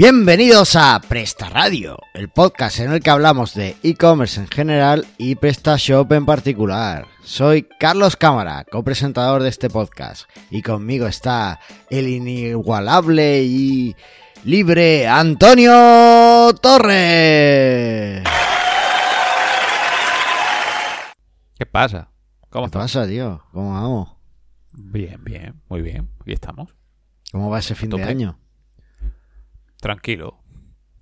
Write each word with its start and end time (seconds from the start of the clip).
Bienvenidos 0.00 0.76
a 0.76 0.98
Presta 0.98 1.50
Radio, 1.50 1.98
el 2.14 2.30
podcast 2.30 2.80
en 2.80 2.90
el 2.90 3.02
que 3.02 3.10
hablamos 3.10 3.52
de 3.52 3.76
e-commerce 3.82 4.40
en 4.40 4.48
general 4.48 5.06
y 5.18 5.34
PrestaShop 5.34 6.10
en 6.12 6.24
particular. 6.24 7.06
Soy 7.22 7.68
Carlos 7.78 8.16
Cámara, 8.16 8.64
copresentador 8.64 9.42
de 9.42 9.50
este 9.50 9.68
podcast, 9.68 10.22
y 10.50 10.62
conmigo 10.62 11.06
está 11.06 11.60
el 11.90 12.08
inigualable 12.08 13.42
y 13.42 13.94
libre 14.42 15.06
Antonio 15.06 16.54
Torres. 16.62 18.24
¿Qué 21.58 21.66
pasa? 21.66 22.10
¿Cómo 22.48 22.64
¿Qué 22.64 22.68
estás? 22.68 22.82
pasa, 22.84 23.06
tío? 23.06 23.42
¿Cómo 23.52 23.74
vamos? 23.74 24.16
Bien, 24.72 25.22
bien, 25.22 25.60
muy 25.68 25.82
bien. 25.82 26.08
Aquí 26.22 26.32
estamos. 26.32 26.74
¿Cómo 27.32 27.50
va 27.50 27.58
ese 27.58 27.74
fin 27.74 27.90
de 27.90 28.02
año? 28.02 28.39
Tranquilo. 29.80 30.42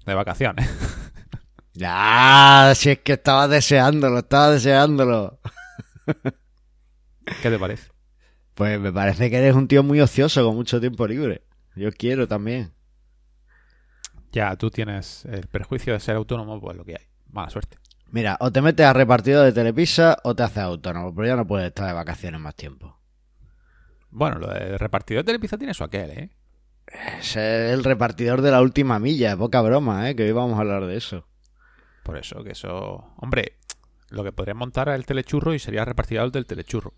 De 0.06 0.14
vacaciones. 0.14 0.68
Ya, 1.74 2.73
si 2.74 2.91
es 2.91 2.98
que 2.98 3.12
estaba 3.12 3.46
deseándolo, 3.46 4.18
estaba 4.18 4.51
deseándolo. 4.51 5.38
¿Qué 7.41 7.51
te 7.51 7.56
parece? 7.56 7.92
Pues 8.54 8.80
me 8.80 8.92
parece 8.92 9.30
que 9.30 9.37
eres 9.37 9.54
un 9.54 9.68
tío 9.68 9.84
muy 9.84 10.01
ocioso 10.01 10.45
con 10.45 10.56
mucho 10.56 10.80
tiempo 10.80 11.06
libre. 11.06 11.45
Yo 11.77 11.92
quiero 11.92 12.27
también. 12.27 12.73
Ya, 14.32 14.56
tú 14.56 14.73
tienes 14.73 15.24
el 15.26 15.46
perjuicio 15.46 15.92
de 15.92 16.01
ser 16.01 16.16
autónomo, 16.16 16.60
pues 16.60 16.76
lo 16.76 16.84
que 16.84 16.96
hay. 16.96 17.06
Mala 17.30 17.48
suerte. 17.48 17.79
Mira, 18.10 18.37
o 18.40 18.51
te 18.51 18.60
metes 18.60 18.84
a 18.84 18.92
repartido 18.92 19.45
de 19.45 19.52
Telepizza 19.52 20.16
o 20.24 20.34
te 20.34 20.42
haces 20.42 20.65
autónomo, 20.65 21.15
pero 21.15 21.29
ya 21.29 21.37
no 21.37 21.46
puedes 21.46 21.68
estar 21.68 21.87
de 21.87 21.92
vacaciones 21.92 22.40
más 22.40 22.57
tiempo. 22.57 22.98
Bueno, 24.10 24.40
lo 24.40 24.48
de 24.48 24.79
repartidor 24.79 25.23
de 25.23 25.26
Telepizza 25.26 25.59
tiene 25.59 25.74
su 25.74 25.85
aquel, 25.85 26.10
¿eh? 26.10 26.30
Es 27.19 27.37
el 27.37 27.85
repartidor 27.85 28.43
de 28.43 28.51
la 28.51 28.61
última 28.61 28.99
milla, 28.99 29.37
poca 29.37 29.61
broma, 29.61 30.09
¿eh? 30.09 30.17
Que 30.17 30.25
hoy 30.25 30.33
vamos 30.33 30.57
a 30.59 30.61
hablar 30.61 30.87
de 30.87 30.97
eso. 30.97 31.27
Por 32.03 32.17
eso, 32.17 32.43
que 32.43 32.53
eso... 32.53 33.13
Hombre, 33.17 33.59
lo 34.09 34.25
que 34.25 34.33
podrías 34.33 34.57
montar 34.57 34.89
es 34.89 34.95
el 34.95 35.07
telechurro 35.07 35.55
y 35.55 35.59
sería 35.59 35.85
repartidor 35.85 36.33
del 36.33 36.47
telechurro. 36.47 36.95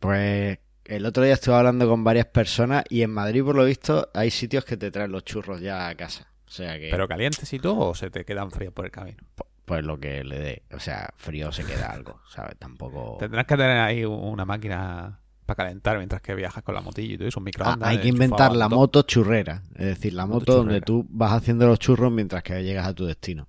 Pues 0.00 0.58
el 0.84 1.06
otro 1.06 1.22
día 1.22 1.34
estuve 1.34 1.54
hablando 1.54 1.88
con 1.88 2.04
varias 2.04 2.26
personas 2.26 2.84
y 2.90 3.02
en 3.02 3.10
Madrid, 3.10 3.42
por 3.42 3.56
lo 3.56 3.64
visto, 3.64 4.10
hay 4.12 4.30
sitios 4.30 4.64
que 4.64 4.76
te 4.76 4.90
traen 4.90 5.12
los 5.12 5.24
churros 5.24 5.60
ya 5.60 5.88
a 5.88 5.94
casa. 5.94 6.28
O 6.46 6.50
sea 6.50 6.78
que, 6.78 6.90
¿Pero 6.90 7.08
calientes 7.08 7.50
y 7.52 7.58
todo 7.58 7.88
o 7.88 7.94
se 7.94 8.10
te 8.10 8.24
quedan 8.24 8.50
fríos 8.50 8.74
por 8.74 8.84
el 8.84 8.90
camino? 8.90 9.18
pues 9.64 9.82
lo 9.82 9.98
que 9.98 10.24
le 10.24 10.38
dé. 10.38 10.62
O 10.72 10.78
sea, 10.78 11.08
frío 11.16 11.50
se 11.52 11.64
queda 11.64 11.90
algo, 11.90 12.20
¿sabes? 12.28 12.56
Tampoco... 12.58 13.16
Tendrás 13.18 13.46
que 13.46 13.56
tener 13.56 13.78
ahí 13.78 14.04
una 14.04 14.44
máquina 14.44 15.20
para 15.44 15.56
calentar 15.64 15.96
mientras 15.98 16.22
que 16.22 16.34
viajas 16.34 16.62
con 16.62 16.74
la 16.74 16.80
motillo 16.80 17.14
y 17.14 17.18
todo 17.18 17.28
eso, 17.28 17.40
un 17.40 17.44
Ah, 17.44 17.46
microondas. 17.46 17.88
hay 17.88 18.00
que 18.00 18.08
inventar 18.08 18.54
la 18.56 18.68
moto 18.68 19.02
churrera. 19.02 19.62
Es 19.74 19.86
decir, 19.86 20.12
la 20.14 20.26
moto, 20.26 20.40
Moto 20.40 20.56
donde 20.56 20.80
tú 20.80 21.06
vas 21.10 21.32
haciendo 21.32 21.66
los 21.66 21.78
churros 21.78 22.10
mientras 22.12 22.42
que 22.42 22.62
llegas 22.62 22.86
a 22.86 22.94
tu 22.94 23.04
destino. 23.06 23.48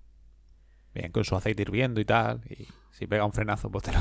Bien, 0.93 1.11
con 1.11 1.23
su 1.25 1.35
aceite 1.35 1.61
hirviendo 1.63 1.99
y 2.01 2.05
tal. 2.05 2.41
Y 2.49 2.67
si 2.91 3.05
pega 3.07 3.25
un 3.25 3.33
frenazo, 3.33 3.69
pues 3.69 3.83
te 3.85 3.91
lo... 3.93 3.99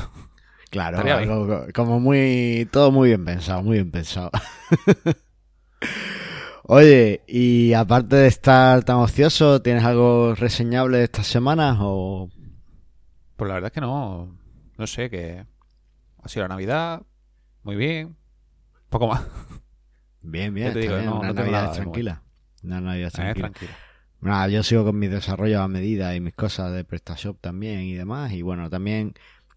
Claro, 0.71 0.97
algo 0.99 1.67
como 1.73 1.99
muy. 1.99 2.67
Todo 2.71 2.91
muy 2.91 3.09
bien 3.09 3.23
pensado, 3.23 3.61
muy 3.63 3.75
bien 3.75 3.91
pensado. 3.91 4.31
Oye, 6.67 7.21
y 7.27 7.73
aparte 7.73 8.15
de 8.15 8.27
estar 8.27 8.83
tan 8.83 8.97
ocioso, 8.97 9.61
¿tienes 9.61 9.83
algo 9.83 10.33
reseñable 10.33 10.97
de 10.97 11.03
estas 11.03 11.27
semanas? 11.27 11.77
O. 11.79 12.29
Pues 13.35 13.47
la 13.47 13.55
verdad 13.55 13.67
es 13.67 13.73
que 13.73 13.81
no. 13.81 14.35
No 14.77 14.87
sé, 14.87 15.09
que 15.09 15.45
ha 16.21 16.27
sido 16.27 16.43
la 16.45 16.49
Navidad. 16.49 17.03
Muy 17.65 17.75
bien. 17.75 18.15
Poco 18.89 19.07
más. 19.07 19.25
Bien, 20.21 20.53
bien, 20.53 20.73
te 20.73 20.79
está 20.79 20.81
digo, 20.81 20.95
bien, 20.95 21.09
no- 21.09 21.19
una 21.19 21.27
no 21.27 21.33
Navidad 21.33 21.73
tranquila. 21.73 22.23
Una 22.63 22.81
Navidad 22.81 23.07
Eh, 23.09 23.11
tranquila. 23.11 23.47
tranquilo. 23.49 23.71
Nada, 24.21 24.47
yo 24.47 24.63
sigo 24.63 24.85
con 24.85 24.97
mis 24.97 25.11
desarrollos 25.11 25.59
a 25.61 25.67
medida 25.67 26.15
y 26.15 26.19
mis 26.21 26.33
cosas 26.33 26.73
de 26.73 26.83
PrestaShop 26.83 27.39
también 27.41 27.81
y 27.81 27.93
demás. 27.93 28.31
Y 28.33 28.41
bueno, 28.41 28.69
también 28.69 29.13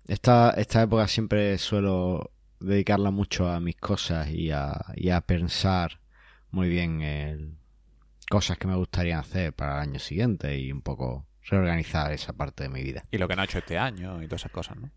esta, 0.06 0.50
esta 0.50 0.82
época 0.82 1.06
siempre 1.08 1.56
suelo 1.58 2.32
dedicarla 2.60 3.10
mucho 3.10 3.48
a 3.48 3.60
mis 3.60 3.76
cosas 3.76 4.30
y 4.30 4.50
a, 4.50 4.74
y 4.96 5.10
a 5.10 5.20
pensar 5.20 6.00
muy 6.50 6.68
bien 6.68 7.02
el- 7.02 7.54
cosas 8.30 8.58
que 8.58 8.66
me 8.66 8.76
gustaría 8.76 9.18
hacer 9.18 9.52
para 9.54 9.76
el 9.82 9.88
año 9.90 9.98
siguiente 10.00 10.58
y 10.58 10.72
un 10.72 10.82
poco 10.82 11.26
reorganizar 11.44 12.12
esa 12.12 12.32
parte 12.34 12.64
de 12.64 12.68
mi 12.70 12.82
vida. 12.82 13.02
Y 13.10 13.18
lo 13.18 13.28
que 13.28 13.36
no 13.36 13.42
ha 13.42 13.44
hecho 13.46 13.58
este 13.58 13.78
año 13.78 14.22
y 14.22 14.26
todas 14.26 14.42
esas 14.42 14.52
cosas, 14.52 14.76
¿no? 14.76 14.90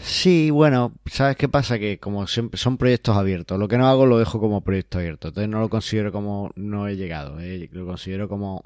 Sí, 0.00 0.50
bueno, 0.50 0.92
¿sabes 1.06 1.36
qué 1.36 1.48
pasa? 1.48 1.78
Que 1.78 1.98
como 1.98 2.26
siempre 2.26 2.58
son 2.58 2.76
proyectos 2.76 3.16
abiertos, 3.16 3.58
lo 3.58 3.68
que 3.68 3.78
no 3.78 3.88
hago 3.88 4.04
lo 4.06 4.18
dejo 4.18 4.38
como 4.38 4.62
proyecto 4.62 4.98
abierto, 4.98 5.28
entonces 5.28 5.48
no 5.48 5.60
lo 5.60 5.70
considero 5.70 6.12
como 6.12 6.50
no 6.56 6.88
he 6.88 6.96
llegado, 6.96 7.40
eh, 7.40 7.68
lo 7.72 7.86
considero 7.86 8.28
como 8.28 8.62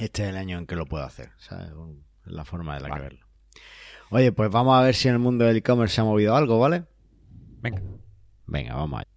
este 0.00 0.22
es 0.22 0.30
el 0.30 0.36
año 0.38 0.58
en 0.58 0.66
que 0.66 0.76
lo 0.76 0.86
puedo 0.86 1.04
hacer, 1.04 1.30
¿sabes? 1.36 1.68
La 2.24 2.44
forma 2.44 2.74
de 2.74 2.80
la 2.80 2.94
que 2.94 3.00
verlo. 3.00 3.26
Oye, 4.10 4.32
pues 4.32 4.50
vamos 4.50 4.78
a 4.78 4.82
ver 4.82 4.94
si 4.94 5.08
en 5.08 5.14
el 5.14 5.20
mundo 5.20 5.44
del 5.44 5.58
e-commerce 5.58 5.94
se 5.94 6.00
ha 6.00 6.04
movido 6.04 6.34
algo, 6.34 6.58
¿vale? 6.58 6.84
Venga. 7.60 7.82
Venga, 8.46 8.74
vamos 8.74 9.00
allá. 9.00 9.10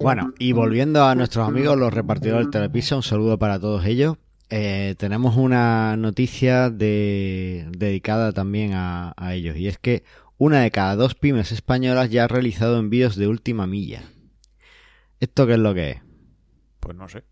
Bueno, 0.00 0.32
y 0.38 0.52
volviendo 0.52 1.04
a 1.04 1.14
nuestros 1.14 1.46
amigos, 1.46 1.78
los 1.78 1.92
repartidores 1.92 2.46
del 2.46 2.50
Telepizza, 2.50 2.96
un 2.96 3.02
saludo 3.02 3.38
para 3.38 3.60
todos 3.60 3.84
ellos. 3.84 4.16
Eh, 4.50 4.94
tenemos 4.98 5.36
una 5.36 5.96
noticia 5.96 6.70
de- 6.70 7.66
dedicada 7.76 8.32
también 8.32 8.72
a, 8.74 9.14
a 9.16 9.34
ellos, 9.34 9.56
y 9.56 9.68
es 9.68 9.78
que 9.78 10.04
una 10.36 10.60
de 10.60 10.70
cada 10.70 10.96
dos 10.96 11.14
pymes 11.14 11.52
españolas 11.52 12.10
ya 12.10 12.24
ha 12.24 12.28
realizado 12.28 12.78
envíos 12.78 13.16
de 13.16 13.26
última 13.28 13.66
milla. 13.66 14.02
¿Esto 15.20 15.46
qué 15.46 15.54
es 15.54 15.58
lo 15.58 15.74
que 15.74 15.90
es? 15.92 16.02
Pues 16.80 16.96
no 16.96 17.08
sé. 17.08 17.24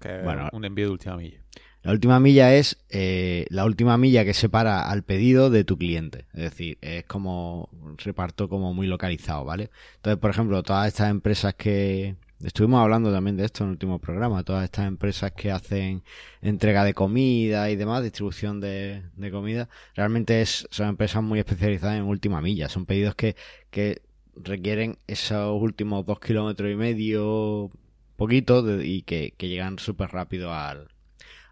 Que 0.00 0.20
Bueno. 0.22 0.48
un 0.52 0.64
envío 0.64 0.86
de 0.86 0.92
última 0.92 1.16
milla. 1.16 1.40
La 1.82 1.92
última 1.92 2.18
milla 2.18 2.54
es 2.54 2.78
eh, 2.90 3.46
la 3.50 3.64
última 3.64 3.96
milla 3.96 4.24
que 4.24 4.34
separa 4.34 4.88
al 4.90 5.04
pedido 5.04 5.50
de 5.50 5.62
tu 5.64 5.76
cliente. 5.78 6.26
Es 6.32 6.42
decir, 6.42 6.78
es 6.80 7.04
como 7.04 7.68
un 7.72 7.96
reparto 7.98 8.48
como 8.48 8.74
muy 8.74 8.86
localizado, 8.88 9.44
¿vale? 9.44 9.70
Entonces, 9.96 10.18
por 10.18 10.30
ejemplo, 10.30 10.62
todas 10.62 10.88
estas 10.88 11.10
empresas 11.10 11.54
que... 11.54 12.16
Estuvimos 12.44 12.82
hablando 12.82 13.10
también 13.10 13.38
de 13.38 13.46
esto 13.46 13.64
en 13.64 13.68
el 13.68 13.72
último 13.72 13.98
programa. 13.98 14.42
Todas 14.44 14.64
estas 14.64 14.86
empresas 14.86 15.32
que 15.32 15.50
hacen 15.50 16.02
entrega 16.42 16.84
de 16.84 16.92
comida 16.92 17.70
y 17.70 17.76
demás, 17.76 18.02
distribución 18.02 18.60
de, 18.60 19.02
comida, 19.32 19.70
realmente 19.94 20.42
es, 20.42 20.68
son 20.70 20.88
empresas 20.88 21.22
muy 21.22 21.38
especializadas 21.38 21.96
en 21.96 22.04
última 22.04 22.42
milla. 22.42 22.68
Son 22.68 22.84
pedidos 22.84 23.14
que, 23.14 23.36
que 23.70 24.02
requieren 24.34 24.98
esos 25.06 25.60
últimos 25.60 26.04
dos 26.04 26.20
kilómetros 26.20 26.70
y 26.70 26.76
medio, 26.76 27.70
poquito, 28.16 28.82
y 28.82 29.02
que, 29.02 29.32
que 29.38 29.48
llegan 29.48 29.78
súper 29.78 30.10
rápido 30.10 30.52
al, 30.52 30.88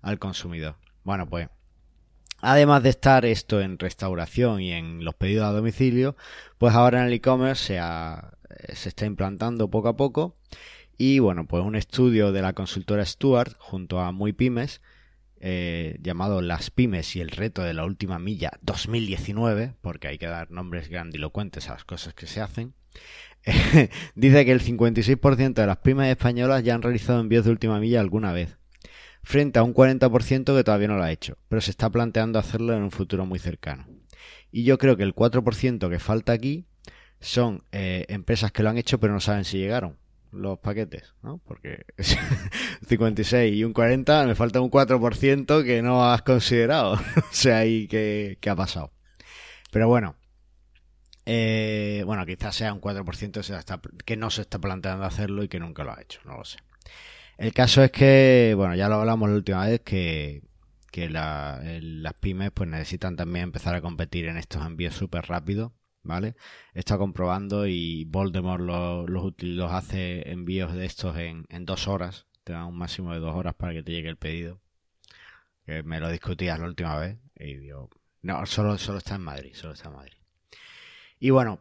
al 0.03 0.19
consumidor. 0.19 0.77
Bueno, 1.03 1.27
pues 1.27 1.49
además 2.43 2.83
de 2.83 2.91
estar 2.91 3.25
esto 3.25 3.63
en 3.63 3.79
restauración 3.79 4.61
y 4.61 4.73
en 4.73 5.03
los 5.03 5.15
pedidos 5.15 5.47
a 5.47 5.53
domicilio, 5.53 6.15
pues 6.59 6.75
ahora 6.75 7.01
en 7.01 7.07
el 7.07 7.15
e-commerce 7.15 7.79
se, 7.79 8.75
se 8.77 8.91
está 8.91 9.07
implantando 9.07 9.71
poco 9.71 9.89
a 9.89 9.97
poco 9.97 10.37
y 10.99 11.19
bueno, 11.19 11.47
pues 11.47 11.65
un 11.65 11.77
estudio 11.77 12.33
de 12.33 12.43
la 12.43 12.53
consultora 12.53 13.05
Stuart 13.05 13.55
junto 13.59 14.01
a 14.01 14.13
Muy 14.13 14.33
Pymes 14.33 14.81
eh, 15.41 15.99
llamado 16.01 16.41
Las 16.41 16.71
Pymes 16.71 17.17
y 17.17 17.21
el 17.21 17.29
reto 17.29 17.63
de 17.63 17.75
la 17.75 17.85
última 17.85 18.19
milla 18.19 18.53
2019, 18.63 19.75
porque 19.83 20.09
hay 20.09 20.17
que 20.17 20.27
dar 20.27 20.51
nombres 20.51 20.89
grandilocuentes 20.89 21.69
a 21.69 21.75
las 21.75 21.85
cosas 21.85 22.15
que 22.15 22.27
se 22.27 22.41
hacen, 22.41 22.73
dice 24.15 24.45
que 24.47 24.53
el 24.53 24.63
56% 24.63 25.53
de 25.53 25.67
las 25.67 25.77
pymes 25.79 26.11
españolas 26.11 26.63
ya 26.63 26.75
han 26.75 26.81
realizado 26.81 27.21
envíos 27.21 27.45
de 27.45 27.51
última 27.51 27.79
milla 27.79 28.01
alguna 28.01 28.33
vez 28.33 28.57
frente 29.23 29.59
a 29.59 29.63
un 29.63 29.75
40% 29.75 30.57
que 30.57 30.65
todavía 30.65 30.89
no 30.89 30.97
lo 30.97 31.03
ha 31.03 31.13
hecho, 31.13 31.37
pero 31.49 31.61
se 31.61 31.71
está 31.71 31.91
planteando 31.91 32.39
hacerlo 32.39 32.75
en 32.75 32.83
un 32.83 32.91
futuro 32.91 33.27
muy 33.27 33.39
cercano. 33.39 33.87
Y 34.51 34.65
yo 34.65 34.79
creo 34.79 34.97
que 34.97 35.03
el 35.03 35.15
4% 35.15 35.91
que 35.91 35.99
falta 35.99 36.33
aquí 36.33 36.67
son 37.21 37.65
eh, 37.73 38.07
empresas 38.09 38.53
que 38.53 38.63
lo 38.63 38.71
han 38.71 38.79
hecho 38.79 39.01
pero 39.01 39.13
no 39.13 39.21
saben 39.21 39.45
si 39.45 39.59
llegaron 39.59 39.99
los 40.35 40.59
paquetes, 40.59 41.15
¿no? 41.23 41.39
Porque 41.39 41.85
56 42.89 43.55
y 43.55 43.65
un 43.65 43.73
40, 43.73 44.27
me 44.27 44.35
falta 44.35 44.61
un 44.61 44.71
4% 44.71 45.65
que 45.65 45.83
no 45.83 46.05
has 46.05 46.23
considerado. 46.23 46.95
o 47.17 47.33
sea, 47.33 47.59
ahí 47.59 47.89
que, 47.89 48.39
que 48.41 48.51
ha 48.51 48.57
pasado. 48.57 48.93
Pero 49.71 49.89
bueno, 49.89 50.17
eh, 51.27 52.03
bueno, 52.07 52.27
quizás 52.27 52.55
sea 52.55 52.73
un 52.73 52.81
4% 52.81 53.95
que, 54.05 54.17
no 54.17 54.31
se 54.31 54.43
está 54.43 54.59
planteando 54.59 55.05
hacerlo 55.05 55.43
y 55.43 55.49
que 55.49 55.59
nunca 55.59 55.85
lo 55.85 55.93
ha 55.93 56.03
hecho, 56.03 56.21
no 56.25 56.37
lo 56.37 56.45
sé. 56.45 56.59
El 57.39 57.53
caso 57.53 57.83
es 57.83 57.91
que, 57.91 58.55
bueno, 58.57 58.75
ya 58.75 58.89
lo 58.89 58.97
hablamos 58.97 59.29
la 59.29 59.37
última 59.37 59.67
vez, 59.67 59.81
que, 59.81 60.43
que 60.93 61.09
las 61.09 62.15
pymes 62.21 62.51
pues 62.53 62.69
necesitan 62.69 63.17
también 63.17 63.45
empezar 63.45 63.75
a 63.75 63.81
competir 63.81 64.27
en 64.27 64.37
estos 64.37 64.65
envíos 64.65 64.95
súper 64.95 65.27
rápidos, 65.27 65.73
¿vale? 66.05 66.37
Estado 66.75 67.01
comprobando 67.01 67.67
y 67.67 68.05
Voldemort 68.07 68.63
lo- 68.63 69.07
los, 69.09 69.33
hace 69.73 70.31
envíos 70.31 70.75
de 70.75 70.87
estos 70.87 71.17
en, 71.19 71.47
dos 71.67 71.89
horas. 71.89 72.27
Te 72.45 72.53
dan 72.53 72.67
un 72.67 72.79
máximo 72.79 73.13
de 73.13 73.21
dos 73.21 73.35
horas 73.35 73.55
para 73.55 73.73
que 73.75 73.83
te 73.83 73.93
llegue 73.93 74.09
el 74.11 74.17
pedido. 74.19 74.61
Que 75.67 75.83
me 75.83 76.01
lo 76.01 76.09
discutías 76.11 76.59
la 76.59 76.65
última 76.65 76.99
vez 76.99 77.19
y 77.37 77.57
digo, 77.57 77.91
no, 78.23 78.47
solo, 78.47 78.79
solo 78.79 78.97
está 78.99 79.17
en 79.17 79.21
Madrid, 79.23 79.53
solo 79.55 79.75
está 79.75 79.89
en 79.89 79.95
Madrid. 79.97 80.15
Y 81.19 81.31
bueno, 81.31 81.61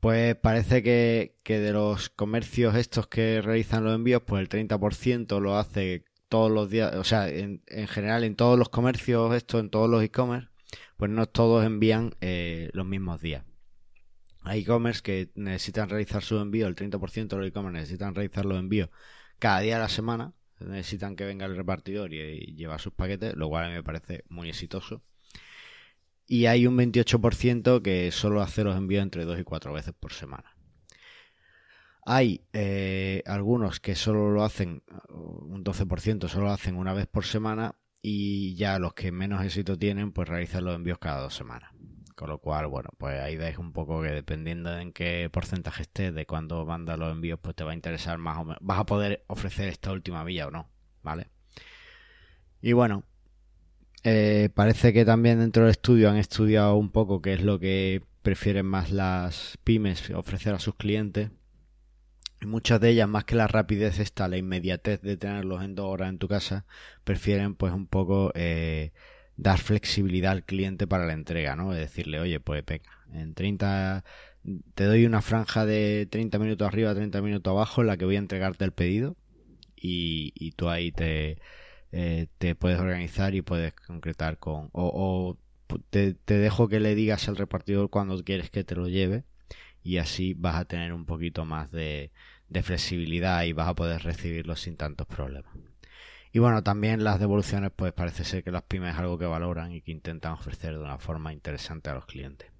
Pues 0.00 0.36
parece 0.36 0.82
que, 0.84 1.36
que 1.44 1.60
de 1.60 1.72
los 1.74 2.10
comercios 2.10 2.76
estos 2.76 3.08
que 3.08 3.42
realizan 3.42 3.84
los 3.84 3.96
envíos, 3.96 4.22
pues 4.26 4.42
el 4.42 4.50
30% 4.50 5.40
lo 5.40 5.58
hace 5.58 6.04
todos 6.30 6.52
los 6.52 6.70
días, 6.70 6.94
o 6.96 7.04
sea, 7.04 7.28
en, 7.30 7.62
en 7.68 7.88
general 7.88 8.24
en 8.24 8.36
todos 8.36 8.58
los 8.58 8.70
comercios 8.70 9.34
estos, 9.34 9.60
en 9.62 9.70
todos 9.70 9.90
los 9.90 10.04
e-commerce, 10.04 10.49
pues 10.96 11.10
no 11.10 11.26
todos 11.26 11.64
envían 11.64 12.14
eh, 12.20 12.70
los 12.72 12.86
mismos 12.86 13.20
días. 13.20 13.44
Hay 14.42 14.60
e-commerce 14.60 15.02
que 15.02 15.30
necesitan 15.34 15.88
realizar 15.88 16.22
su 16.22 16.38
envío, 16.38 16.66
el 16.66 16.74
30% 16.74 17.28
de 17.28 17.36
los 17.36 17.46
e-commerce 17.46 17.78
necesitan 17.78 18.14
realizar 18.14 18.44
los 18.46 18.58
envíos 18.58 18.88
cada 19.38 19.60
día 19.60 19.74
de 19.74 19.82
la 19.82 19.88
semana, 19.88 20.32
necesitan 20.60 21.16
que 21.16 21.24
venga 21.24 21.46
el 21.46 21.56
repartidor 21.56 22.12
y, 22.12 22.20
y 22.20 22.54
lleva 22.54 22.78
sus 22.78 22.92
paquetes, 22.92 23.34
lo 23.34 23.48
cual 23.48 23.70
me 23.70 23.82
parece 23.82 24.24
muy 24.28 24.48
exitoso. 24.48 25.02
Y 26.26 26.46
hay 26.46 26.66
un 26.66 26.78
28% 26.78 27.82
que 27.82 28.12
solo 28.12 28.40
hace 28.40 28.62
los 28.62 28.76
envíos 28.76 29.02
entre 29.02 29.24
2 29.24 29.40
y 29.40 29.42
4 29.42 29.72
veces 29.72 29.94
por 29.98 30.12
semana. 30.12 30.54
Hay 32.06 32.46
eh, 32.52 33.22
algunos 33.26 33.80
que 33.80 33.94
solo 33.94 34.30
lo 34.30 34.44
hacen, 34.44 34.82
un 35.08 35.64
12% 35.64 36.28
solo 36.28 36.46
lo 36.46 36.52
hacen 36.52 36.76
una 36.76 36.94
vez 36.94 37.06
por 37.06 37.24
semana 37.24 37.74
y 38.02 38.54
ya 38.54 38.78
los 38.78 38.94
que 38.94 39.12
menos 39.12 39.44
éxito 39.44 39.78
tienen 39.78 40.12
pues 40.12 40.28
realizan 40.28 40.64
los 40.64 40.74
envíos 40.74 40.98
cada 40.98 41.20
dos 41.22 41.34
semanas. 41.34 41.72
Con 42.14 42.28
lo 42.28 42.38
cual, 42.38 42.66
bueno, 42.66 42.90
pues 42.98 43.18
ahí 43.18 43.36
veis 43.36 43.56
un 43.56 43.72
poco 43.72 44.02
que 44.02 44.10
dependiendo 44.10 44.70
de 44.70 44.82
en 44.82 44.92
qué 44.92 45.30
porcentaje 45.32 45.82
estés, 45.82 46.14
de 46.14 46.26
cuándo 46.26 46.66
mandas 46.66 46.98
los 46.98 47.10
envíos, 47.10 47.38
pues 47.40 47.56
te 47.56 47.64
va 47.64 47.70
a 47.70 47.74
interesar 47.74 48.18
más 48.18 48.36
o 48.38 48.44
menos. 48.44 48.58
Vas 48.60 48.78
a 48.78 48.84
poder 48.84 49.24
ofrecer 49.26 49.68
esta 49.68 49.90
última 49.90 50.22
villa 50.22 50.46
o 50.48 50.50
no, 50.50 50.68
¿vale? 51.02 51.28
Y 52.60 52.74
bueno, 52.74 53.04
eh, 54.04 54.50
parece 54.54 54.92
que 54.92 55.06
también 55.06 55.38
dentro 55.38 55.62
del 55.62 55.70
estudio 55.70 56.10
han 56.10 56.16
estudiado 56.16 56.76
un 56.76 56.90
poco 56.90 57.22
qué 57.22 57.32
es 57.32 57.42
lo 57.42 57.58
que 57.58 58.02
prefieren 58.22 58.66
más 58.66 58.90
las 58.90 59.58
pymes 59.64 60.10
ofrecer 60.10 60.54
a 60.54 60.58
sus 60.58 60.74
clientes. 60.74 61.30
Muchas 62.42 62.80
de 62.80 62.90
ellas, 62.90 63.08
más 63.08 63.24
que 63.24 63.34
la 63.34 63.46
rapidez 63.46 63.98
esta, 63.98 64.26
la 64.28 64.38
inmediatez 64.38 65.02
de 65.02 65.16
tenerlos 65.16 65.62
en 65.62 65.74
dos 65.74 65.86
horas 65.86 66.08
en 66.08 66.18
tu 66.18 66.26
casa, 66.26 66.64
prefieren 67.04 67.54
pues 67.54 67.72
un 67.72 67.86
poco 67.86 68.32
eh, 68.34 68.92
dar 69.36 69.58
flexibilidad 69.58 70.32
al 70.32 70.44
cliente 70.44 70.86
para 70.86 71.06
la 71.06 71.12
entrega, 71.12 71.54
¿no? 71.56 71.72
De 71.72 71.80
decirle, 71.80 72.18
oye, 72.18 72.40
pues 72.40 72.64
venga, 72.64 72.90
en 73.12 73.34
30 73.34 74.04
te 74.74 74.84
doy 74.84 75.04
una 75.04 75.20
franja 75.22 75.66
de 75.66 76.08
30 76.10 76.38
minutos 76.38 76.66
arriba, 76.66 76.94
30 76.94 77.20
minutos 77.22 77.50
abajo 77.50 77.82
en 77.82 77.88
la 77.88 77.96
que 77.96 78.04
voy 78.06 78.16
a 78.16 78.20
entregarte 78.20 78.64
el 78.64 78.72
pedido 78.72 79.16
y, 79.76 80.32
y 80.34 80.52
tú 80.52 80.68
ahí 80.68 80.92
te, 80.92 81.38
eh, 81.92 82.28
te 82.38 82.54
puedes 82.54 82.78
organizar 82.78 83.34
y 83.34 83.42
puedes 83.42 83.74
concretar 83.74 84.38
con... 84.38 84.70
O, 84.72 85.36
o 85.68 85.78
te, 85.90 86.14
te, 86.14 86.34
dejo 86.34 86.68
que 86.68 86.80
le 86.80 86.94
digas 86.94 87.28
al 87.28 87.36
repartidor 87.36 87.90
cuando 87.90 88.22
quieres 88.24 88.50
que 88.50 88.64
te 88.64 88.74
lo 88.74 88.88
lleve 88.88 89.24
y 89.82 89.98
así 89.98 90.34
vas 90.34 90.56
a 90.56 90.64
tener 90.64 90.92
un 90.92 91.06
poquito 91.06 91.44
más 91.44 91.70
de, 91.70 92.10
de 92.48 92.62
flexibilidad 92.62 93.44
y 93.44 93.52
vas 93.52 93.68
a 93.68 93.74
poder 93.74 94.02
recibirlo 94.02 94.56
sin 94.56 94.76
tantos 94.76 95.06
problemas. 95.06 95.52
Y 96.32 96.38
bueno, 96.38 96.62
también 96.62 97.02
las 97.02 97.18
devoluciones, 97.18 97.72
pues 97.74 97.92
parece 97.92 98.24
ser 98.24 98.44
que 98.44 98.52
las 98.52 98.62
pymes 98.62 98.94
es 98.94 99.00
algo 99.00 99.18
que 99.18 99.26
valoran 99.26 99.72
y 99.72 99.80
que 99.80 99.90
intentan 99.90 100.32
ofrecer 100.32 100.74
de 100.74 100.84
una 100.84 100.98
forma 100.98 101.32
interesante 101.32 101.90
a 101.90 101.94
los 101.94 102.06
clientes. 102.06 102.50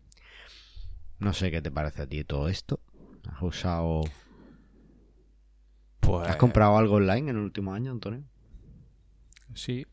No 1.21 1.33
sé 1.33 1.51
qué 1.51 1.63
te 1.63 1.71
parece 1.71 2.03
a 2.03 2.07
ti 2.07 2.25
todo 2.25 2.49
esto. 2.49 2.81
¿Has 3.31 3.43
usado... 3.43 4.01
Pues... 6.01 6.29
¿Has 6.29 6.37
comprado 6.37 6.79
algo 6.79 6.97
online 6.97 7.31
en 7.31 7.37
el 7.37 7.43
último 7.43 7.73
año, 7.73 7.93
Antonio? 7.93 8.25
Sí. 9.55 9.87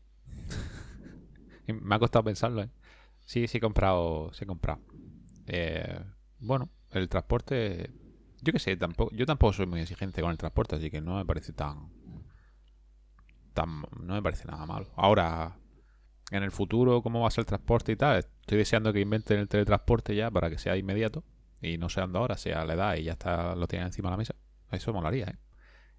Me 1.66 1.94
ha 1.94 1.98
costado 1.98 2.24
pensarlo, 2.24 2.62
¿eh? 2.62 2.70
Sí, 3.24 3.46
sí 3.46 3.58
he 3.58 3.60
comprado. 3.60 4.32
Sí 4.32 4.44
he 4.44 4.46
comprado. 4.46 4.80
Eh, 5.46 6.00
bueno, 6.40 6.70
el 6.98 7.08
transporte. 7.08 7.90
Yo 8.40 8.52
qué 8.52 8.58
sé, 8.58 8.76
tampoco, 8.76 9.14
yo 9.14 9.26
tampoco 9.26 9.52
soy 9.52 9.66
muy 9.66 9.80
exigente 9.80 10.22
con 10.22 10.30
el 10.30 10.38
transporte, 10.38 10.76
así 10.76 10.90
que 10.90 11.00
no 11.00 11.16
me 11.16 11.24
parece 11.24 11.52
tan. 11.52 11.90
tan 13.54 13.82
no 14.00 14.14
me 14.14 14.22
parece 14.22 14.46
nada 14.46 14.66
malo. 14.66 14.90
Ahora, 14.96 15.56
en 16.30 16.42
el 16.42 16.52
futuro, 16.52 17.02
cómo 17.02 17.20
va 17.22 17.28
a 17.28 17.30
ser 17.30 17.42
el 17.42 17.46
transporte 17.46 17.92
y 17.92 17.96
tal, 17.96 18.18
estoy 18.18 18.58
deseando 18.58 18.92
que 18.92 19.00
inventen 19.00 19.38
el 19.40 19.48
teletransporte 19.48 20.14
ya 20.14 20.30
para 20.30 20.50
que 20.50 20.58
sea 20.58 20.76
inmediato 20.76 21.24
y 21.60 21.78
no 21.78 21.88
sea 21.88 22.04
ando 22.04 22.20
ahora, 22.20 22.36
sea 22.36 22.64
la 22.64 22.74
edad 22.74 22.96
y 22.96 23.04
ya 23.04 23.12
está 23.12 23.54
lo 23.56 23.66
tienen 23.66 23.88
encima 23.88 24.08
de 24.08 24.12
la 24.12 24.16
mesa. 24.18 24.34
Eso 24.70 24.92
molaría, 24.92 25.26
¿eh? 25.26 25.38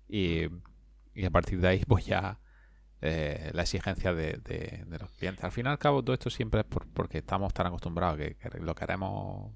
Y, 0.07 1.19
y 1.19 1.25
a 1.25 1.31
partir 1.31 1.59
de 1.59 1.67
ahí, 1.67 1.83
pues 1.87 2.05
ya 2.05 2.39
eh, 3.01 3.51
la 3.53 3.61
exigencia 3.61 4.13
de, 4.13 4.85
los 4.99 5.11
clientes. 5.11 5.43
Al 5.43 5.51
fin 5.51 5.65
y 5.65 5.69
al 5.69 5.77
cabo, 5.79 6.03
todo 6.03 6.13
esto 6.13 6.29
siempre 6.29 6.61
es 6.61 6.65
por, 6.65 6.87
porque 6.87 7.19
estamos 7.19 7.53
tan 7.53 7.67
acostumbrados 7.67 8.17
que, 8.17 8.35
que, 8.35 8.59
lo 8.59 8.75
queremos 8.75 9.53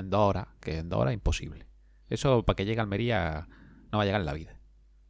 en 0.00 0.10
dos 0.10 0.20
horas, 0.20 0.48
que 0.60 0.78
en 0.78 0.88
dos 0.88 1.00
horas 1.00 1.14
imposible. 1.14 1.66
Eso 2.08 2.44
para 2.44 2.56
que 2.56 2.64
llegue 2.64 2.80
a 2.80 2.82
Almería 2.82 3.48
no 3.92 3.98
va 3.98 4.02
a 4.02 4.06
llegar 4.06 4.20
en 4.20 4.26
la 4.26 4.32
vida. 4.32 4.56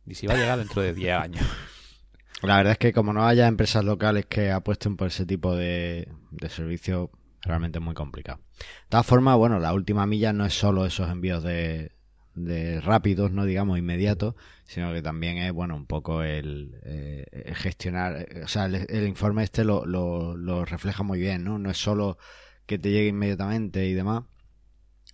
Y 0.07 0.15
si 0.15 0.27
va 0.27 0.35
a 0.35 0.37
llegar 0.37 0.59
dentro 0.59 0.83
de 0.83 0.93
10 0.93 1.17
años. 1.17 1.45
La 2.43 2.57
verdad 2.57 2.73
es 2.73 2.79
que 2.79 2.93
como 2.93 3.13
no 3.13 3.27
haya 3.27 3.47
empresas 3.47 3.85
locales 3.85 4.25
que 4.27 4.51
apuesten 4.51 4.97
por 4.97 5.09
ese 5.09 5.27
tipo 5.27 5.55
de, 5.55 6.09
de 6.31 6.49
servicio, 6.49 7.11
realmente 7.43 7.79
es 7.79 7.85
muy 7.85 7.95
complicado. 7.95 8.41
De 8.59 8.65
todas 8.89 9.07
formas, 9.07 9.37
bueno, 9.37 9.59
la 9.59 9.75
última 9.75 10.07
milla 10.07 10.33
no 10.33 10.47
es 10.47 10.55
solo 10.55 10.87
esos 10.87 11.11
envíos 11.11 11.43
de, 11.43 11.93
de 12.35 12.81
rápidos, 12.81 13.31
no 13.31 13.45
digamos 13.45 13.79
inmediatos, 13.79 14.35
sino 14.65 14.93
que 14.93 15.03
también 15.03 15.39
es, 15.39 15.53
bueno, 15.53 15.77
un 15.77 15.87
poco 15.87 16.23
el, 16.23 16.81
eh, 16.85 17.27
el 17.31 17.55
gestionar, 17.55 18.27
o 18.43 18.49
sea, 18.49 18.67
el, 18.67 18.87
el 18.89 19.07
informe 19.07 19.43
este 19.43 19.65
lo, 19.65 19.85
lo, 19.85 20.37
lo, 20.37 20.65
refleja 20.65 21.03
muy 21.03 21.19
bien, 21.19 21.45
¿no? 21.45 21.59
No 21.59 21.71
es 21.71 21.79
solo 21.79 22.19
que 22.67 22.79
te 22.79 22.91
llegue 22.91 23.09
inmediatamente 23.09 23.87
y 23.87 23.95
demás, 23.95 24.25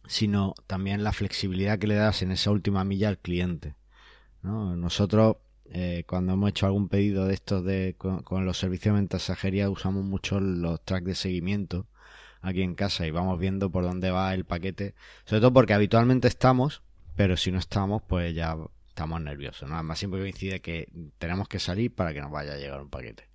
sino 0.07 0.55
también 0.67 1.05
la 1.05 1.13
flexibilidad 1.13 1.79
que 1.79 1.87
le 1.87 1.95
das 1.95 2.23
en 2.23 2.33
esa 2.33 2.51
última 2.51 2.85
milla 2.85 3.09
al 3.09 3.19
cliente, 3.19 3.75
¿no? 4.43 4.77
Nosotros, 4.77 5.37
eh, 5.67 6.05
cuando 6.07 6.35
hemos 6.35 6.51
hecho 6.51 6.67
algún 6.67 6.89
pedido 6.89 7.27
de 7.27 7.35
estos 7.35 7.65
de, 7.65 7.95
con, 7.99 8.23
con 8.23 8.45
los 8.45 8.59
servicios 8.59 8.95
de 8.95 9.01
mensajería, 9.03 9.71
usamos 9.71 10.05
mucho 10.05 10.41
los 10.41 10.85
tracks 10.85 11.07
de 11.07 11.15
seguimiento 11.15 11.87
aquí 12.41 12.63
en 12.63 12.75
casa 12.75 13.07
y 13.07 13.11
vamos 13.11 13.39
viendo 13.39 13.71
por 13.71 13.85
dónde 13.85 14.11
va 14.11 14.33
el 14.35 14.45
paquete, 14.45 14.95
sobre 15.25 15.41
todo 15.41 15.53
porque 15.53 15.75
habitualmente 15.75 16.29
estamos 16.29 16.83
pero 17.17 17.37
si 17.37 17.51
no 17.51 17.59
estamos, 17.59 18.03
pues 18.07 18.35
ya 18.35 18.57
estamos 18.89 19.21
nerviosos, 19.21 19.69
¿no? 19.69 19.75
Además 19.75 19.99
siempre 19.99 20.21
coincide 20.21 20.61
que 20.61 20.89
tenemos 21.19 21.49
que 21.49 21.59
salir 21.59 21.93
para 21.95 22.13
que 22.13 22.21
nos 22.21 22.31
vaya 22.31 22.53
a 22.53 22.57
llegar 22.59 22.81
un 22.81 22.91
paquete. 22.91 23.29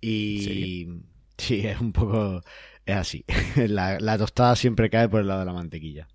Y 0.00 0.40
¿Sí? 0.44 1.02
sí, 1.38 1.66
es 1.66 1.80
un 1.80 1.92
poco, 1.92 2.42
es 2.88 2.96
así. 2.96 3.24
la, 3.56 3.98
la, 4.00 4.18
tostada 4.18 4.56
siempre 4.56 4.90
cae 4.90 5.08
por 5.08 5.20
el 5.20 5.28
lado 5.28 5.40
de 5.40 5.46
la 5.46 5.52
mantequilla. 5.52 6.08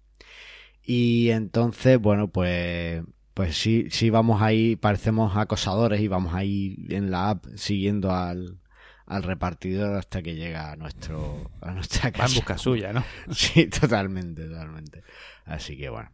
Y 0.83 1.29
entonces, 1.29 1.99
bueno, 1.99 2.27
pues, 2.27 3.03
pues 3.33 3.55
sí, 3.55 3.87
sí 3.89 4.09
vamos 4.09 4.41
ahí, 4.41 4.75
parecemos 4.75 5.37
acosadores 5.37 6.01
y 6.01 6.07
vamos 6.07 6.33
ahí 6.33 6.75
en 6.89 7.11
la 7.11 7.29
app 7.29 7.45
siguiendo 7.55 8.11
al, 8.11 8.59
al 9.05 9.23
repartidor 9.23 9.95
hasta 9.95 10.21
que 10.21 10.35
llega 10.35 10.71
a 10.71 10.75
nuestro 10.75 11.51
a 11.61 11.71
nuestra 11.71 12.11
casa. 12.11 12.23
Va 12.23 12.29
en 12.29 12.35
busca 12.35 12.57
suya, 12.57 12.91
¿no? 12.91 13.03
sí, 13.31 13.67
totalmente, 13.67 14.45
totalmente. 14.45 15.03
Así 15.45 15.77
que 15.77 15.89
bueno. 15.89 16.11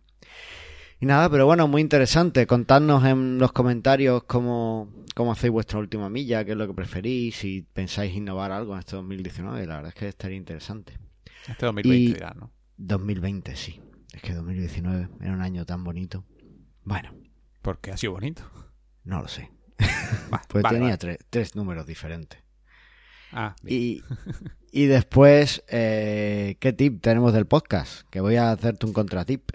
Y 1.02 1.06
nada, 1.06 1.30
pero 1.30 1.46
bueno, 1.46 1.68
muy 1.68 1.82
interesante. 1.82 2.46
Contadnos 2.46 3.06
en 3.06 3.38
los 3.38 3.54
comentarios 3.54 4.24
cómo, 4.24 4.90
cómo 5.16 5.32
hacéis 5.32 5.54
vuestra 5.54 5.80
última 5.80 6.10
milla, 6.10 6.44
qué 6.44 6.52
es 6.52 6.58
lo 6.58 6.68
que 6.68 6.74
preferís, 6.74 7.38
si 7.38 7.62
pensáis 7.62 8.16
innovar 8.16 8.52
algo 8.52 8.74
en 8.74 8.80
este 8.80 8.98
2019. 8.98 9.66
La 9.66 9.76
verdad 9.76 9.90
es 9.90 9.96
que 9.96 10.08
estaría 10.10 10.38
interesante. 10.38 10.98
Este 11.48 11.66
2020 11.66 12.14
dirás, 12.14 12.36
¿no? 12.36 12.52
2020, 12.78 13.56
sí. 13.56 13.82
Es 14.14 14.22
que 14.22 14.34
2019 14.34 15.10
era 15.22 15.34
un 15.34 15.42
año 15.42 15.66
tan 15.66 15.84
bonito. 15.84 16.26
Bueno. 16.84 17.14
¿Por 17.62 17.80
qué 17.80 17.92
ha 17.92 17.98
sido 17.98 18.14
bonito? 18.14 18.44
No 19.04 19.22
lo 19.22 19.28
sé. 19.28 19.52
Va, 20.34 20.42
pues 20.48 20.64
vale, 20.64 20.78
tenía 20.78 20.90
vale. 20.90 20.98
Tres, 20.98 21.18
tres, 21.30 21.56
números 21.56 21.86
diferentes. 21.86 22.40
Ah, 23.32 23.56
y, 23.66 24.04
y 24.72 24.86
después, 24.88 25.64
eh, 25.70 26.58
¿qué 26.60 26.74
tip 26.74 27.02
tenemos 27.02 27.34
del 27.34 27.46
podcast? 27.46 28.08
Que 28.10 28.20
voy 28.20 28.36
a 28.36 28.52
hacerte 28.52 28.86
un 28.86 28.94
contratip. 28.94 29.52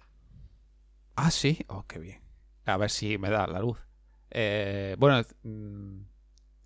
Ah, 1.17 1.31
sí. 1.31 1.65
Oh, 1.69 1.85
qué 1.87 1.99
bien. 1.99 2.21
A 2.67 2.77
ver 2.77 2.91
si 2.91 3.19
me 3.19 3.31
da 3.31 3.47
la 3.47 3.61
luz. 3.61 3.79
Eh, 4.31 4.97
bueno, 4.99 5.21
mm, 5.43 6.01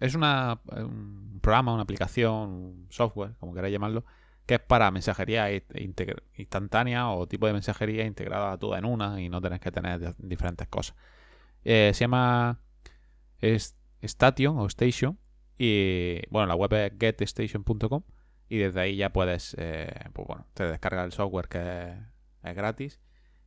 es 0.00 0.14
una, 0.14 0.60
un 0.72 1.38
programa, 1.42 1.74
una 1.74 1.82
aplicación, 1.82 2.32
un 2.50 2.86
software, 2.90 3.34
como 3.38 3.54
queráis 3.54 3.72
llamarlo, 3.72 4.04
que 4.46 4.54
es 4.54 4.60
para 4.60 4.90
mensajería 4.90 5.50
instantánea 6.36 7.10
o 7.10 7.26
tipo 7.26 7.46
de 7.46 7.52
mensajería 7.52 8.06
integrada 8.06 8.56
toda 8.58 8.78
en 8.78 8.84
una 8.86 9.20
y 9.20 9.28
no 9.28 9.40
tenés 9.40 9.60
que 9.60 9.70
tener 9.70 10.14
diferentes 10.18 10.68
cosas. 10.68 10.96
Eh, 11.64 11.90
se 11.94 12.00
llama 12.00 12.60
Station 14.00 14.58
o 14.58 14.66
Station 14.66 15.18
y 15.58 16.20
bueno, 16.30 16.46
la 16.46 16.54
web 16.54 16.72
es 16.74 16.92
getstation.com 16.98 18.02
y 18.48 18.58
desde 18.58 18.80
ahí 18.80 18.96
ya 18.96 19.12
puedes, 19.12 19.54
eh, 19.58 19.92
pues 20.14 20.26
bueno, 20.26 20.46
te 20.54 20.64
descarga 20.64 21.04
el 21.04 21.12
software 21.12 21.48
que 21.48 21.94
es 22.44 22.54
gratis 22.54 23.00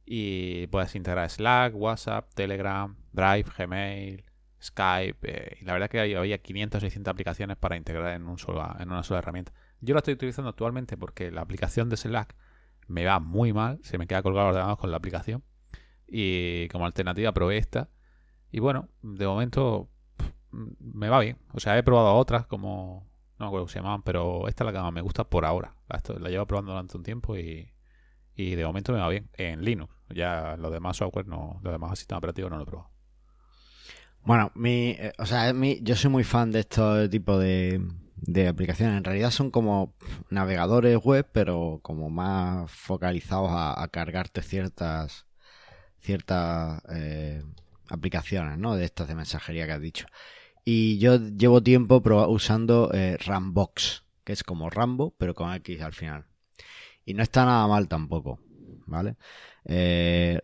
y 0.05 0.67
puedes 0.67 0.95
integrar 0.95 1.29
Slack, 1.29 1.75
WhatsApp, 1.75 2.33
Telegram, 2.33 2.95
Drive, 3.11 3.45
Gmail, 3.57 4.23
Skype. 4.61 5.17
Eh, 5.23 5.57
y 5.61 5.65
la 5.65 5.73
verdad 5.73 5.89
que 5.89 5.99
había 5.99 6.37
500 6.37 6.81
600 6.81 7.11
aplicaciones 7.11 7.57
para 7.57 7.75
integrar 7.75 8.13
en, 8.13 8.27
un 8.27 8.37
en 8.79 8.89
una 8.89 9.03
sola 9.03 9.19
herramienta. 9.19 9.53
Yo 9.79 9.93
la 9.93 9.99
estoy 9.99 10.13
utilizando 10.13 10.49
actualmente 10.49 10.97
porque 10.97 11.31
la 11.31 11.41
aplicación 11.41 11.89
de 11.89 11.97
Slack 11.97 12.35
me 12.87 13.05
va 13.05 13.19
muy 13.19 13.53
mal, 13.53 13.79
se 13.83 13.97
me 13.97 14.07
queda 14.07 14.21
colgado 14.21 14.49
el 14.49 14.55
ordenador 14.55 14.77
con 14.77 14.91
la 14.91 14.97
aplicación. 14.97 15.43
Y 16.07 16.67
como 16.69 16.85
alternativa 16.85 17.31
probé 17.33 17.57
esta. 17.57 17.89
Y 18.51 18.59
bueno, 18.59 18.89
de 19.01 19.25
momento 19.25 19.89
me 20.51 21.09
va 21.09 21.19
bien. 21.19 21.37
O 21.53 21.59
sea, 21.59 21.77
he 21.77 21.83
probado 21.83 22.15
otras 22.15 22.45
como... 22.45 23.09
No 23.39 23.45
me 23.45 23.47
acuerdo 23.47 23.63
cómo 23.63 23.69
se 23.69 23.79
llamaban, 23.79 24.03
pero 24.03 24.47
esta 24.47 24.63
es 24.63 24.65
la 24.67 24.71
que 24.73 24.83
más 24.83 24.93
me 24.93 25.01
gusta 25.01 25.23
por 25.23 25.45
ahora. 25.45 25.73
La, 25.89 26.01
la 26.19 26.29
llevo 26.29 26.45
probando 26.45 26.73
durante 26.73 26.95
un 26.95 27.03
tiempo 27.03 27.37
y, 27.37 27.71
y 28.35 28.55
de 28.55 28.65
momento 28.65 28.93
me 28.93 28.99
va 28.99 29.09
bien. 29.09 29.29
En 29.33 29.63
Linux. 29.63 29.93
Ya 30.09 30.55
los 30.57 30.71
demás 30.71 30.97
software, 30.97 31.27
no, 31.27 31.59
los 31.63 31.71
demás 31.71 31.97
sistemas 31.97 32.19
operativos 32.19 32.51
no 32.51 32.57
lo 32.57 32.63
he 32.63 32.65
probado. 32.65 32.91
Bueno, 34.23 34.51
mi, 34.55 34.91
eh, 34.91 35.13
o 35.17 35.25
sea, 35.25 35.53
yo 35.53 35.95
soy 35.95 36.11
muy 36.11 36.23
fan 36.23 36.51
de 36.51 36.59
estos 36.59 37.09
tipos 37.09 37.39
de, 37.39 37.81
de 38.17 38.47
aplicaciones. 38.47 38.97
En 38.97 39.03
realidad 39.03 39.31
son 39.31 39.51
como 39.51 39.95
navegadores 40.29 40.97
web, 40.97 41.27
pero 41.31 41.79
como 41.81 42.09
más 42.09 42.69
focalizados 42.71 43.49
a, 43.51 43.87
cargarte 43.89 44.41
ciertas 44.41 45.25
ciertas 45.99 46.81
eh, 46.89 47.43
aplicaciones, 47.89 48.57
¿no? 48.57 48.75
De 48.75 48.85
estas 48.85 49.07
de 49.07 49.15
mensajería 49.15 49.65
que 49.65 49.73
has 49.73 49.81
dicho. 49.81 50.07
Y 50.63 50.99
yo 50.99 51.17
llevo 51.17 51.61
tiempo 51.61 52.01
usando 52.27 52.91
eh, 52.93 53.17
Rambox, 53.17 54.03
que 54.23 54.33
es 54.33 54.43
como 54.43 54.69
Rambo, 54.69 55.15
pero 55.17 55.33
con 55.35 55.53
X 55.53 55.81
al 55.81 55.93
final. 55.93 56.30
Y 57.05 57.13
no 57.13 57.23
está 57.23 57.45
nada 57.45 57.67
mal 57.67 57.87
tampoco, 57.87 58.39
¿vale? 58.85 59.15
Eh, 59.65 60.39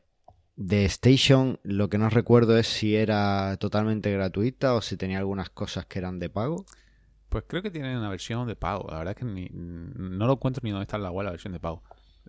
de 0.56 0.86
Station, 0.86 1.60
lo 1.64 1.88
que 1.90 2.00
no 2.00 2.10
recuerdo 2.10 2.58
es 2.58 2.68
si 2.68 2.96
era 2.96 3.58
totalmente 3.58 4.12
gratuita 4.12 4.74
o 4.74 4.82
si 4.82 4.98
tenía 4.98 5.20
algunas 5.20 5.50
cosas 5.52 5.86
que 5.86 6.00
eran 6.00 6.20
de 6.20 6.30
pago. 6.30 6.66
Pues 7.30 7.44
creo 7.48 7.62
que 7.62 7.72
tiene 7.72 7.98
una 7.98 8.10
versión 8.10 8.48
de 8.48 8.56
pago. 8.56 8.88
La 8.90 8.98
verdad 8.98 9.16
es 9.18 9.18
que 9.18 9.50
no 9.54 10.26
lo 10.26 10.34
encuentro 10.34 10.62
ni 10.64 10.72
dónde 10.72 10.84
está 10.84 10.98
en 10.98 11.04
la 11.04 11.12
web 11.12 11.26
la 11.26 11.32
versión 11.32 11.54
de 11.54 11.60
pago. 11.60 11.84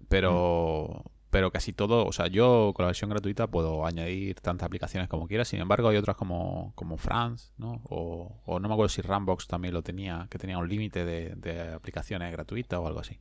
Pero, 0.08 1.02
mm. 1.04 1.08
pero 1.30 1.50
casi 1.50 1.73
todo, 1.73 2.04
o 2.04 2.12
sea, 2.12 2.26
yo 2.26 2.73
con 2.75 2.85
la 2.85 2.88
versión 2.88 3.08
gratuita 3.08 3.47
puedo 3.47 3.87
añadir 3.87 4.40
tantas 4.40 4.66
aplicaciones 4.66 5.08
como 5.08 5.28
quiera. 5.28 5.44
Sin 5.44 5.61
embargo, 5.61 5.88
hay 5.88 5.97
otras 5.97 6.16
como, 6.16 6.73
como 6.75 6.99
France, 6.99 7.52
¿no? 7.58 7.80
O, 7.88 8.58
no 8.61 8.68
me 8.68 8.75
acuerdo 8.75 8.88
si 8.88 9.02
Rambox 9.02 9.47
también 9.47 9.73
lo 9.73 9.82
tenía, 9.82 10.26
que 10.30 10.38
tenía 10.38 10.58
un 10.58 10.68
límite 10.68 11.04
de, 11.04 11.73
aplicaciones 11.75 12.32
gratuitas 12.32 12.78
o 12.80 12.87
algo 12.87 13.00
así. 13.00 13.18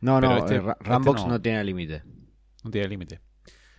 No, 0.00 0.20
no, 0.20 0.38
este, 0.38 0.56
eh, 0.56 0.74
Rambox 0.80 1.20
este 1.20 1.30
no, 1.30 1.40
tiene 1.40 1.64
límite. 1.64 2.02
No 2.64 2.70
tiene 2.70 2.88
límite. 2.88 3.20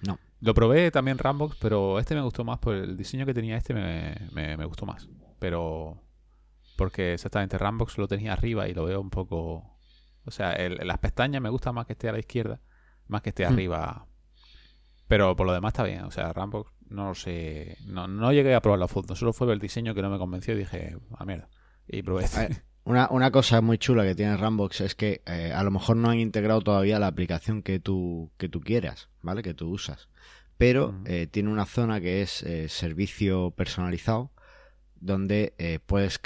No. 0.01 0.19
Lo 0.41 0.53
probé 0.53 0.91
también 0.91 1.17
Rambox, 1.17 1.57
pero 1.59 2.00
este 2.00 2.15
me 2.15 2.21
gustó 2.21 2.43
más 2.43 2.59
por 2.59 2.75
el 2.75 2.97
diseño 2.97 3.25
que 3.25 3.33
tenía 3.33 3.57
este 3.57 3.74
me, 3.74 4.57
me 4.57 4.65
gustó 4.65 4.86
más. 4.86 5.09
Pero 5.39 6.01
porque 6.77 7.13
exactamente 7.13 7.57
Rambox 7.57 7.97
lo 7.97 8.07
tenía 8.07 8.31
arriba 8.31 8.69
y 8.69 8.74
lo 8.74 8.86
veo 8.86 9.01
un 9.01 9.09
poco... 9.09 9.77
O 10.24 10.31
sea, 10.31 10.55
las 10.69 11.00
pestañas 11.00 11.41
me 11.41 11.50
gusta 11.50 11.71
más 11.71 11.86
que 11.86 11.93
esté 11.93 12.07
a 12.07 12.12
la 12.12 12.19
izquierda, 12.19 12.62
más 13.07 13.21
que 13.21 13.29
esté 13.29 13.45
hmm. 13.45 13.53
arriba. 13.53 14.07
Pero 15.07 15.36
por 15.36 15.47
lo 15.47 15.53
demás 15.53 15.71
está 15.71 15.83
bien. 15.83 16.03
O 16.03 16.12
sea, 16.12 16.31
Rambox 16.31 16.71
no 16.89 17.09
lo 17.09 17.15
sé... 17.15 17.77
No, 17.86 18.07
no 18.07 18.31
llegué 18.31 18.53
a 18.53 18.62
probar 18.62 18.79
la 18.79 18.88
foto. 18.88 19.15
Solo 19.15 19.33
fue 19.33 19.51
el 19.51 19.59
diseño 19.59 19.95
que 19.95 20.01
no 20.01 20.09
me 20.09 20.17
convenció 20.17 20.53
y 20.53 20.57
dije, 20.57 20.95
a 21.12 21.15
ah, 21.17 21.25
mierda. 21.25 21.50
Y 21.88 22.03
probé 22.03 22.25
este. 22.25 22.63
Una, 22.88 23.10
una, 23.12 23.32
cosa 23.32 23.60
muy 23.60 23.77
chula 23.77 24.06
que 24.06 24.15
tiene 24.15 24.38
Rambox 24.38 24.79
es 24.79 24.96
que 24.96 25.22
eh, 25.25 25.51
a 25.53 25.62
lo 25.63 25.72
mejor 25.72 25.98
no 25.98 26.10
han 26.10 26.20
integrado 26.20 26.62
todavía 26.62 27.00
la 27.00 27.08
aplicación 27.08 27.62
que 27.62 27.82
tú, 27.82 28.32
que 28.38 28.48
tú 28.48 28.62
quieras, 28.62 29.10
¿vale? 29.22 29.44
Que 29.44 29.53
tú 29.53 29.70
usas. 29.70 30.08
Pero 30.58 30.98
eh, 31.03 31.27
tiene 31.29 31.50
una 31.50 31.65
zona 31.65 32.00
que 32.00 32.22
es 32.22 32.44
eh, 32.44 32.70
servicio 32.70 33.51
personalizado 33.51 34.32
donde 35.01 35.82
puedes 35.86 36.17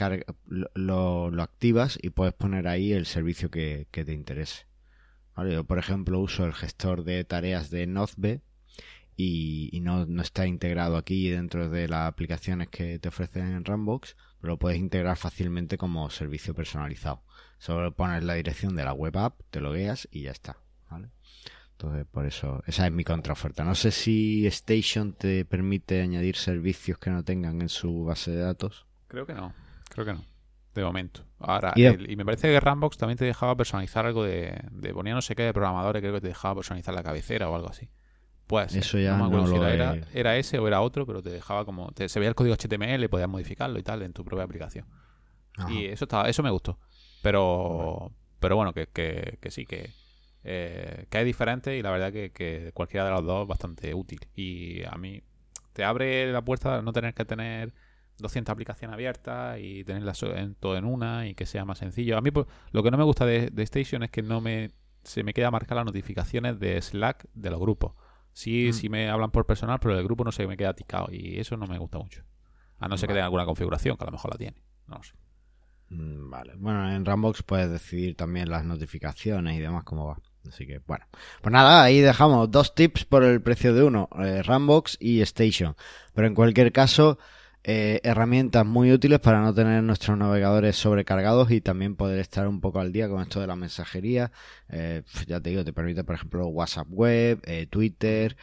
lo, 0.75 1.31
lo, 1.31 1.41
activas 1.41 1.97
y 1.99 2.11
puedes 2.11 2.35
poner 2.35 2.67
ahí 2.67 2.93
el 2.93 3.07
servicio 3.07 3.49
que, 3.49 3.87
te 3.91 4.13
interese. 4.13 4.67
Yo, 5.37 5.63
por 5.63 5.79
ejemplo, 5.79 6.19
uso 6.19 6.45
el 6.45 6.53
gestor 6.53 7.03
de 7.03 7.23
tareas 7.23 7.71
de 7.71 7.87
Nozbe 7.87 8.41
y, 9.17 9.79
no, 9.81 10.03
está 10.21 10.45
integrado 10.45 10.95
aquí 10.95 11.27
dentro 11.27 11.71
de 11.71 11.87
las 11.87 12.07
aplicaciones 12.07 12.69
que 12.69 12.99
te 12.99 13.09
ofrecen 13.09 13.47
en 13.47 13.65
Rambox, 13.65 14.15
pero 14.41 14.53
lo 14.53 14.59
puedes 14.59 14.79
integrar 14.79 15.15
fácilmente 15.17 15.77
como 15.77 16.09
servicio 16.09 16.55
personalizado. 16.55 17.21
Solo 17.59 17.95
pones 17.95 18.23
la 18.23 18.33
dirección 18.33 18.75
de 18.75 18.83
la 18.83 18.93
web 18.93 19.15
app, 19.17 19.39
te 19.51 19.61
lo 19.61 19.71
veas 19.71 20.07
y 20.11 20.23
ya 20.23 20.31
está. 20.31 20.57
¿vale? 20.89 21.09
Entonces, 21.73 22.05
por 22.11 22.25
eso, 22.25 22.63
esa 22.65 22.85
es 22.85 22.91
mi 22.91 23.03
contraoferta. 23.03 23.63
No 23.63 23.75
sé 23.75 23.91
si 23.91 24.45
Station 24.47 25.13
te 25.13 25.45
permite 25.45 26.01
añadir 26.01 26.35
servicios 26.35 26.97
que 26.97 27.11
no 27.11 27.23
tengan 27.23 27.61
en 27.61 27.69
su 27.69 28.03
base 28.03 28.31
de 28.31 28.41
datos. 28.41 28.85
Creo 29.07 29.25
que 29.25 29.33
no, 29.33 29.53
creo 29.89 30.05
que 30.05 30.13
no. 30.13 30.25
De 30.73 30.83
momento. 30.83 31.25
Ahora, 31.39 31.73
y, 31.75 32.15
me 32.15 32.23
parece 32.23 32.47
que 32.47 32.59
Rambox 32.59 32.97
también 32.97 33.17
te 33.17 33.25
dejaba 33.25 33.57
personalizar 33.57 34.05
algo 34.05 34.23
de, 34.23 34.57
de 34.71 34.93
ponía 34.93 35.13
no 35.13 35.21
sé 35.21 35.35
qué 35.35 35.43
de 35.43 35.53
programadores, 35.53 36.01
creo 36.01 36.13
que 36.13 36.21
te 36.21 36.29
dejaba 36.29 36.55
personalizar 36.55 36.93
la 36.93 37.03
cabecera 37.03 37.49
o 37.49 37.55
algo 37.55 37.69
así. 37.69 37.89
Pues 38.51 38.75
eso 38.75 38.99
ya 38.99 39.17
no, 39.17 39.29
me 39.29 39.35
acuerdo 39.35 39.47
si 39.47 39.73
era, 39.73 39.97
era, 40.13 40.37
ese 40.37 40.59
o 40.59 40.67
era 40.67 40.81
otro, 40.81 41.07
pero 41.07 41.23
te 41.23 41.29
dejaba 41.31 41.65
como 41.65 41.91
te, 41.91 42.07
se 42.09 42.19
veía 42.19 42.29
el 42.29 42.35
código 42.35 42.55
HTML, 42.55 43.09
podías 43.09 43.29
modificarlo 43.29 43.79
y 43.79 43.83
tal 43.83 44.03
en 44.03 44.13
tu 44.13 44.23
propia 44.23 44.43
aplicación. 44.43 44.85
Y 45.69 45.85
eso 45.85 46.05
estaba, 46.05 46.29
eso 46.29 46.43
me 46.43 46.51
gustó. 46.51 46.77
Pero 47.21 48.11
pero 48.39 48.55
bueno, 48.55 48.73
que, 48.73 48.87
que, 48.87 49.37
que 49.39 49.51
sí 49.51 49.65
que 49.65 49.91
eh, 50.43 51.05
que 51.09 51.19
es 51.19 51.25
diferente 51.25 51.77
y 51.77 51.83
la 51.83 51.91
verdad 51.91 52.11
que, 52.11 52.71
cualquiera 52.73 53.05
de 53.05 53.11
los 53.11 53.25
dos 53.25 53.43
es 53.43 53.47
bastante 53.47 53.93
útil. 53.93 54.19
Y 54.35 54.83
a 54.85 54.95
mí 54.97 55.21
te 55.73 55.83
abre 55.83 56.31
la 56.31 56.41
puerta 56.43 56.77
a 56.77 56.81
no 56.81 56.93
tener 56.93 57.13
que 57.13 57.25
tener 57.25 57.73
200 58.17 58.51
aplicaciones 58.51 58.93
abiertas 58.93 59.59
y 59.59 59.83
tenerlas 59.83 60.21
en, 60.23 60.55
todo 60.55 60.77
en 60.77 60.85
una 60.85 61.27
y 61.27 61.35
que 61.35 61.45
sea 61.45 61.65
más 61.65 61.77
sencillo. 61.77 62.17
A 62.17 62.21
mí 62.21 62.31
pues, 62.31 62.47
lo 62.71 62.83
que 62.83 62.91
no 62.91 62.97
me 62.97 63.03
gusta 63.03 63.25
de, 63.25 63.51
Station 63.57 64.03
es 64.03 64.11
que 64.11 64.21
no 64.21 64.41
me 64.41 64.71
se 65.03 65.23
me 65.23 65.33
queda 65.33 65.49
marcar 65.49 65.77
las 65.77 65.85
notificaciones 65.85 66.59
de 66.59 66.79
Slack 66.79 67.25
de 67.33 67.49
los 67.49 67.59
grupos. 67.59 67.93
Sí, 68.33 68.69
mm. 68.69 68.73
sí 68.73 68.89
me 68.89 69.09
hablan 69.09 69.31
por 69.31 69.45
personal, 69.45 69.79
pero 69.79 69.97
el 69.97 70.03
grupo 70.03 70.23
no 70.23 70.31
se 70.31 70.47
me 70.47 70.57
queda 70.57 70.73
ticado 70.73 71.07
y 71.11 71.39
eso 71.39 71.57
no 71.57 71.67
me 71.67 71.77
gusta 71.77 71.97
mucho. 71.97 72.23
A 72.79 72.87
no 72.87 72.97
ser 72.97 73.07
que 73.07 73.13
tenga 73.13 73.25
alguna 73.25 73.45
configuración, 73.45 73.97
que 73.97 74.03
a 74.03 74.07
lo 74.07 74.11
mejor 74.11 74.31
la 74.31 74.37
tiene. 74.37 74.63
No 74.87 74.97
lo 74.97 75.03
sé. 75.03 75.13
Mm, 75.89 76.29
vale. 76.29 76.53
Bueno, 76.57 76.91
en 76.91 77.05
Rambox 77.05 77.43
puedes 77.43 77.69
decidir 77.69 78.15
también 78.15 78.49
las 78.49 78.65
notificaciones 78.65 79.57
y 79.57 79.59
demás 79.59 79.83
cómo 79.83 80.07
va. 80.07 80.17
Así 80.47 80.65
que, 80.65 80.79
bueno. 80.79 81.05
Pues 81.41 81.53
nada, 81.53 81.83
ahí 81.83 81.99
dejamos 81.99 82.49
dos 82.49 82.73
tips 82.73 83.05
por 83.05 83.23
el 83.23 83.41
precio 83.41 83.73
de 83.73 83.83
uno, 83.83 84.09
eh, 84.17 84.41
Rambox 84.41 84.97
y 84.99 85.21
Station. 85.21 85.75
Pero 86.13 86.27
en 86.27 86.33
cualquier 86.33 86.71
caso, 86.71 87.19
eh, 87.63 87.99
herramientas 88.03 88.65
muy 88.65 88.91
útiles 88.91 89.19
para 89.19 89.41
no 89.41 89.53
tener 89.53 89.83
nuestros 89.83 90.17
navegadores 90.17 90.75
sobrecargados 90.75 91.51
y 91.51 91.61
también 91.61 91.95
poder 91.95 92.19
estar 92.19 92.47
un 92.47 92.59
poco 92.59 92.79
al 92.79 92.91
día 92.91 93.07
con 93.07 93.21
esto 93.21 93.39
de 93.39 93.47
la 93.47 93.55
mensajería. 93.55 94.31
Eh, 94.69 95.03
ya 95.27 95.39
te 95.39 95.51
digo, 95.51 95.63
te 95.63 95.71
permite, 95.71 96.03
por 96.03 96.15
ejemplo, 96.15 96.47
WhatsApp 96.47 96.87
Web, 96.89 97.41
Twitter. 97.69 98.35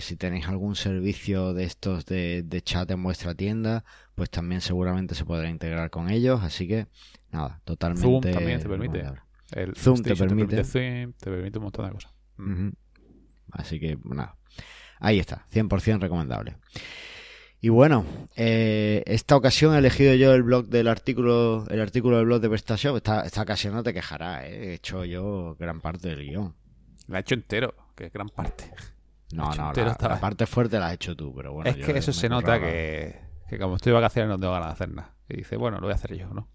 si 0.00 0.16
tenéis 0.16 0.46
algún 0.46 0.76
servicio 0.76 1.52
de 1.52 1.64
estos 1.64 2.06
de, 2.06 2.62
chat 2.64 2.88
en 2.90 3.02
vuestra 3.02 3.34
tienda, 3.34 3.84
pues 4.14 4.30
también 4.30 4.60
seguramente 4.60 5.14
se 5.14 5.24
podrá 5.24 5.48
integrar 5.48 5.90
con 5.90 6.10
ellos. 6.10 6.40
Así 6.42 6.68
que, 6.68 6.86
nada, 7.32 7.60
totalmente. 7.64 8.02
Zoom 8.02 8.20
también 8.20 8.60
te 8.60 8.68
permite. 8.68 9.04
El 9.50 9.74
Zoom 9.74 10.00
te 10.02 10.14
permite. 10.14 10.62
te 10.62 11.30
permite. 11.30 11.58
un 11.58 11.64
montón 11.64 11.86
de 11.86 11.92
cosas. 11.92 12.12
Así 13.50 13.80
que, 13.80 13.98
nada. 14.04 14.36
Ahí 15.00 15.18
está, 15.18 15.46
100% 15.50 16.00
recomendable. 16.00 16.56
Y 17.64 17.70
bueno, 17.70 18.04
eh, 18.36 19.02
esta 19.06 19.36
ocasión 19.36 19.74
he 19.74 19.78
elegido 19.78 20.12
yo 20.12 20.34
el 20.34 20.42
blog 20.42 20.66
del 20.66 20.86
artículo, 20.86 21.64
el 21.70 21.80
artículo 21.80 22.18
del 22.18 22.26
blog 22.26 22.42
de 22.42 22.50
PrestaShop. 22.50 22.96
Esta, 22.96 23.22
esta 23.22 23.40
ocasión 23.40 23.72
no 23.72 23.82
te 23.82 23.94
quejarás, 23.94 24.44
¿eh? 24.44 24.48
he 24.48 24.74
hecho 24.74 25.02
yo 25.06 25.56
gran 25.58 25.80
parte 25.80 26.08
del 26.08 26.26
guion. 26.28 26.54
La 27.08 27.16
he 27.16 27.20
hecho 27.22 27.34
entero, 27.34 27.74
que 27.94 28.04
es 28.04 28.12
gran 28.12 28.28
parte. 28.28 28.70
No, 29.32 29.54
no, 29.54 29.72
la, 29.72 30.20
parte 30.20 30.44
fuerte 30.44 30.78
la 30.78 30.88
has 30.88 30.92
hecho 30.92 31.16
tú, 31.16 31.34
pero 31.34 31.54
bueno. 31.54 31.70
Es 31.70 31.76
que 31.76 31.96
eso 31.96 32.12
se 32.12 32.28
nota 32.28 32.60
que, 32.60 33.18
que, 33.48 33.58
como 33.58 33.76
estoy 33.76 33.92
de 33.92 33.94
vacaciones 33.94 34.28
no 34.28 34.38
tengo 34.38 34.52
ganas 34.52 34.68
de 34.68 34.72
hacer 34.74 34.90
nada. 34.90 35.14
Y 35.30 35.38
dice, 35.38 35.56
bueno, 35.56 35.78
lo 35.78 35.84
voy 35.84 35.92
a 35.92 35.94
hacer 35.94 36.18
yo, 36.18 36.28
¿no? 36.34 36.50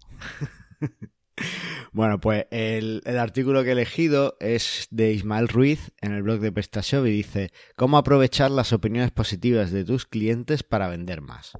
Bueno, 1.92 2.20
pues 2.20 2.46
el, 2.52 3.02
artículo 3.18 3.62
que 3.64 3.70
he 3.70 3.72
elegido 3.72 4.36
es 4.38 4.86
de 4.90 5.12
Ismael 5.12 5.48
Ruiz 5.48 5.90
en 6.00 6.12
el 6.12 6.22
blog 6.22 6.38
de 6.40 6.52
PrestaShop 6.52 7.06
y 7.06 7.10
dice 7.10 7.50
cómo 7.74 7.98
aprovechar 7.98 8.52
las 8.52 8.72
opiniones 8.72 9.10
positivas 9.10 9.72
de 9.72 9.84
tus 9.84 10.06
clientes 10.06 10.62
para 10.62 10.88
vender 10.88 11.20
más. 11.20 11.52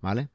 ¿Vale? 0.00 0.28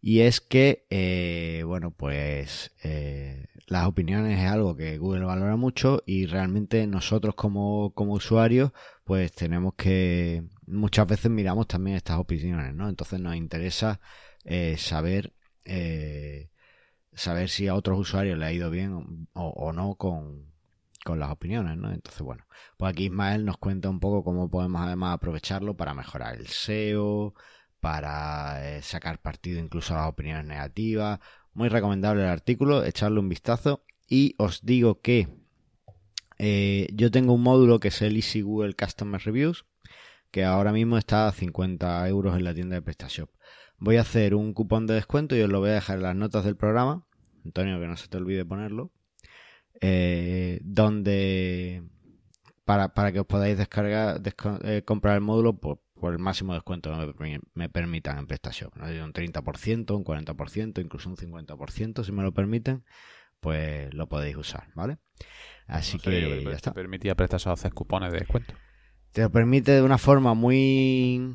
Y 0.00 0.20
es 0.20 0.40
que, 0.40 0.86
eh, 0.90 1.62
bueno, 1.66 1.90
pues 1.90 2.72
eh, 2.84 3.46
las 3.66 3.86
opiniones 3.86 4.38
es 4.38 4.46
algo 4.46 4.76
que 4.76 4.98
Google 4.98 5.24
valora 5.24 5.56
mucho 5.56 6.02
y 6.06 6.26
realmente 6.26 6.86
nosotros 6.86 7.34
como, 7.34 7.92
como 7.92 8.12
usuarios, 8.12 8.72
pues 9.04 9.32
tenemos 9.32 9.74
que, 9.74 10.44
muchas 10.66 11.06
veces 11.08 11.30
miramos 11.30 11.66
también 11.66 11.96
estas 11.96 12.18
opiniones, 12.18 12.74
¿no? 12.74 12.88
Entonces 12.88 13.18
nos 13.18 13.34
interesa 13.34 14.00
eh, 14.44 14.76
saber 14.78 15.32
saber 17.16 17.48
si 17.48 17.68
a 17.68 17.74
otros 17.74 17.98
usuarios 17.98 18.38
le 18.38 18.46
ha 18.46 18.52
ido 18.52 18.70
bien 18.70 19.28
o, 19.32 19.72
no 19.72 19.96
con, 19.96 20.54
las 21.04 21.30
opiniones, 21.30 21.76
¿no? 21.76 21.92
Entonces, 21.92 22.22
bueno, 22.22 22.46
pues 22.76 22.92
aquí 22.92 23.06
Ismael 23.06 23.44
nos 23.44 23.58
cuenta 23.58 23.88
un 23.88 24.00
poco 24.00 24.24
cómo 24.24 24.50
podemos 24.50 24.82
además 24.82 25.14
aprovecharlo 25.14 25.76
para 25.76 25.94
mejorar 25.94 26.36
el 26.36 26.48
SEO, 26.48 27.34
para 27.80 28.76
eh, 28.76 28.82
sacar 28.82 29.20
partido 29.20 29.60
incluso 29.60 29.94
a 29.94 29.98
las 29.98 30.08
opiniones 30.08 30.44
negativas. 30.46 31.20
Muy 31.54 31.68
recomendable 31.68 32.22
el 32.22 32.28
artículo, 32.28 32.84
echarle 32.84 33.20
un 33.20 33.28
vistazo. 33.28 33.84
Y 34.08 34.34
os 34.38 34.64
digo 34.64 35.00
que 35.00 35.28
Eh, 36.38 36.88
yo 36.92 37.10
tengo 37.10 37.32
un 37.32 37.42
módulo 37.42 37.80
que 37.80 37.88
es 37.88 38.02
el 38.02 38.16
Easy 38.16 38.42
Google 38.42 38.74
Customer 38.74 39.20
Reviews, 39.20 39.64
que 40.30 40.44
ahora 40.44 40.72
mismo 40.72 40.98
está 40.98 41.28
a 41.28 41.32
50 41.32 42.06
euros 42.08 42.36
en 42.36 42.44
la 42.44 42.54
tienda 42.54 42.76
de 42.76 42.82
PrestaShop. 42.82 43.30
Voy 43.78 43.96
a 43.96 44.02
hacer 44.02 44.34
un 44.34 44.52
cupón 44.54 44.86
de 44.86 44.94
descuento 44.94 45.36
y 45.36 45.42
os 45.42 45.50
lo 45.50 45.60
voy 45.60 45.70
a 45.70 45.74
dejar 45.74 45.96
en 45.98 46.02
las 46.02 46.16
notas 46.16 46.44
del 46.44 46.56
programa. 46.56 47.04
Antonio, 47.44 47.78
que 47.78 47.86
no 47.86 47.96
se 47.96 48.08
te 48.08 48.16
olvide 48.16 48.44
ponerlo. 48.44 48.90
Eh, 49.80 50.58
donde 50.62 51.82
para, 52.64 52.94
para, 52.94 53.12
que 53.12 53.20
os 53.20 53.26
podáis 53.26 53.58
descargar, 53.58 54.20
eh, 54.64 54.82
comprar 54.84 55.14
el 55.14 55.20
módulo 55.20 55.58
por, 55.58 55.80
por, 55.94 56.12
el 56.12 56.18
máximo 56.18 56.54
descuento 56.54 56.90
que 57.14 57.22
me, 57.22 57.40
me 57.54 57.68
permitan 57.68 58.18
en 58.18 58.26
PrestaShop. 58.26 58.74
¿no? 58.76 58.86
Un 59.04 59.12
30%, 59.12 59.96
un 59.96 60.04
40%, 60.04 60.82
incluso 60.82 61.08
un 61.10 61.16
50%, 61.16 62.04
si 62.04 62.12
me 62.12 62.22
lo 62.22 62.32
permiten, 62.32 62.84
pues 63.40 63.92
lo 63.94 64.08
podéis 64.08 64.36
usar, 64.36 64.68
¿vale? 64.74 64.98
Así 65.66 65.98
No 65.98 66.02
que 66.02 66.42
ya 66.42 66.50
te 66.50 66.56
está. 66.56 66.72
permitía 66.72 67.14
PrestaShop 67.14 67.52
hacer 67.52 67.72
cupones 67.74 68.12
de 68.12 68.20
descuento. 68.20 68.54
Te 69.12 69.22
lo 69.22 69.30
permite 69.30 69.72
de 69.72 69.82
una 69.82 69.98
forma 69.98 70.34
muy 70.34 71.34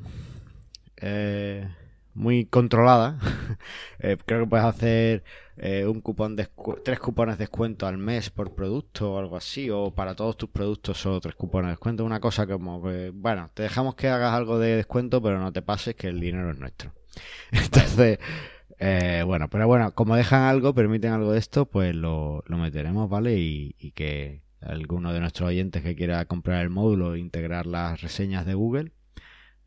eh, 0.98 1.68
muy 2.14 2.46
controlada. 2.46 3.18
Eh, 4.04 4.18
creo 4.26 4.42
que 4.42 4.48
puedes 4.48 4.66
hacer 4.66 5.24
eh, 5.58 5.86
un 5.86 6.02
cupón 6.02 6.36
de 6.36 6.50
tres 6.84 7.00
cupones 7.00 7.38
de 7.38 7.44
descuento 7.44 7.86
al 7.86 8.00
mes 8.00 8.32
por 8.32 8.56
producto 8.56 9.14
o 9.14 9.20
algo 9.20 9.38
así, 9.38 9.70
o 9.70 9.92
para 9.92 10.16
todos 10.16 10.38
tus 10.38 10.50
productos 10.50 10.98
solo 10.98 11.22
tres 11.22 11.36
cupones 11.36 11.68
de 11.68 11.74
descuento. 11.74 12.04
Una 12.04 12.20
cosa 12.20 12.48
como 12.48 12.82
que, 12.82 13.12
bueno, 13.14 13.52
te 13.54 13.62
dejamos 13.62 13.94
que 13.94 14.08
hagas 14.08 14.34
algo 14.34 14.58
de 14.58 14.78
descuento, 14.78 15.22
pero 15.22 15.40
no 15.40 15.54
te 15.54 15.62
pases 15.62 15.94
que 15.94 16.08
el 16.08 16.20
dinero 16.20 16.50
es 16.50 16.58
nuestro. 16.58 16.92
Entonces, 17.52 18.18
eh, 18.84 19.22
bueno, 19.24 19.48
pero 19.48 19.68
bueno, 19.68 19.94
como 19.94 20.16
dejan 20.16 20.42
algo, 20.42 20.74
permiten 20.74 21.12
algo 21.12 21.34
de 21.34 21.38
esto, 21.40 21.68
pues 21.68 21.94
lo, 21.96 22.44
lo 22.48 22.58
meteremos, 22.58 23.08
¿vale? 23.08 23.38
Y, 23.38 23.92
que 23.94 24.42
alguno 24.60 25.14
de 25.14 25.20
nuestros 25.20 25.50
oyentes 25.50 25.84
que 25.84 25.96
quiera 25.96 26.26
comprar 26.26 26.64
el 26.64 26.72
módulo 26.72 27.14
e 27.14 27.20
integrar 27.20 27.68
las 27.68 28.02
reseñas 28.02 28.44
de 28.48 28.56
Google. 28.56 28.92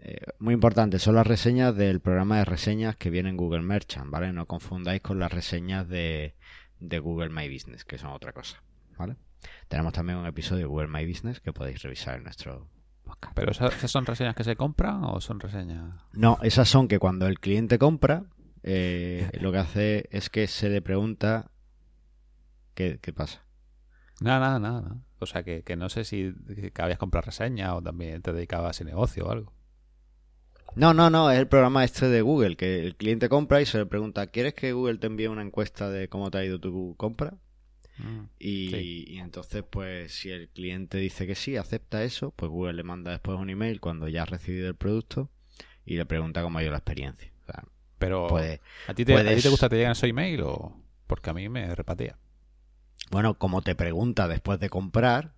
Eh, 0.06 0.20
muy 0.38 0.52
importante, 0.52 0.98
son 0.98 1.14
las 1.14 1.26
reseñas 1.26 1.74
del 1.74 2.00
programa 2.00 2.36
de 2.36 2.44
reseñas 2.44 2.94
que 2.94 3.08
viene 3.08 3.30
en 3.30 3.38
Google 3.38 3.62
Merchant, 3.62 4.10
¿vale? 4.10 4.34
No 4.34 4.44
confundáis 4.44 5.00
con 5.00 5.18
las 5.18 5.32
reseñas 5.32 5.88
de, 5.88 6.34
de 6.78 6.98
Google 6.98 7.30
My 7.30 7.50
Business, 7.50 7.86
que 7.86 7.96
son 7.96 8.10
otra 8.10 8.34
cosa, 8.34 8.62
¿vale? 8.98 9.16
Tenemos 9.68 9.94
también 9.94 10.18
un 10.18 10.26
episodio 10.26 10.60
de 10.60 10.66
Google 10.66 10.88
My 10.88 11.06
Business 11.06 11.40
que 11.40 11.54
podéis 11.54 11.82
revisar 11.82 12.18
en 12.18 12.24
nuestro 12.24 12.68
podcast. 13.02 13.34
¿Pero 13.34 13.52
esas, 13.52 13.90
son 13.90 14.04
reseñas 14.04 14.34
que 14.34 14.44
se 14.44 14.56
compran 14.56 15.04
o 15.04 15.22
son 15.22 15.40
reseñas...? 15.40 15.94
No, 16.12 16.38
esas 16.42 16.68
son 16.68 16.86
que 16.86 16.98
cuando 16.98 17.26
el 17.26 17.40
cliente 17.40 17.78
compra, 17.78 18.24
eh, 18.62 19.30
lo 19.40 19.52
que 19.52 19.58
hace 19.58 20.08
es 20.10 20.28
que 20.28 20.46
se 20.48 20.68
le 20.68 20.82
pregunta 20.82 21.50
qué, 22.74 22.98
qué 23.00 23.14
pasa. 23.14 23.42
Nada, 24.20 24.38
nada, 24.38 24.58
nada. 24.58 24.80
nada. 24.82 25.00
O 25.18 25.24
sea, 25.24 25.44
que, 25.44 25.62
que 25.62 25.76
no 25.76 25.88
sé 25.88 26.04
si 26.04 26.34
que 26.74 26.82
habías 26.82 26.98
comprado 26.98 27.24
reseñas 27.24 27.72
o 27.72 27.80
también 27.80 28.20
te 28.20 28.34
dedicabas 28.34 28.68
a 28.68 28.70
ese 28.72 28.84
negocio 28.84 29.24
o 29.24 29.30
algo. 29.30 29.53
No, 30.76 30.92
no, 30.94 31.08
no, 31.10 31.30
es 31.30 31.38
el 31.38 31.46
programa 31.48 31.84
este 31.84 32.08
de 32.08 32.20
Google, 32.22 32.56
que 32.56 32.84
el 32.84 32.96
cliente 32.96 33.28
compra 33.28 33.60
y 33.60 33.66
se 33.66 33.78
le 33.78 33.86
pregunta, 33.86 34.26
¿quieres 34.26 34.54
que 34.54 34.72
Google 34.72 34.98
te 34.98 35.06
envíe 35.06 35.26
una 35.28 35.42
encuesta 35.42 35.88
de 35.90 36.08
cómo 36.08 36.30
te 36.30 36.38
ha 36.38 36.44
ido 36.44 36.58
tu 36.58 36.94
compra? 36.96 37.34
Mm, 37.98 38.24
Y, 38.40 38.68
Sí. 38.70 39.04
y 39.06 39.18
entonces, 39.18 39.62
pues, 39.68 40.12
si 40.12 40.30
el 40.30 40.48
cliente 40.48 40.98
dice 40.98 41.26
que 41.28 41.36
sí, 41.36 41.56
acepta 41.56 42.02
eso, 42.02 42.32
pues 42.32 42.50
Google 42.50 42.72
le 42.74 42.82
manda 42.82 43.12
después 43.12 43.38
un 43.38 43.50
email 43.50 43.80
cuando 43.80 44.08
ya 44.08 44.22
ha 44.22 44.26
recibido 44.26 44.66
el 44.68 44.74
producto 44.74 45.30
y 45.86 45.96
le 45.96 46.06
pregunta 46.06 46.42
cómo 46.42 46.58
ha 46.58 46.62
ido 46.62 46.72
la 46.72 46.78
experiencia. 46.78 47.30
O 47.42 47.44
sea, 47.46 47.64
Pero, 47.98 48.26
puede- 48.26 48.60
¿a, 48.88 48.94
ti 48.94 49.04
te, 49.04 49.14
¿a 49.16 49.36
ti 49.36 49.42
te 49.42 49.48
gusta 49.48 49.66
que 49.66 49.70
te 49.70 49.76
lleguen 49.76 49.92
esos 49.92 50.08
email 50.08 50.40
o...? 50.42 50.76
Porque 51.06 51.30
a 51.30 51.34
mí 51.34 51.48
me 51.48 51.72
repatea. 51.74 52.18
bueno, 53.10 53.34
como 53.38 53.62
te 53.62 53.74
pregunta 53.76 54.26
después 54.26 54.58
de 54.58 54.70
comprar, 54.70 55.32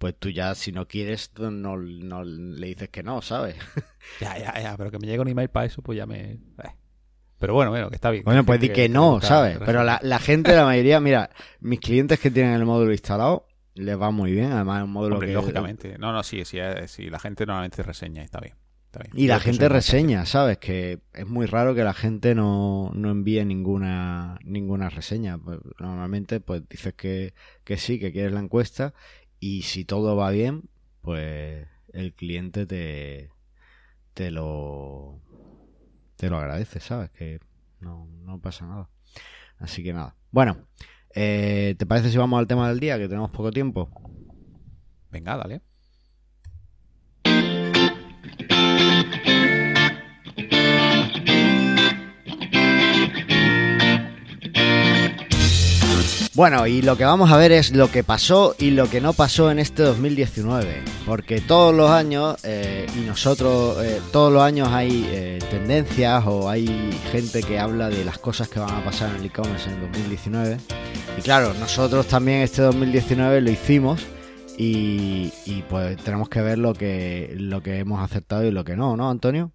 pues 0.00 0.16
tú 0.18 0.30
ya, 0.30 0.54
si 0.54 0.72
no 0.72 0.88
quieres, 0.88 1.30
no, 1.38 1.76
no 1.76 2.24
le 2.24 2.66
dices 2.68 2.88
que 2.88 3.02
no, 3.02 3.20
¿sabes? 3.20 3.54
Ya, 4.18 4.38
ya, 4.38 4.58
ya, 4.58 4.74
pero 4.78 4.90
que 4.90 4.98
me 4.98 5.06
llegue 5.06 5.20
un 5.20 5.28
email 5.28 5.50
para 5.50 5.66
eso, 5.66 5.82
pues 5.82 5.98
ya 5.98 6.06
me... 6.06 6.32
eh. 6.32 6.38
Pero 7.38 7.52
bueno, 7.52 7.70
bueno, 7.70 7.90
que 7.90 7.96
está 7.96 8.10
bien. 8.10 8.24
Bueno, 8.24 8.42
pues 8.46 8.58
di 8.60 8.70
que 8.70 8.88
no, 8.88 9.12
gusta 9.12 9.28
¿sabes? 9.28 9.58
Pero 9.62 9.84
la, 9.84 10.00
la 10.02 10.18
gente, 10.18 10.56
la 10.56 10.64
mayoría, 10.64 11.00
mira, 11.00 11.28
mis 11.60 11.80
clientes 11.80 12.18
que 12.18 12.30
tienen 12.30 12.54
el 12.54 12.64
módulo 12.64 12.92
instalado, 12.92 13.46
les 13.74 14.00
va 14.00 14.10
muy 14.10 14.32
bien, 14.32 14.52
además 14.52 14.78
es 14.78 14.84
un 14.84 14.92
módulo 14.92 15.16
Hombre, 15.16 15.28
que... 15.28 15.34
lógicamente. 15.34 15.98
No, 15.98 16.12
no, 16.14 16.22
sí, 16.22 16.46
sí, 16.46 16.58
eh, 16.58 16.88
sí, 16.88 17.10
la 17.10 17.18
gente 17.18 17.44
normalmente 17.44 17.82
reseña, 17.82 18.22
está 18.22 18.40
bien. 18.40 18.54
está 18.86 19.00
bien. 19.00 19.12
Y 19.14 19.26
la 19.26 19.36
Yo 19.36 19.44
gente 19.44 19.68
reseña, 19.68 20.24
¿sabes? 20.24 20.56
Que 20.56 21.00
es 21.12 21.26
muy 21.26 21.44
raro 21.44 21.74
que 21.74 21.84
la 21.84 21.94
gente 21.94 22.34
no, 22.34 22.90
no 22.94 23.10
envíe 23.10 23.44
ninguna 23.44 24.38
ninguna 24.44 24.88
reseña. 24.88 25.36
Pues, 25.36 25.60
normalmente, 25.78 26.40
pues 26.40 26.66
dices 26.70 26.94
que, 26.94 27.34
que 27.64 27.76
sí, 27.76 27.98
que 27.98 28.12
quieres 28.12 28.32
la 28.32 28.40
encuesta 28.40 28.94
y 29.40 29.62
si 29.62 29.84
todo 29.84 30.14
va 30.16 30.30
bien, 30.30 30.68
pues 31.00 31.66
el 31.92 32.14
cliente 32.14 32.66
te, 32.66 33.30
te 34.14 34.30
lo 34.30 35.20
te 36.16 36.28
lo 36.28 36.36
agradece, 36.36 36.80
¿sabes? 36.80 37.10
Que 37.10 37.40
no, 37.80 38.06
no 38.22 38.38
pasa 38.40 38.66
nada. 38.66 38.90
Así 39.58 39.82
que 39.82 39.94
nada. 39.94 40.14
Bueno, 40.30 40.68
eh, 41.14 41.74
¿te 41.78 41.86
parece 41.86 42.10
si 42.10 42.18
vamos 42.18 42.38
al 42.38 42.46
tema 42.46 42.68
del 42.68 42.78
día? 42.78 42.98
Que 42.98 43.08
tenemos 43.08 43.30
poco 43.30 43.50
tiempo. 43.50 43.90
Venga, 45.10 45.36
dale. 45.36 45.62
Bueno, 56.40 56.66
y 56.66 56.80
lo 56.80 56.96
que 56.96 57.04
vamos 57.04 57.30
a 57.30 57.36
ver 57.36 57.52
es 57.52 57.76
lo 57.76 57.90
que 57.90 58.02
pasó 58.02 58.54
y 58.58 58.70
lo 58.70 58.88
que 58.88 59.02
no 59.02 59.12
pasó 59.12 59.50
en 59.50 59.58
este 59.58 59.82
2019. 59.82 60.84
Porque 61.04 61.42
todos 61.42 61.74
los 61.74 61.90
años, 61.90 62.38
eh, 62.44 62.86
y 62.96 63.00
nosotros, 63.00 63.76
eh, 63.84 64.00
todos 64.10 64.32
los 64.32 64.42
años 64.42 64.68
hay 64.68 65.06
eh, 65.10 65.38
tendencias 65.50 66.24
o 66.26 66.48
hay 66.48 66.98
gente 67.12 67.42
que 67.42 67.58
habla 67.58 67.90
de 67.90 68.06
las 68.06 68.16
cosas 68.16 68.48
que 68.48 68.58
van 68.58 68.74
a 68.74 68.82
pasar 68.82 69.10
en 69.10 69.16
el 69.16 69.26
e-commerce 69.26 69.68
en 69.68 69.82
2019. 69.82 70.56
Y 71.18 71.20
claro, 71.20 71.52
nosotros 71.60 72.06
también 72.06 72.40
este 72.40 72.62
2019 72.62 73.42
lo 73.42 73.50
hicimos 73.50 74.06
y, 74.56 75.34
y, 75.44 75.62
pues 75.68 75.98
tenemos 75.98 76.30
que 76.30 76.40
ver 76.40 76.56
lo 76.56 76.72
que, 76.72 77.34
lo 77.36 77.62
que 77.62 77.80
hemos 77.80 78.00
aceptado 78.00 78.44
y 78.44 78.50
lo 78.50 78.64
que 78.64 78.76
no, 78.76 78.96
¿no, 78.96 79.10
Antonio? 79.10 79.52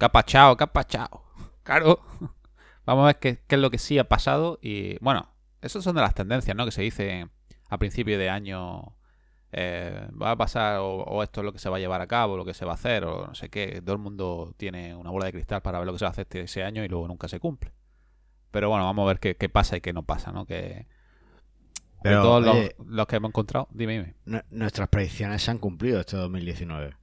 ¿Qué 0.00 0.04
ha 0.04 0.10
pachado? 0.10 0.56
¿Qué 0.56 0.64
ha 0.64 0.72
pachado? 0.72 1.22
Claro. 1.62 2.00
Vamos 2.86 3.04
a 3.04 3.06
ver 3.06 3.18
qué 3.20 3.38
es 3.48 3.58
lo 3.60 3.70
que 3.70 3.78
sí 3.78 4.00
ha 4.00 4.08
pasado 4.08 4.58
y, 4.60 4.98
bueno, 4.98 5.31
esas 5.62 5.82
son 5.84 5.94
de 5.94 6.00
las 6.02 6.14
tendencias, 6.14 6.56
¿no? 6.56 6.64
Que 6.64 6.70
se 6.72 6.82
dice 6.82 7.28
a 7.70 7.78
principio 7.78 8.18
de 8.18 8.28
año 8.28 8.96
eh, 9.52 10.08
va 10.20 10.32
a 10.32 10.36
pasar 10.36 10.78
o, 10.80 11.02
o 11.04 11.22
esto 11.22 11.40
es 11.40 11.44
lo 11.44 11.52
que 11.52 11.58
se 11.58 11.68
va 11.70 11.76
a 11.76 11.80
llevar 11.80 12.00
a 12.00 12.06
cabo, 12.06 12.36
lo 12.36 12.44
que 12.44 12.54
se 12.54 12.64
va 12.64 12.72
a 12.72 12.74
hacer 12.74 13.04
o 13.04 13.26
no 13.28 13.34
sé 13.34 13.48
qué. 13.48 13.80
Todo 13.82 13.94
el 13.94 14.02
mundo 14.02 14.54
tiene 14.56 14.94
una 14.94 15.10
bola 15.10 15.26
de 15.26 15.32
cristal 15.32 15.62
para 15.62 15.78
ver 15.78 15.86
lo 15.86 15.92
que 15.92 15.98
se 15.98 16.04
va 16.04 16.08
a 16.10 16.12
hacer 16.12 16.22
este- 16.22 16.40
ese 16.42 16.62
año 16.64 16.84
y 16.84 16.88
luego 16.88 17.06
nunca 17.08 17.28
se 17.28 17.38
cumple. 17.40 17.72
Pero 18.50 18.68
bueno, 18.68 18.84
vamos 18.84 19.04
a 19.04 19.06
ver 19.08 19.18
qué, 19.20 19.36
qué 19.36 19.48
pasa 19.48 19.76
y 19.76 19.80
qué 19.80 19.92
no 19.94 20.02
pasa, 20.02 20.30
¿no? 20.32 20.44
Que, 20.46 20.86
Pero, 22.02 22.22
todos 22.22 22.44
los, 22.44 22.56
oye- 22.56 22.74
los 22.86 23.06
que 23.06 23.16
hemos 23.16 23.30
encontrado, 23.30 23.68
dime, 23.70 23.92
dime. 23.94 24.14
Nu- 24.26 24.42
Nuestras 24.50 24.88
predicciones 24.88 25.42
se 25.42 25.50
han 25.50 25.58
cumplido 25.58 26.00
este 26.00 26.16
2019. 26.16 26.96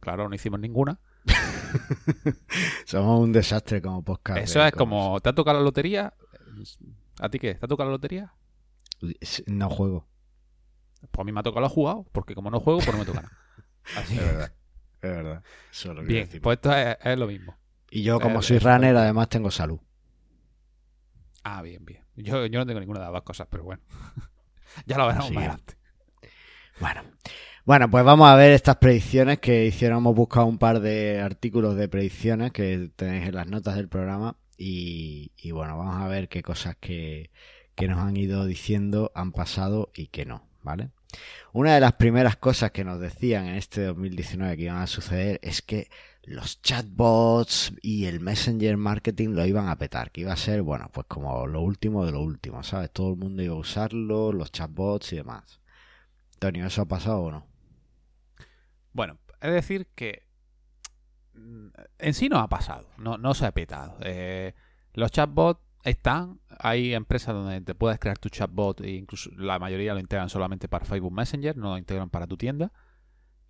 Claro, 0.00 0.28
no 0.28 0.34
hicimos 0.34 0.58
ninguna. 0.58 0.98
Somos 2.84 3.20
un 3.20 3.32
desastre 3.32 3.80
como 3.82 4.02
podcast. 4.02 4.38
Eso 4.40 4.64
es 4.64 4.72
como, 4.72 5.20
¿te 5.20 5.28
ha 5.28 5.34
tocado 5.34 5.58
la 5.58 5.64
lotería? 5.64 6.14
¿A 7.20 7.28
ti 7.28 7.38
qué? 7.38 7.54
¿Te 7.54 7.64
ha 7.66 7.68
tocado 7.68 7.88
la 7.90 7.94
lotería? 7.96 8.32
No 9.46 9.70
juego, 9.70 10.06
Pues 11.10 11.20
a 11.20 11.24
mí 11.24 11.32
me 11.32 11.40
ha 11.40 11.42
tocado 11.42 11.62
la 11.62 11.68
jugado, 11.68 12.06
porque 12.12 12.34
como 12.34 12.50
no 12.50 12.60
juego, 12.60 12.80
pues 12.80 12.92
no 12.92 12.98
me 12.98 13.04
toca 13.04 13.22
nada. 13.22 13.38
Así 13.96 14.14
es 14.18 14.24
verdad. 14.24 14.52
Es 15.02 15.10
verdad. 15.10 15.42
Eso 15.70 15.90
es 15.90 15.96
lo 15.96 16.02
que 16.02 16.08
Bien, 16.08 16.28
pues 16.42 16.56
esto 16.56 16.74
es, 16.76 16.96
es 17.02 17.18
lo 17.18 17.26
mismo. 17.26 17.56
y 17.90 18.02
yo, 18.02 18.20
como 18.20 18.42
soy 18.42 18.58
runner, 18.58 18.96
además 18.96 19.28
tengo 19.28 19.50
salud. 19.50 19.80
Ah, 21.42 21.62
bien, 21.62 21.84
bien. 21.84 22.04
Yo, 22.16 22.44
yo 22.46 22.58
no 22.58 22.66
tengo 22.66 22.80
ninguna 22.80 23.00
de 23.00 23.06
las 23.06 23.12
dos 23.14 23.22
cosas, 23.22 23.46
pero 23.50 23.64
bueno. 23.64 23.82
ya 24.86 24.98
lo 24.98 25.06
veremos 25.06 25.28
Sí. 25.28 25.34
más 25.34 25.44
adelante. 25.44 25.74
Bueno. 26.80 27.02
Bueno, 27.64 27.90
pues 27.90 28.04
vamos 28.04 28.28
a 28.28 28.34
ver 28.36 28.52
estas 28.52 28.76
predicciones 28.76 29.38
que 29.38 29.66
hicieron. 29.66 29.98
Hemos 29.98 30.14
buscado 30.14 30.46
un 30.46 30.58
par 30.58 30.80
de 30.80 31.20
artículos 31.20 31.76
de 31.76 31.88
predicciones 31.88 32.52
que 32.52 32.90
tenéis 32.96 33.28
en 33.28 33.34
las 33.34 33.46
notas 33.46 33.76
del 33.76 33.88
programa. 33.88 34.36
Y, 34.62 35.50
bueno, 35.52 35.78
vamos 35.78 35.96
a 36.02 36.06
ver 36.06 36.28
qué 36.28 36.42
cosas 36.42 36.76
que, 36.78 37.30
que 37.74 37.88
nos 37.88 37.98
han 37.98 38.16
ido 38.18 38.44
diciendo 38.44 39.10
han 39.14 39.32
pasado 39.32 39.90
y 39.94 40.08
que 40.08 40.26
no, 40.26 40.44
¿vale? 40.62 40.90
Una 41.54 41.74
de 41.74 41.80
las 41.80 41.94
primeras 41.94 42.36
cosas 42.36 42.70
que 42.70 42.84
nos 42.84 43.00
decían 43.00 43.46
en 43.46 43.54
este 43.54 43.84
2019 43.84 44.58
que 44.58 44.64
iban 44.64 44.82
a 44.82 44.86
suceder 44.86 45.40
es 45.42 45.62
que 45.62 45.88
los 46.24 46.60
chatbots 46.60 47.72
y 47.80 48.04
el 48.04 48.20
messenger 48.20 48.76
marketing 48.76 49.30
lo 49.30 49.46
iban 49.46 49.68
a 49.68 49.78
petar, 49.78 50.10
que 50.10 50.20
iba 50.20 50.34
a 50.34 50.36
ser, 50.36 50.60
bueno, 50.60 50.90
pues 50.92 51.06
como 51.06 51.46
lo 51.46 51.62
último 51.62 52.04
de 52.04 52.12
lo 52.12 52.20
último, 52.20 52.62
¿sabes? 52.62 52.90
Todo 52.90 53.14
el 53.14 53.16
mundo 53.16 53.42
iba 53.42 53.54
a 53.54 53.58
usarlo, 53.58 54.30
los 54.30 54.52
chatbots 54.52 55.14
y 55.14 55.16
demás. 55.16 55.60
Antonio, 56.34 56.66
¿eso 56.66 56.82
ha 56.82 56.86
pasado 56.86 57.20
o 57.22 57.30
no? 57.30 57.46
Bueno, 58.92 59.18
es 59.40 59.52
decir 59.52 59.86
que 59.94 60.29
en 61.98 62.14
sí 62.14 62.28
no 62.28 62.38
ha 62.38 62.48
pasado, 62.48 62.88
no, 62.98 63.18
no 63.18 63.34
se 63.34 63.46
ha 63.46 63.52
petado. 63.52 63.96
Eh, 64.00 64.54
los 64.94 65.10
chatbots 65.10 65.60
están, 65.84 66.40
hay 66.58 66.94
empresas 66.94 67.34
donde 67.34 67.60
te 67.60 67.74
puedes 67.74 67.98
crear 67.98 68.18
tu 68.18 68.28
chatbot 68.28 68.80
e 68.82 68.90
incluso 68.90 69.30
la 69.36 69.58
mayoría 69.58 69.94
lo 69.94 70.00
integran 70.00 70.28
solamente 70.28 70.68
para 70.68 70.84
Facebook 70.84 71.12
Messenger, 71.12 71.56
no 71.56 71.70
lo 71.70 71.78
integran 71.78 72.10
para 72.10 72.26
tu 72.26 72.36
tienda. 72.36 72.72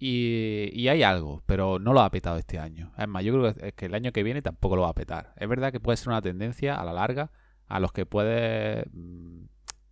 Y, 0.02 0.88
hay 0.88 1.02
algo, 1.02 1.42
pero 1.44 1.78
no 1.78 1.92
lo 1.92 2.00
ha 2.00 2.10
petado 2.10 2.38
este 2.38 2.58
año. 2.58 2.90
Es 2.96 3.06
más, 3.06 3.22
yo 3.22 3.34
creo 3.34 3.74
que, 3.74 3.86
el 3.86 3.94
año 3.94 4.12
que 4.12 4.22
viene 4.22 4.40
tampoco 4.40 4.76
lo 4.76 4.82
va 4.82 4.88
a 4.88 4.94
petar. 4.94 5.34
Es 5.36 5.46
verdad 5.46 5.72
que 5.72 5.80
puede 5.80 5.98
ser 5.98 6.08
una 6.08 6.22
tendencia 6.22 6.80
a 6.80 6.84
la 6.84 6.94
larga 6.94 7.30
a 7.66 7.80
los 7.80 7.92
que 7.92 8.06
puedes 8.06 8.84
mm, 8.92 9.44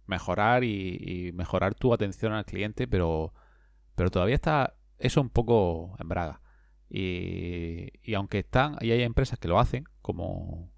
mejorar 0.07 0.65
y, 0.65 1.31
mejorar 1.35 1.75
tu 1.75 1.93
atención 1.93 2.33
al 2.33 2.47
cliente, 2.47 2.89
pero, 2.89 3.35
pero 3.95 4.11
todavía 4.11 4.35
está 4.35 4.75
eso 4.99 5.21
un 5.21 5.31
poco 5.31 5.95
en 5.99 6.09
braga. 6.09 6.41
Y, 6.91 8.15
aunque 8.15 8.39
están, 8.39 8.77
y 8.81 8.91
hay 8.91 9.03
empresas 9.03 9.39
que 9.39 9.49
lo 9.49 9.59
hacen, 9.59 9.85
como, 10.03 10.71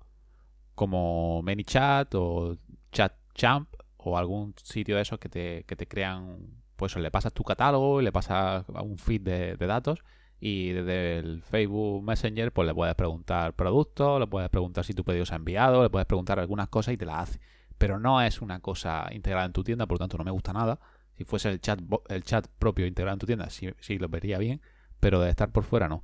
como 0.74 1.42
ManyChat 1.42 2.14
o 2.14 2.56
ChatChamp 2.92 3.68
o 3.96 4.18
algún 4.18 4.54
sitio 4.62 4.96
de 4.96 5.02
esos 5.02 5.18
que 5.18 5.28
te, 5.28 5.64
que 5.64 5.76
te 5.76 5.86
crean, 5.86 6.60
pues 6.76 6.96
le 6.96 7.10
pasas 7.10 7.32
tu 7.32 7.44
catálogo 7.44 8.00
y 8.00 8.04
le 8.04 8.12
pasas 8.12 8.64
un 8.68 8.98
feed 8.98 9.20
de, 9.20 9.56
datos 9.58 10.02
y 10.40 10.72
desde 10.72 11.18
el 11.18 11.42
Facebook 11.42 12.02
Messenger 12.02 12.52
pues 12.52 12.66
le 12.66 12.74
puedes 12.74 12.94
preguntar 12.94 13.54
productos, 13.54 14.18
le 14.18 14.26
puedes 14.26 14.48
preguntar 14.48 14.84
si 14.84 14.94
tu 14.94 15.04
pedido 15.04 15.26
se 15.26 15.34
ha 15.34 15.36
enviado, 15.36 15.82
le 15.82 15.90
puedes 15.90 16.06
preguntar 16.06 16.40
algunas 16.40 16.68
cosas 16.68 16.94
y 16.94 16.96
te 16.96 17.04
las 17.04 17.28
hace. 17.28 17.40
Pero 17.76 17.98
no 18.00 18.22
es 18.22 18.40
una 18.40 18.60
cosa 18.60 19.08
integrada 19.12 19.46
en 19.46 19.52
tu 19.52 19.62
tienda, 19.62 19.86
por 19.86 19.96
lo 19.96 19.98
tanto 20.00 20.18
no 20.18 20.24
me 20.24 20.30
gusta 20.30 20.52
nada. 20.52 20.80
Si 21.16 21.24
fuese 21.24 21.50
el 21.50 21.60
chat, 21.60 21.80
el 22.08 22.24
chat 22.24 22.46
propio 22.58 22.86
integrado 22.86 23.14
en 23.14 23.18
tu 23.18 23.26
tienda, 23.26 23.50
sí, 23.50 23.68
sí 23.80 23.98
lo 23.98 24.08
vería 24.08 24.38
bien, 24.38 24.62
pero 25.00 25.20
de 25.20 25.30
estar 25.30 25.50
por 25.50 25.64
fuera 25.64 25.88
no. 25.88 26.02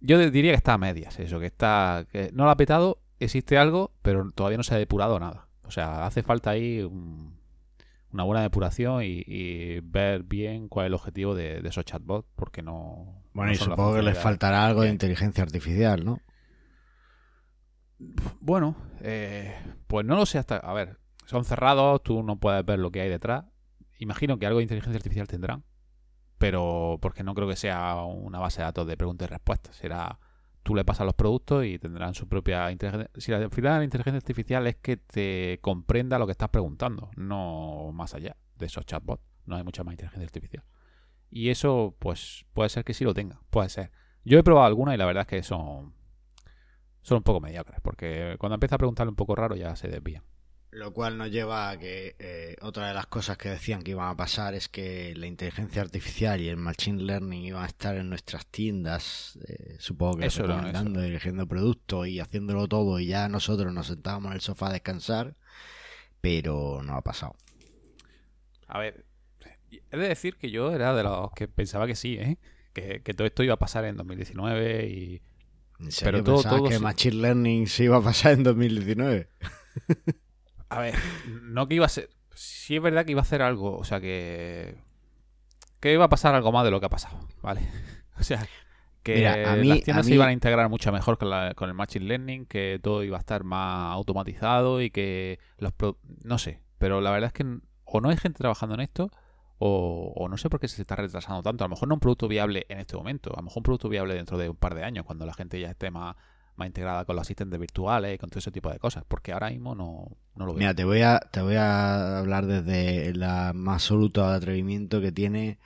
Yo 0.00 0.18
diría 0.30 0.52
que 0.52 0.56
está 0.56 0.74
a 0.74 0.78
medias, 0.78 1.18
eso, 1.18 1.40
que 1.40 1.46
está. 1.46 2.06
que 2.12 2.30
no 2.32 2.44
lo 2.44 2.50
ha 2.50 2.56
petado, 2.56 3.00
existe 3.18 3.58
algo, 3.58 3.92
pero 4.02 4.30
todavía 4.32 4.58
no 4.58 4.62
se 4.62 4.74
ha 4.74 4.78
depurado 4.78 5.18
nada. 5.18 5.48
O 5.64 5.70
sea, 5.70 6.06
hace 6.06 6.22
falta 6.22 6.50
ahí 6.50 6.82
una 8.10 8.22
buena 8.22 8.42
depuración 8.42 9.02
y, 9.04 9.80
ver 9.80 10.22
bien 10.22 10.68
cuál 10.68 10.86
es 10.86 10.88
el 10.88 10.94
objetivo 10.94 11.34
de, 11.34 11.60
esos 11.64 11.84
chatbots, 11.84 12.28
porque 12.36 12.62
no. 12.62 13.22
Bueno, 13.32 13.52
y 13.52 13.56
supongo 13.56 13.94
que 13.94 14.02
les 14.02 14.18
faltará 14.18 14.66
algo 14.66 14.82
de 14.82 14.90
inteligencia 14.90 15.42
artificial, 15.42 16.04
¿no? 16.04 16.20
Bueno, 18.40 18.76
eh, 19.00 19.54
pues 19.86 20.06
no 20.06 20.16
lo 20.16 20.26
sé 20.26 20.38
hasta. 20.38 20.56
A 20.56 20.72
ver, 20.72 20.98
son 21.26 21.44
cerrados, 21.44 22.02
tú 22.02 22.22
no 22.22 22.38
puedes 22.38 22.64
ver 22.64 22.78
lo 22.78 22.90
que 22.90 23.00
hay 23.00 23.08
detrás. 23.08 23.44
Imagino 23.98 24.38
que 24.38 24.46
algo 24.46 24.58
de 24.58 24.64
inteligencia 24.64 24.96
artificial 24.96 25.26
tendrán, 25.26 25.64
pero 26.38 26.98
porque 27.02 27.22
no 27.22 27.34
creo 27.34 27.48
que 27.48 27.56
sea 27.56 27.96
una 28.02 28.38
base 28.38 28.60
de 28.60 28.64
datos 28.64 28.86
de 28.86 28.96
preguntas 28.96 29.28
y 29.28 29.30
respuestas. 29.30 29.76
Será 29.76 30.18
tú 30.68 30.74
le 30.74 30.84
pasas 30.84 31.06
los 31.06 31.14
productos 31.14 31.64
y 31.64 31.78
tendrán 31.78 32.14
su 32.14 32.28
propia 32.28 32.70
inteligencia. 32.70 33.10
Si 33.16 33.30
la, 33.30 33.38
la 33.38 33.84
inteligencia 33.84 34.18
artificial 34.18 34.66
es 34.66 34.76
que 34.76 34.98
te 34.98 35.58
comprenda 35.62 36.18
lo 36.18 36.26
que 36.26 36.32
estás 36.32 36.50
preguntando, 36.50 37.10
no 37.16 37.90
más 37.94 38.14
allá 38.14 38.36
de 38.56 38.66
esos 38.66 38.84
chatbots. 38.84 39.22
No 39.46 39.56
hay 39.56 39.64
mucha 39.64 39.82
más 39.82 39.92
inteligencia 39.92 40.26
artificial. 40.26 40.64
Y 41.30 41.48
eso, 41.48 41.96
pues, 41.98 42.44
puede 42.52 42.68
ser 42.68 42.84
que 42.84 42.92
sí 42.92 43.04
lo 43.04 43.14
tenga, 43.14 43.40
puede 43.48 43.70
ser. 43.70 43.92
Yo 44.24 44.38
he 44.38 44.42
probado 44.42 44.66
alguna 44.66 44.94
y 44.94 44.98
la 44.98 45.06
verdad 45.06 45.22
es 45.22 45.26
que 45.26 45.42
son, 45.42 45.94
son 47.00 47.16
un 47.16 47.22
poco 47.22 47.40
mediocres, 47.40 47.80
porque 47.80 48.36
cuando 48.38 48.54
empieza 48.54 48.74
a 48.74 48.78
preguntarle 48.78 49.08
un 49.08 49.16
poco 49.16 49.34
raro 49.34 49.56
ya 49.56 49.74
se 49.74 49.88
desvían. 49.88 50.22
Lo 50.70 50.92
cual 50.92 51.16
nos 51.16 51.30
lleva 51.30 51.70
a 51.70 51.78
que 51.78 52.14
eh, 52.18 52.56
otra 52.60 52.88
de 52.88 52.94
las 52.94 53.06
cosas 53.06 53.38
que 53.38 53.48
decían 53.48 53.82
que 53.82 53.92
iban 53.92 54.08
a 54.08 54.16
pasar 54.16 54.54
es 54.54 54.68
que 54.68 55.14
la 55.16 55.26
inteligencia 55.26 55.80
artificial 55.80 56.42
y 56.42 56.48
el 56.48 56.58
machine 56.58 57.02
learning 57.02 57.42
iban 57.44 57.64
a 57.64 57.66
estar 57.66 57.96
en 57.96 58.10
nuestras 58.10 58.46
tiendas, 58.46 59.38
eh, 59.48 59.76
supongo 59.78 60.18
que 60.18 60.26
eso 60.26 60.46
recomendando, 60.46 61.00
dirigiendo 61.00 61.46
productos 61.46 62.08
y 62.08 62.20
haciéndolo 62.20 62.68
todo 62.68 63.00
y 63.00 63.06
ya 63.06 63.30
nosotros 63.30 63.72
nos 63.72 63.86
sentábamos 63.86 64.30
en 64.30 64.34
el 64.34 64.40
sofá 64.42 64.68
a 64.68 64.72
descansar, 64.74 65.36
pero 66.20 66.82
no 66.82 66.96
ha 66.96 67.02
pasado. 67.02 67.34
A 68.66 68.78
ver, 68.78 69.06
he 69.70 69.96
de 69.96 70.08
decir 70.08 70.36
que 70.36 70.50
yo 70.50 70.74
era 70.74 70.94
de 70.94 71.02
los 71.02 71.32
que 71.32 71.48
pensaba 71.48 71.86
que 71.86 71.96
sí, 71.96 72.18
¿eh? 72.20 72.36
que, 72.74 73.14
todo 73.14 73.26
esto 73.26 73.42
iba 73.42 73.54
a 73.54 73.58
pasar 73.58 73.86
en 73.86 73.96
2019 73.96 74.86
y... 74.86 75.22
pero 76.04 76.22
todo, 76.22 76.42
todo 76.42 76.68
que 76.68 76.78
Machine 76.78 77.16
Learning 77.16 77.66
se 77.66 77.84
iba 77.84 77.96
a 77.96 78.02
pasar 78.02 78.32
en 78.32 78.42
2019? 78.42 79.30
A 80.68 80.80
ver, 80.80 80.94
no 81.42 81.68
que 81.68 81.74
iba 81.74 81.86
a 81.86 81.90
ser. 81.90 82.10
Sí 82.34 82.76
es 82.76 82.82
verdad 82.82 83.04
que 83.04 83.12
iba 83.12 83.20
a 83.20 83.22
hacer 83.22 83.42
algo, 83.42 83.76
o 83.76 83.84
sea 83.84 84.00
que. 84.00 84.76
Que 85.80 85.92
iba 85.92 86.04
a 86.04 86.08
pasar 86.08 86.34
algo 86.34 86.52
más 86.52 86.64
de 86.64 86.70
lo 86.70 86.80
que 86.80 86.86
ha 86.86 86.90
pasado, 86.90 87.18
¿vale? 87.42 87.62
O 88.20 88.24
sea, 88.24 88.44
que 89.04 89.22
las 89.22 89.82
tiendas 89.84 90.04
se 90.04 90.14
iban 90.14 90.28
a 90.28 90.32
integrar 90.32 90.68
mucho 90.68 90.90
mejor 90.90 91.18
con, 91.18 91.30
con 91.54 91.68
el 91.68 91.74
Machine 91.76 92.04
Learning, 92.04 92.46
que 92.46 92.80
todo 92.82 93.04
iba 93.04 93.16
a 93.16 93.20
estar 93.20 93.44
más 93.44 93.94
automatizado 93.94 94.82
y 94.82 94.90
que 94.90 95.38
los. 95.58 95.72
No 96.24 96.36
sé, 96.38 96.60
pero 96.78 97.00
la 97.00 97.12
verdad 97.12 97.28
es 97.28 97.32
que 97.32 97.60
o 97.84 98.00
no 98.00 98.10
hay 98.10 98.16
gente 98.16 98.38
trabajando 98.38 98.74
en 98.74 98.80
esto. 98.80 99.10
O, 99.60 100.12
o, 100.14 100.28
no 100.28 100.36
sé 100.36 100.48
por 100.48 100.60
qué 100.60 100.68
se 100.68 100.80
está 100.82 100.94
retrasando 100.94 101.42
tanto. 101.42 101.64
A 101.64 101.66
lo 101.66 101.70
mejor 101.70 101.88
no 101.88 101.94
un 101.94 102.00
producto 102.00 102.28
viable 102.28 102.64
en 102.68 102.78
este 102.78 102.96
momento, 102.96 103.32
a 103.32 103.38
lo 103.38 103.42
mejor 103.42 103.58
un 103.58 103.62
producto 103.64 103.88
viable 103.88 104.14
dentro 104.14 104.38
de 104.38 104.48
un 104.48 104.56
par 104.56 104.74
de 104.74 104.84
años, 104.84 105.04
cuando 105.04 105.26
la 105.26 105.34
gente 105.34 105.58
ya 105.58 105.70
esté 105.70 105.90
más, 105.90 106.14
más 106.58 106.66
integrada 106.66 107.04
con 107.04 107.16
los 107.16 107.22
asistentes 107.22 107.58
virtuales 107.58 108.14
y 108.14 108.18
con 108.18 108.28
todo 108.28 108.40
ese 108.40 108.50
tipo 108.50 108.70
de 108.70 108.78
cosas, 108.78 109.04
porque 109.06 109.32
ahora 109.32 109.50
mismo 109.50 109.74
no, 109.74 110.08
no 110.34 110.46
lo 110.46 110.52
veo. 110.52 110.58
Mira, 110.58 110.74
te 110.74 110.84
voy 110.84 111.02
a, 111.02 111.20
te 111.20 111.40
voy 111.40 111.54
a 111.54 112.18
hablar 112.18 112.46
desde 112.46 113.06
el 113.08 113.20
más 113.54 113.82
absoluto 113.82 114.26
atrevimiento 114.26 115.00
que 115.00 115.12
tiene 115.12 115.58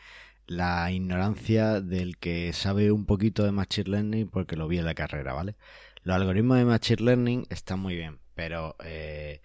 la 0.46 0.90
ignorancia 0.92 1.80
del 1.80 2.18
que 2.18 2.52
sabe 2.52 2.92
un 2.92 3.06
poquito 3.06 3.44
de 3.44 3.52
Machine 3.52 3.90
Learning 3.90 4.28
porque 4.28 4.56
lo 4.56 4.68
vi 4.68 4.78
en 4.78 4.84
la 4.84 4.94
carrera, 4.94 5.32
¿vale? 5.32 5.56
Los 6.02 6.16
algoritmos 6.16 6.58
de 6.58 6.64
Machine 6.64 7.02
Learning 7.02 7.46
están 7.48 7.80
muy 7.80 7.94
bien, 7.94 8.18
pero 8.34 8.76
eh, 8.84 9.40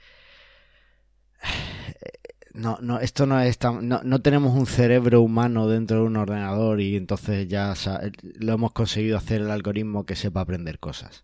no, 2.53 2.79
no, 2.81 2.99
esto 2.99 3.25
no 3.25 3.39
es 3.39 3.59
no, 3.61 4.01
no, 4.03 4.21
tenemos 4.21 4.55
un 4.55 4.65
cerebro 4.65 5.21
humano 5.21 5.67
dentro 5.67 5.97
de 5.97 6.03
un 6.03 6.17
ordenador 6.17 6.81
y 6.81 6.95
entonces 6.95 7.47
ya 7.47 7.73
lo 8.21 8.53
hemos 8.53 8.71
conseguido 8.71 9.17
hacer 9.17 9.41
el 9.41 9.51
algoritmo 9.51 10.05
que 10.05 10.15
sepa 10.15 10.41
aprender 10.41 10.79
cosas. 10.79 11.23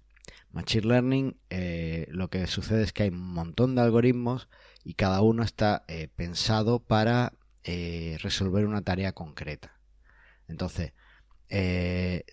Machine 0.53 0.87
Learning, 0.87 1.37
eh, 1.49 2.05
lo 2.09 2.29
que 2.29 2.45
sucede 2.45 2.83
es 2.83 2.93
que 2.93 3.03
hay 3.03 3.09
un 3.09 3.33
montón 3.33 3.73
de 3.73 3.81
algoritmos 3.81 4.49
y 4.83 4.93
cada 4.93 5.21
uno 5.21 5.41
está 5.41 5.83
eh, 5.87 6.09
pensado 6.15 6.79
para 6.79 7.33
eh, 7.63 8.17
resolver 8.21 8.67
una 8.67 8.83
tarea 8.83 9.13
concreta. 9.13 9.79
Entonces, 10.47 10.93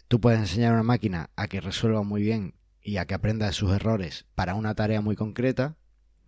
tú 0.08 0.20
puedes 0.20 0.40
enseñar 0.40 0.72
a 0.72 0.74
una 0.74 0.82
máquina 0.82 1.30
a 1.36 1.48
que 1.48 1.60
resuelva 1.60 2.02
muy 2.02 2.22
bien 2.22 2.54
y 2.82 2.98
a 2.98 3.06
que 3.06 3.14
aprenda 3.14 3.46
de 3.46 3.52
sus 3.52 3.72
errores 3.72 4.26
para 4.34 4.54
una 4.54 4.74
tarea 4.74 5.00
muy 5.00 5.16
concreta, 5.16 5.76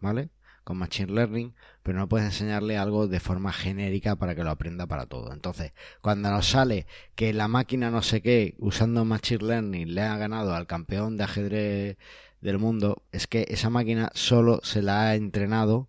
¿vale? 0.00 0.30
Con 0.64 0.78
Machine 0.78 1.12
Learning, 1.12 1.54
pero 1.82 1.98
no 1.98 2.08
puedes 2.08 2.26
enseñarle 2.26 2.78
algo 2.78 3.08
de 3.08 3.20
forma 3.20 3.52
genérica 3.52 4.16
para 4.16 4.34
que 4.34 4.44
lo 4.44 4.50
aprenda 4.50 4.86
para 4.86 5.06
todo. 5.06 5.32
Entonces, 5.32 5.72
cuando 6.00 6.30
nos 6.30 6.46
sale 6.48 6.86
que 7.14 7.32
la 7.32 7.48
máquina 7.48 7.90
no 7.90 8.02
sé 8.02 8.22
qué, 8.22 8.54
usando 8.58 9.04
Machine 9.04 9.44
Learning, 9.44 9.94
le 9.94 10.02
ha 10.02 10.16
ganado 10.16 10.54
al 10.54 10.66
campeón 10.66 11.16
de 11.16 11.24
ajedrez 11.24 11.96
del 12.40 12.58
mundo, 12.58 13.02
es 13.12 13.26
que 13.26 13.46
esa 13.48 13.70
máquina 13.70 14.10
solo 14.14 14.60
se 14.62 14.82
la 14.82 15.02
ha 15.02 15.14
entrenado 15.14 15.88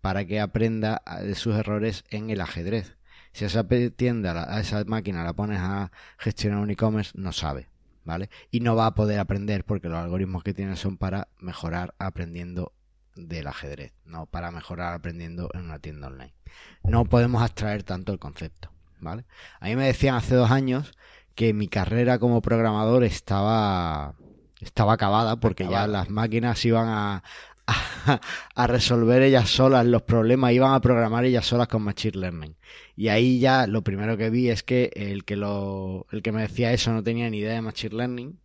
para 0.00 0.24
que 0.24 0.40
aprenda 0.40 1.02
de 1.22 1.34
sus 1.34 1.54
errores 1.54 2.04
en 2.10 2.30
el 2.30 2.40
ajedrez. 2.40 2.96
Si 3.32 3.44
a 3.44 3.46
esa 3.46 3.66
tienda, 3.68 4.52
a 4.52 4.60
esa 4.60 4.82
máquina 4.84 5.24
la 5.24 5.34
pones 5.34 5.60
a 5.60 5.92
gestionar 6.18 6.58
un 6.60 6.70
e-commerce, 6.70 7.12
no 7.14 7.32
sabe. 7.32 7.68
¿Vale? 8.02 8.30
Y 8.50 8.60
no 8.60 8.74
va 8.74 8.86
a 8.86 8.94
poder 8.94 9.20
aprender 9.20 9.62
porque 9.64 9.90
los 9.90 9.98
algoritmos 9.98 10.42
que 10.42 10.54
tiene 10.54 10.74
son 10.76 10.96
para 10.96 11.28
mejorar 11.38 11.94
aprendiendo 11.98 12.72
del 13.28 13.46
ajedrez, 13.46 13.92
no 14.04 14.26
para 14.26 14.50
mejorar 14.50 14.94
aprendiendo 14.94 15.50
en 15.54 15.62
una 15.62 15.78
tienda 15.78 16.08
online. 16.08 16.34
No 16.84 17.04
podemos 17.04 17.42
abstraer 17.42 17.82
tanto 17.82 18.12
el 18.12 18.18
concepto, 18.18 18.70
¿vale? 18.98 19.24
A 19.60 19.66
mí 19.66 19.76
me 19.76 19.86
decían 19.86 20.14
hace 20.14 20.34
dos 20.34 20.50
años 20.50 20.92
que 21.34 21.52
mi 21.54 21.68
carrera 21.68 22.18
como 22.18 22.42
programador 22.42 23.04
estaba 23.04 24.14
estaba 24.60 24.94
acabada 24.94 25.36
porque 25.36 25.66
ya 25.66 25.86
las 25.86 26.10
máquinas 26.10 26.62
iban 26.64 26.88
a, 26.88 27.22
a, 28.54 28.66
resolver 28.66 29.22
ellas 29.22 29.48
solas 29.48 29.86
los 29.86 30.02
problemas, 30.02 30.52
iban 30.52 30.74
a 30.74 30.80
programar 30.80 31.24
ellas 31.24 31.46
solas 31.46 31.68
con 31.68 31.82
Machine 31.82 32.18
Learning. 32.18 32.56
Y 32.96 33.08
ahí 33.08 33.38
ya 33.38 33.66
lo 33.66 33.82
primero 33.82 34.16
que 34.16 34.28
vi 34.28 34.50
es 34.50 34.62
que 34.62 34.90
el 34.94 35.24
que 35.24 35.36
lo 35.36 36.06
el 36.10 36.22
que 36.22 36.32
me 36.32 36.42
decía 36.42 36.72
eso 36.72 36.92
no 36.92 37.02
tenía 37.02 37.30
ni 37.30 37.38
idea 37.38 37.54
de 37.54 37.62
Machine 37.62 37.96
Learning, 37.96 38.40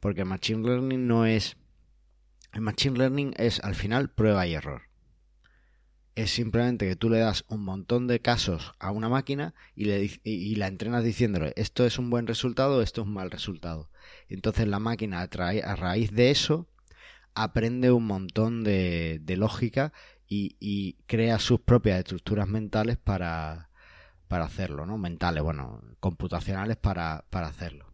porque 0.00 0.24
Machine 0.24 0.66
Learning 0.66 1.06
no 1.06 1.26
es 1.26 1.56
el 2.52 2.60
Machine 2.60 2.98
Learning 2.98 3.34
es 3.36 3.60
al 3.60 3.74
final 3.74 4.10
prueba 4.10 4.46
y 4.46 4.54
error. 4.54 4.82
Es 6.14 6.30
simplemente 6.30 6.86
que 6.86 6.96
tú 6.96 7.08
le 7.08 7.18
das 7.18 7.44
un 7.48 7.64
montón 7.64 8.06
de 8.06 8.20
casos 8.20 8.72
a 8.78 8.90
una 8.90 9.08
máquina 9.08 9.54
y, 9.74 9.86
le, 9.86 10.20
y, 10.24 10.54
la 10.56 10.66
entrenas 10.66 11.02
diciéndole 11.02 11.54
esto 11.56 11.86
es 11.86 11.98
un 11.98 12.10
buen 12.10 12.26
resultado, 12.26 12.82
esto 12.82 13.00
es 13.00 13.06
un 13.06 13.14
mal 13.14 13.30
resultado. 13.30 13.90
Entonces 14.28 14.68
la 14.68 14.78
máquina 14.78 15.22
a 15.22 15.76
raíz 15.76 16.12
de 16.12 16.30
eso 16.30 16.68
aprende 17.34 17.90
un 17.92 18.06
montón 18.06 18.62
de, 18.62 19.22
lógica 19.38 19.94
y, 20.28 20.94
crea 21.06 21.38
sus 21.38 21.60
propias 21.60 22.00
estructuras 22.00 22.46
mentales 22.48 22.98
para, 22.98 23.70
hacerlo, 24.28 24.86
¿no? 24.86 24.98
Mentales, 24.98 25.42
bueno, 25.42 25.82
computacionales 26.00 26.76
para, 26.76 27.24
para 27.30 27.48
hacerlo 27.48 27.91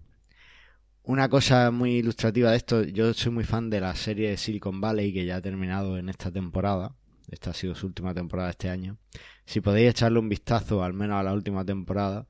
una 1.09 1.31
cosa 1.31 1.71
muy 1.71 1.93
ilustrativa 1.97 2.51
de 2.51 2.59
esto, 2.59 2.83
yo 2.83 3.15
soy 3.15 3.33
muy 3.33 3.45
fan 3.45 3.71
de 3.71 3.81
la 3.81 3.95
serie 3.97 4.29
de 4.29 4.37
Silicon 4.37 4.79
Valley 4.79 5.11
que 5.11 5.25
ya 5.25 5.37
ha 5.37 5.41
terminado 5.41 5.97
en 5.97 6.11
esta 6.11 6.31
temporada. 6.31 6.97
Esta 7.31 7.51
ha 7.51 7.55
sido 7.55 7.75
su 7.75 7.87
última 7.87 8.13
temporada 8.13 8.51
este 8.51 8.69
año. 8.69 8.99
Si 9.47 9.63
podéis 9.63 9.89
echarle 9.89 10.19
un 10.19 10.29
vistazo 10.29 10.85
al 10.85 10.93
menos 10.93 11.19
a 11.19 11.23
la 11.23 11.33
última 11.33 11.65
temporada, 11.65 12.27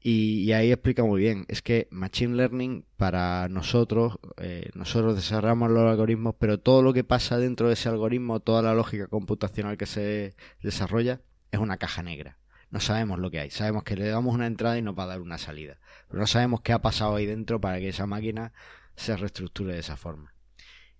y, 0.00 0.50
ahí 0.52 0.72
explica 0.72 1.04
muy 1.04 1.20
bien. 1.20 1.44
Es 1.46 1.62
que 1.62 1.86
Machine 1.92 2.34
Learning 2.34 2.84
para 2.96 3.48
nosotros, 3.48 4.18
eh, 4.38 4.70
nosotros 4.74 5.14
desarrollamos 5.14 5.70
los 5.70 5.88
algoritmos, 5.88 6.34
pero 6.36 6.58
todo 6.58 6.82
lo 6.82 6.92
que 6.92 7.04
pasa 7.04 7.38
dentro 7.38 7.68
de 7.68 7.74
ese 7.74 7.88
algoritmo, 7.88 8.40
toda 8.40 8.60
la 8.60 8.74
lógica 8.74 9.06
computacional 9.06 9.76
que 9.76 9.86
se 9.86 10.34
desarrolla, 10.62 11.20
es 11.52 11.60
una 11.60 11.76
caja 11.76 12.02
negra. 12.02 12.38
No 12.70 12.80
sabemos 12.80 13.20
lo 13.20 13.30
que 13.30 13.38
hay. 13.38 13.50
Sabemos 13.50 13.84
que 13.84 13.94
le 13.94 14.08
damos 14.08 14.34
una 14.34 14.48
entrada 14.48 14.76
y 14.78 14.82
nos 14.82 14.98
va 14.98 15.04
a 15.04 15.06
dar 15.06 15.20
una 15.20 15.38
salida. 15.38 15.78
Pero 16.08 16.20
no 16.20 16.26
sabemos 16.26 16.60
qué 16.62 16.72
ha 16.72 16.80
pasado 16.80 17.16
ahí 17.16 17.26
dentro 17.26 17.60
para 17.60 17.78
que 17.78 17.88
esa 17.88 18.06
máquina 18.06 18.52
se 18.94 19.16
reestructure 19.16 19.72
de 19.72 19.80
esa 19.80 19.96
forma. 19.96 20.32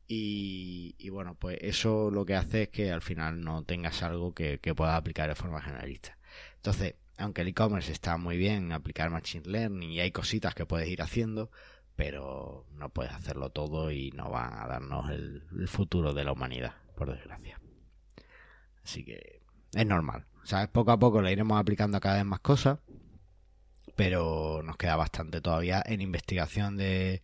Y, 0.08 1.08
bueno, 1.10 1.34
pues 1.34 1.58
eso 1.62 2.10
lo 2.12 2.24
que 2.24 2.36
hace 2.36 2.62
es 2.64 2.68
que 2.68 2.92
al 2.92 3.02
final 3.02 3.40
no 3.40 3.64
tengas 3.64 4.02
algo 4.02 4.34
que, 4.34 4.60
que 4.60 4.74
puedas 4.74 4.94
aplicar 4.94 5.28
de 5.28 5.34
forma 5.34 5.60
generalista. 5.60 6.16
Entonces, 6.56 6.94
aunque 7.18 7.42
el 7.42 7.48
e-commerce 7.48 7.92
está 7.92 8.16
muy 8.16 8.36
bien 8.36 8.72
aplicar 8.72 9.10
Machine 9.10 9.46
Learning 9.46 9.90
y 9.90 10.00
hay 10.00 10.12
cositas 10.12 10.54
que 10.54 10.66
puedes 10.66 10.88
ir 10.88 11.02
haciendo, 11.02 11.50
pero 11.96 12.66
no 12.74 12.90
puedes 12.90 13.12
hacerlo 13.12 13.50
todo 13.50 13.90
y 13.90 14.10
no 14.12 14.30
va 14.30 14.62
a 14.62 14.68
darnos 14.68 15.10
el, 15.10 15.42
futuro 15.66 16.12
de 16.12 16.24
la 16.24 16.32
humanidad, 16.32 16.74
por 16.94 17.10
desgracia. 17.10 17.58
Así 18.84 19.04
que 19.04 19.42
es 19.72 19.86
normal. 19.86 20.26
¿Sabes? 20.44 20.68
Poco 20.68 20.92
a 20.92 20.98
poco 20.98 21.20
le 21.20 21.32
iremos 21.32 21.58
aplicando 21.58 21.98
cada 21.98 22.16
vez 22.16 22.24
más 22.24 22.40
cosas, 22.40 22.78
pero 23.96 24.62
nos 24.62 24.76
queda 24.76 24.96
bastante 24.96 25.40
todavía 25.40 25.82
en 25.84 26.00
investigación 26.00 26.76
de, 26.76 27.22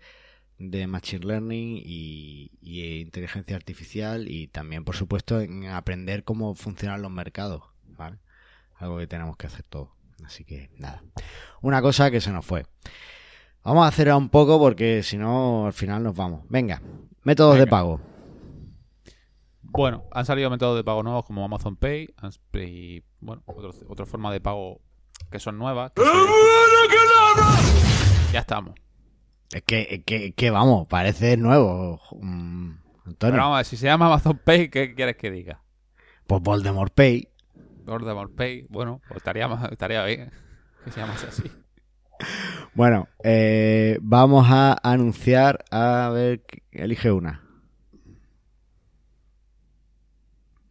de 0.59 0.87
Machine 0.87 1.27
Learning 1.27 1.77
y, 1.85 2.51
y, 2.61 3.01
inteligencia 3.01 3.55
artificial 3.57 4.29
y 4.29 4.49
también, 4.49 4.85
por 4.85 4.97
supuesto, 4.97 5.41
en 5.41 5.67
aprender 5.67 6.25
cómo 6.25 6.55
funcionan 6.55 7.03
los 7.03 7.11
mercados. 7.11 7.63
¿vale? 7.85 8.19
algo 8.83 8.99
que 8.99 9.07
tenemos 9.07 9.37
que 9.37 9.47
hacer 9.47 9.65
todo. 9.65 9.95
Así 10.25 10.45
que 10.45 10.71
nada. 10.79 11.03
Una 11.61 11.81
cosa 11.83 12.11
que 12.11 12.21
se 12.21 12.33
nos 12.33 12.45
fue. 12.45 12.67
Vamos 13.65 13.85
a 13.85 13.89
acelerar 13.89 14.19
un 14.19 14.29
poco 14.29 14.59
porque 14.59 15.03
si 15.03 15.17
no, 15.17 15.67
al 15.67 15.73
final 15.73 16.03
nos 16.03 16.17
vamos. 16.17 16.43
Venga, 16.49 16.83
métodos 17.23 17.59
de 17.59 17.67
pago. 17.67 18.01
Bueno, 19.63 20.05
han 20.11 20.27
salido 20.27 20.51
métodos 20.51 20.77
de 20.77 20.85
pago 20.85 21.03
nuevos 21.03 21.25
como 21.25 21.45
Amazon 21.45 21.77
Pay 21.77 22.15
y, 22.55 23.03
bueno, 23.21 23.43
otra 23.89 24.05
forma 24.05 24.33
de 24.33 24.41
pago 24.41 24.81
que 25.31 25.39
son 25.39 25.59
nuevas. 25.59 25.93
Ya 28.33 28.41
estamos. 28.41 28.75
Es 29.53 29.63
que, 29.63 30.33
que, 30.35 30.51
vamos, 30.51 30.87
parece 30.89 31.37
nuevo, 31.37 32.01
mm, 32.21 32.71
Antonio. 33.05 33.37
vamos 33.39 33.55
a 33.55 33.57
ver, 33.59 33.67
si 33.67 33.77
se 33.77 33.87
llama 33.87 34.07
Amazon 34.07 34.41
Pay, 34.43 34.71
¿qué 34.71 34.95
quieres 34.95 35.17
que 35.17 35.31
diga? 35.31 35.63
Pues 36.27 36.41
Voldemort 36.41 36.95
Pay. 36.95 37.29
Voldemort 37.85 38.35
Pay, 38.35 38.67
bueno, 38.71 39.03
pues 39.09 39.19
estaría, 39.19 39.47
estaría 39.71 40.05
bien 40.05 40.33
que 40.85 40.91
se 40.91 41.01
llamase 41.01 41.27
así. 41.27 41.43
Bueno, 42.75 43.09
eh, 43.25 43.99
vamos 44.01 44.47
a 44.49 44.79
anunciar, 44.83 45.65
a 45.73 46.09
ver, 46.15 46.45
elige 46.71 47.11
una. 47.11 47.43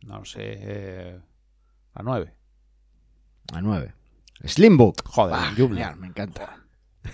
No 0.06 0.23
sé, 0.23 0.39
eh, 0.41 1.19
a 1.93 2.04
9. 2.04 2.34
A 3.54 3.62
9. 3.62 3.93
Slimbook. 4.45 5.04
Joder, 5.06 5.36
me 5.97 6.08
encanta. 6.08 6.58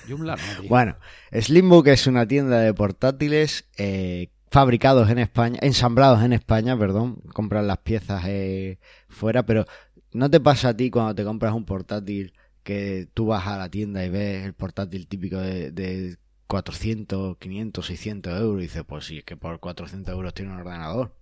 Joomla, 0.07 0.37
bueno, 0.67 0.97
Slimbook 1.31 1.87
es 1.87 2.07
una 2.07 2.27
tienda 2.27 2.59
de 2.59 2.73
portátiles 2.73 3.65
eh, 3.77 4.29
fabricados 4.51 5.09
en 5.09 5.19
España, 5.19 5.59
ensamblados 5.61 6.23
en 6.23 6.33
España, 6.33 6.77
perdón, 6.77 7.21
compran 7.33 7.67
las 7.67 7.79
piezas 7.79 8.23
eh, 8.27 8.79
fuera, 9.07 9.45
pero 9.45 9.65
¿no 10.11 10.29
te 10.29 10.39
pasa 10.39 10.69
a 10.69 10.77
ti 10.77 10.89
cuando 10.89 11.15
te 11.15 11.23
compras 11.23 11.53
un 11.53 11.65
portátil 11.65 12.33
que 12.63 13.07
tú 13.13 13.27
vas 13.27 13.47
a 13.47 13.57
la 13.57 13.69
tienda 13.69 14.03
y 14.03 14.09
ves 14.09 14.45
el 14.45 14.53
portátil 14.53 15.07
típico 15.07 15.37
de, 15.37 15.71
de 15.71 16.17
400, 16.47 17.37
500, 17.37 17.85
600 17.85 18.41
euros 18.41 18.59
y 18.59 18.63
dices, 18.63 18.83
pues 18.85 19.05
sí, 19.05 19.19
es 19.19 19.23
que 19.23 19.37
por 19.37 19.59
400 19.59 20.13
euros 20.13 20.33
tiene 20.33 20.51
un 20.51 20.59
ordenador? 20.59 21.13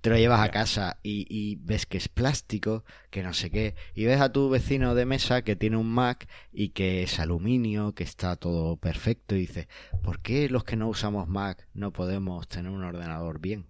Te 0.00 0.10
lo 0.10 0.16
llevas 0.16 0.40
a 0.40 0.50
casa 0.50 0.98
y, 1.02 1.26
y, 1.28 1.56
ves 1.56 1.86
que 1.86 1.98
es 1.98 2.08
plástico, 2.08 2.84
que 3.10 3.22
no 3.22 3.32
sé 3.32 3.50
qué, 3.50 3.74
y 3.94 4.04
ves 4.04 4.20
a 4.20 4.32
tu 4.32 4.48
vecino 4.50 4.94
de 4.94 5.06
mesa 5.06 5.42
que 5.42 5.56
tiene 5.56 5.76
un 5.76 5.90
Mac 5.90 6.28
y 6.52 6.70
que 6.70 7.02
es 7.02 7.18
aluminio, 7.20 7.94
que 7.94 8.04
está 8.04 8.36
todo 8.36 8.76
perfecto, 8.76 9.34
y 9.34 9.40
dices, 9.40 9.68
¿por 10.02 10.20
qué 10.20 10.48
los 10.48 10.64
que 10.64 10.76
no 10.76 10.88
usamos 10.88 11.28
Mac 11.28 11.66
no 11.74 11.92
podemos 11.92 12.48
tener 12.48 12.70
un 12.70 12.84
ordenador 12.84 13.40
bien? 13.40 13.66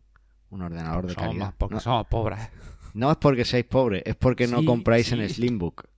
Un 0.50 0.62
ordenador 0.62 1.06
de 1.06 1.14
calidad. 1.14 1.54
porque 1.58 1.80
somos 1.80 2.06
pobres. 2.06 2.38
No 2.94 3.10
es 3.10 3.16
porque 3.16 3.44
seáis 3.44 3.64
pobres, 3.64 4.02
es 4.06 4.14
porque 4.14 4.46
no 4.46 4.64
compráis 4.64 5.10
en 5.10 5.28
Slimbook. 5.28 5.88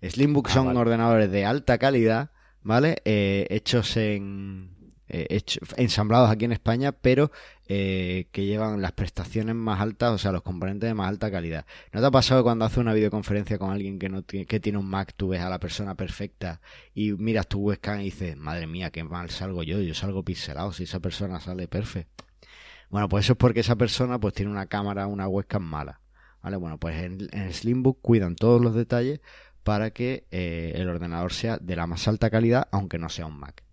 Slimbook 0.00 0.48
ah, 0.50 0.52
son 0.52 0.76
ordenadores 0.76 1.30
de 1.30 1.44
alta 1.44 1.78
calidad, 1.78 2.30
¿vale? 2.62 3.02
Eh, 3.04 3.46
hechos 3.50 3.96
en. 3.96 4.73
Eh, 5.08 5.42
ensamblados 5.76 6.30
aquí 6.30 6.46
en 6.46 6.52
España, 6.52 6.92
pero 6.92 7.30
eh, 7.66 8.28
que 8.32 8.46
llevan 8.46 8.80
las 8.80 8.92
prestaciones 8.92 9.54
más 9.54 9.80
altas, 9.80 10.12
o 10.12 10.18
sea, 10.18 10.32
los 10.32 10.42
componentes 10.42 10.88
de 10.88 10.94
más 10.94 11.08
alta 11.08 11.30
calidad. 11.30 11.66
¿No 11.92 12.00
te 12.00 12.06
ha 12.06 12.10
pasado 12.10 12.42
cuando 12.42 12.64
haces 12.64 12.78
una 12.78 12.94
videoconferencia 12.94 13.58
con 13.58 13.70
alguien 13.70 13.98
que 13.98 14.08
no 14.08 14.22
tiene, 14.22 14.46
que 14.46 14.60
tiene 14.60 14.78
un 14.78 14.88
Mac, 14.88 15.12
tú 15.16 15.28
ves 15.28 15.42
a 15.42 15.50
la 15.50 15.60
persona 15.60 15.94
perfecta 15.94 16.60
y 16.94 17.12
miras 17.12 17.48
tu 17.48 17.60
webcam 17.60 18.00
y 18.00 18.04
dices, 18.04 18.36
madre 18.36 18.66
mía, 18.66 18.90
qué 18.90 19.04
mal 19.04 19.28
salgo 19.30 19.62
yo, 19.62 19.80
yo 19.80 19.94
salgo 19.94 20.22
pixelado 20.22 20.72
si 20.72 20.84
esa 20.84 21.00
persona 21.00 21.38
sale 21.40 21.68
perfecto? 21.68 22.24
Bueno, 22.88 23.08
pues 23.08 23.26
eso 23.26 23.32
es 23.34 23.38
porque 23.38 23.60
esa 23.60 23.76
persona 23.76 24.18
pues 24.18 24.34
tiene 24.34 24.52
una 24.52 24.66
cámara, 24.66 25.06
una 25.06 25.28
webcam 25.28 25.62
mala. 25.62 26.00
¿Vale? 26.42 26.56
Bueno, 26.56 26.78
pues 26.78 26.96
en, 27.02 27.52
Slimbook 27.52 28.00
cuidan 28.02 28.36
todos 28.36 28.60
los 28.60 28.74
detalles 28.74 29.20
para 29.62 29.90
que 29.92 30.26
eh, 30.30 30.72
el 30.76 30.88
ordenador 30.88 31.32
sea 31.32 31.56
de 31.58 31.74
la 31.74 31.86
más 31.86 32.06
alta 32.06 32.30
calidad, 32.30 32.68
aunque 32.70 32.98
no 32.98 33.08
sea 33.08 33.26
un 33.26 33.38
Mac. 33.38 33.63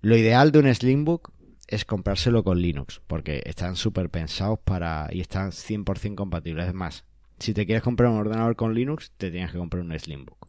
Lo 0.00 0.16
ideal 0.16 0.52
de 0.52 0.58
un 0.58 0.74
Slimbook 0.74 1.32
es 1.66 1.84
comprárselo 1.84 2.44
con 2.44 2.60
Linux, 2.60 3.00
porque 3.06 3.42
están 3.44 3.76
súper 3.76 4.10
pensados 4.10 4.58
para 4.60 5.08
y 5.10 5.20
están 5.20 5.50
100% 5.50 6.14
compatibles. 6.14 6.68
Es 6.68 6.74
más, 6.74 7.04
si 7.38 7.54
te 7.54 7.66
quieres 7.66 7.82
comprar 7.82 8.10
un 8.10 8.18
ordenador 8.18 8.56
con 8.56 8.74
Linux, 8.74 9.12
te 9.16 9.30
tienes 9.30 9.52
que 9.52 9.58
comprar 9.58 9.82
un 9.82 9.98
Slimbook. 9.98 10.48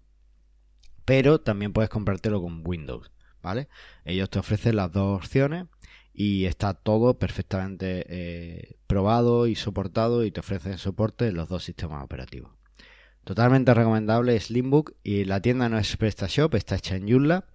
Pero 1.06 1.40
también 1.40 1.74
puedes 1.74 1.90
comprártelo 1.90 2.42
con 2.42 2.62
Windows, 2.66 3.12
¿vale? 3.42 3.68
Ellos 4.06 4.30
te 4.30 4.40
ofrecen 4.40 4.76
las 4.76 4.92
dos 4.92 5.18
opciones 5.18 5.66
y 6.14 6.46
está 6.46 6.74
todo 6.74 7.18
perfectamente 7.18 8.06
eh, 8.10 8.78
probado 8.88 9.48
y 9.48 9.56
soportado 9.56 10.26
y 10.26 10.32
te 10.32 10.40
ofrecen 10.40 10.78
soporte 10.78 11.28
en 11.28 11.36
los 11.36 11.48
dos 11.48 11.64
sistemas 11.64 12.04
operativos. 12.04 12.52
Totalmente 13.24 13.74
recomendable 13.74 14.40
Slimbook 14.40 14.94
y 15.04 15.26
la 15.26 15.42
tienda 15.42 15.70
no 15.70 15.78
es 15.78 15.96
PrestaShop, 15.98 16.56
está 16.56 16.76
hecha 16.76 16.96
en 16.96 17.10
Joomla, 17.10 17.46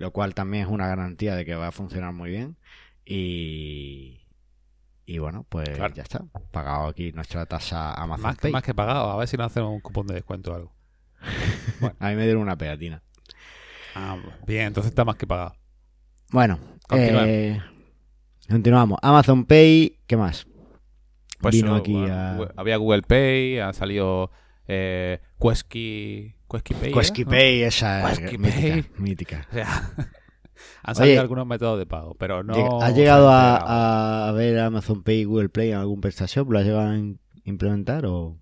lo 0.00 0.12
cual 0.12 0.34
también 0.34 0.64
es 0.64 0.70
una 0.70 0.88
garantía 0.88 1.36
de 1.36 1.44
que 1.44 1.54
va 1.54 1.68
a 1.68 1.72
funcionar 1.72 2.14
muy 2.14 2.30
bien 2.30 2.56
y, 3.04 4.22
y 5.04 5.18
bueno, 5.18 5.44
pues 5.46 5.68
ya 5.94 6.02
está. 6.02 6.24
Pagado 6.50 6.86
aquí 6.86 7.12
nuestra 7.12 7.44
tasa 7.44 7.92
Amazon 7.92 8.22
más, 8.22 8.36
Pay. 8.38 8.50
Más 8.50 8.62
que 8.62 8.72
pagado, 8.72 9.10
a 9.10 9.16
ver 9.18 9.28
si 9.28 9.36
nos 9.36 9.48
hacemos 9.48 9.70
un 9.70 9.80
cupón 9.80 10.06
de 10.06 10.14
descuento 10.14 10.52
o 10.52 10.54
algo. 10.54 10.72
a 11.98 12.08
mí 12.08 12.16
me 12.16 12.24
dieron 12.24 12.40
una 12.40 12.56
pegatina. 12.56 13.02
Ah, 13.94 14.16
bien, 14.46 14.68
entonces 14.68 14.88
está 14.88 15.04
más 15.04 15.16
que 15.16 15.26
pagado. 15.26 15.54
Bueno, 16.30 16.58
eh, 16.92 17.60
Continuamos. 18.48 18.98
Amazon 19.02 19.44
Pay, 19.44 19.98
¿qué 20.06 20.16
más? 20.16 20.46
Pues 21.40 21.56
Vino 21.56 21.74
aquí 21.74 22.06
había 22.56 22.76
Google 22.78 23.02
Pay, 23.02 23.58
ha 23.58 23.74
salido 23.74 24.30
eh, 24.66 25.20
Quesky, 25.38 26.36
Pay. 26.74 26.92
Quesky 26.92 27.24
Pay, 27.24 27.62
esa 27.62 28.12
mítica, 28.98 29.46
O 29.50 29.54
sea, 29.54 29.94
han 30.82 30.94
salido 30.94 31.20
algunos 31.20 31.46
métodos 31.46 31.78
de 31.78 31.86
pago, 31.86 32.14
pero 32.14 32.42
no. 32.42 32.82
¿Has 32.82 32.94
llegado 32.94 33.28
a, 33.30 34.32
ver 34.34 34.58
Amazon 34.58 35.02
Pay 35.02 35.20
y 35.20 35.24
Google 35.24 35.48
Play 35.48 35.70
en 35.70 35.78
algún 35.78 36.00
PrestaShop? 36.00 36.50
¿Lo 36.50 36.58
has 36.58 36.64
llegado 36.64 36.90
a 36.90 36.98
implementar 37.44 38.04
o...? 38.06 38.36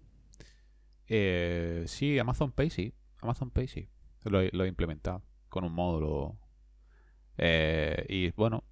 Eh, 1.07 1.85
sí, 1.87 2.19
Amazon 2.19 2.53
Pay 2.53 2.71
sí. 2.71 2.95
Amazon 3.21 3.51
Pay 3.51 3.69
sí. 3.69 3.89
Lo, 4.25 4.41
lo 4.53 4.65
he 4.65 4.69
implementado 4.69 5.23
con 5.49 5.65
un 5.65 5.73
módulo. 5.73 6.39
Eh, 7.39 8.05
y 8.09 8.31
bueno, 8.33 8.65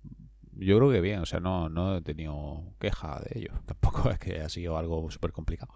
yo 0.52 0.76
creo 0.78 0.90
que 0.90 1.00
bien, 1.00 1.20
o 1.20 1.26
sea, 1.26 1.40
no, 1.40 1.68
no 1.68 1.96
he 1.96 2.02
tenido 2.02 2.74
queja 2.78 3.20
de 3.20 3.40
ello. 3.40 3.52
Tampoco 3.66 4.10
es 4.10 4.18
que 4.18 4.40
ha 4.40 4.48
sido 4.48 4.76
algo 4.76 5.10
súper 5.10 5.32
complicado. 5.32 5.72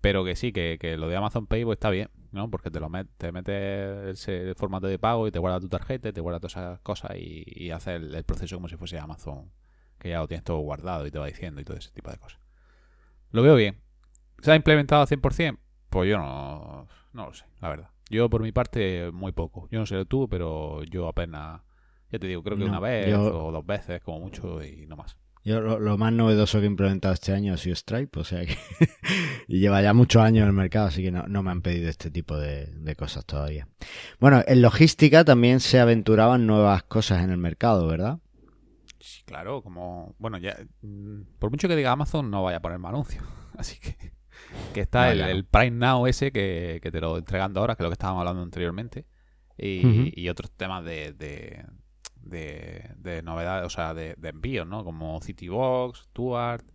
Pero 0.00 0.24
que 0.24 0.36
sí, 0.36 0.52
que, 0.52 0.96
lo 0.98 1.08
de 1.08 1.16
Amazon 1.16 1.46
Pay 1.46 1.64
pues, 1.64 1.76
está 1.76 1.90
bien, 1.90 2.10
¿no? 2.34 2.50
Porque 2.50 2.70
te 2.70 2.80
lo 2.80 2.90
te 3.16 3.32
metes 3.32 4.28
el, 4.28 4.54
formato 4.54 4.86
de 4.86 4.98
pago 4.98 5.26
y 5.26 5.30
te 5.30 5.38
guarda 5.38 5.60
tu 5.60 5.68
tarjeta, 5.68 6.12
te 6.12 6.20
guarda 6.20 6.40
todas 6.40 6.56
esas 6.56 6.80
cosas 6.80 7.12
y, 7.16 7.44
y 7.46 7.70
hace 7.70 7.94
el, 7.94 8.24
proceso 8.24 8.56
como 8.56 8.68
si 8.68 8.76
fuese 8.76 8.98
Amazon, 8.98 9.50
que 9.98 10.10
ya 10.10 10.18
lo 10.18 10.28
tienes 10.28 10.44
todo 10.44 10.58
guardado 10.58 11.06
y 11.06 11.10
te 11.10 11.18
va 11.18 11.26
diciendo 11.26 11.60
y 11.60 11.64
todo 11.64 11.76
ese 11.76 11.90
tipo 11.92 12.10
de 12.10 12.18
cosas. 12.18 12.40
Lo 13.30 13.42
veo 13.42 13.54
bien. 13.54 13.80
¿Se 14.42 14.52
ha 14.52 14.56
implementado 14.56 15.02
al 15.02 15.08
100%? 15.08 15.58
Pues 15.88 16.10
yo 16.10 16.18
no, 16.18 16.88
no 17.12 17.26
lo 17.26 17.32
sé, 17.32 17.46
la 17.60 17.68
verdad. 17.68 17.90
Yo 18.10 18.28
por 18.28 18.42
mi 18.42 18.52
parte 18.52 19.10
muy 19.12 19.32
poco. 19.32 19.68
Yo 19.70 19.78
no 19.78 19.86
sé 19.86 20.04
tú, 20.04 20.28
pero 20.28 20.82
yo 20.84 21.08
apenas 21.08 21.62
Ya 22.10 22.18
te 22.18 22.26
digo, 22.26 22.42
creo 22.42 22.56
que 22.56 22.64
No, 22.64 22.70
una 22.70 22.80
vez 22.80 23.10
yo- 23.10 23.46
o 23.46 23.52
dos 23.52 23.64
veces, 23.64 24.02
como 24.02 24.20
mucho, 24.20 24.62
y 24.62 24.86
no 24.86 24.96
más. 24.96 25.16
Yo 25.44 25.60
lo, 25.60 25.78
lo 25.78 25.98
más 25.98 26.12
novedoso 26.12 26.58
que 26.58 26.64
he 26.64 26.68
implementado 26.68 27.12
este 27.12 27.32
año 27.32 27.52
ha 27.52 27.56
sido 27.58 27.76
Stripe, 27.76 28.18
o 28.18 28.24
sea 28.24 28.46
que... 28.46 28.56
y 29.48 29.60
lleva 29.60 29.82
ya 29.82 29.92
muchos 29.92 30.22
años 30.22 30.42
en 30.42 30.48
el 30.48 30.54
mercado, 30.54 30.86
así 30.86 31.02
que 31.02 31.10
no, 31.10 31.26
no 31.26 31.42
me 31.42 31.50
han 31.50 31.60
pedido 31.60 31.90
este 31.90 32.10
tipo 32.10 32.38
de, 32.38 32.66
de 32.66 32.96
cosas 32.96 33.26
todavía. 33.26 33.68
Bueno, 34.20 34.42
en 34.46 34.62
logística 34.62 35.24
también 35.24 35.60
se 35.60 35.80
aventuraban 35.80 36.46
nuevas 36.46 36.82
cosas 36.84 37.22
en 37.22 37.30
el 37.30 37.38
mercado, 37.38 37.86
¿verdad? 37.86 38.20
Sí, 39.04 39.22
claro, 39.26 39.62
como. 39.62 40.14
Bueno, 40.18 40.38
ya. 40.38 40.56
mm, 40.80 41.36
Por 41.38 41.50
mucho 41.50 41.68
que 41.68 41.76
diga 41.76 41.92
Amazon, 41.92 42.30
no 42.30 42.42
vaya 42.42 42.56
a 42.56 42.62
ponerme 42.62 42.88
anuncio. 42.88 43.20
Así 43.58 43.78
que. 43.78 44.14
Que 44.72 44.80
está 44.80 45.06
No, 45.06 45.12
el, 45.12 45.20
el 45.20 45.44
Prime 45.44 45.72
Now 45.72 46.06
ese 46.06 46.32
que, 46.32 46.80
que 46.82 46.90
te 46.90 47.02
lo 47.02 47.18
entregando 47.18 47.60
ahora, 47.60 47.76
que 47.76 47.82
es 47.82 47.84
lo 47.84 47.90
que 47.90 47.94
estábamos 47.94 48.20
hablando 48.20 48.42
anteriormente. 48.42 49.06
Y, 49.58 50.26
otros 50.30 50.50
temas 50.52 50.84
de. 50.86 51.12
de 51.12 51.66
de, 52.24 52.92
de 52.96 53.22
novedades, 53.22 53.66
o 53.66 53.70
sea, 53.70 53.94
de, 53.94 54.16
envíos, 54.22 54.66
¿no? 54.66 54.84
Como 54.84 55.20
Citybox, 55.20 56.08
Tuart. 56.12 56.66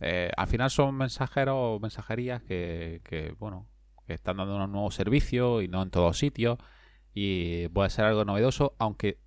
Eh, 0.00 0.30
al 0.36 0.46
final 0.46 0.70
son 0.70 0.94
mensajeros 0.96 1.54
o 1.56 1.80
mensajerías 1.80 2.42
que, 2.42 3.02
que, 3.04 3.34
bueno, 3.38 3.68
que 4.06 4.14
están 4.14 4.38
dando 4.38 4.56
unos 4.56 4.70
nuevos 4.70 4.94
servicios 4.94 5.62
y 5.62 5.68
no 5.68 5.82
en 5.82 5.90
todos 5.90 6.18
sitios. 6.18 6.58
Y 7.12 7.68
puede 7.68 7.90
ser 7.90 8.04
algo 8.06 8.24
novedoso, 8.24 8.74
aunque 8.78 9.18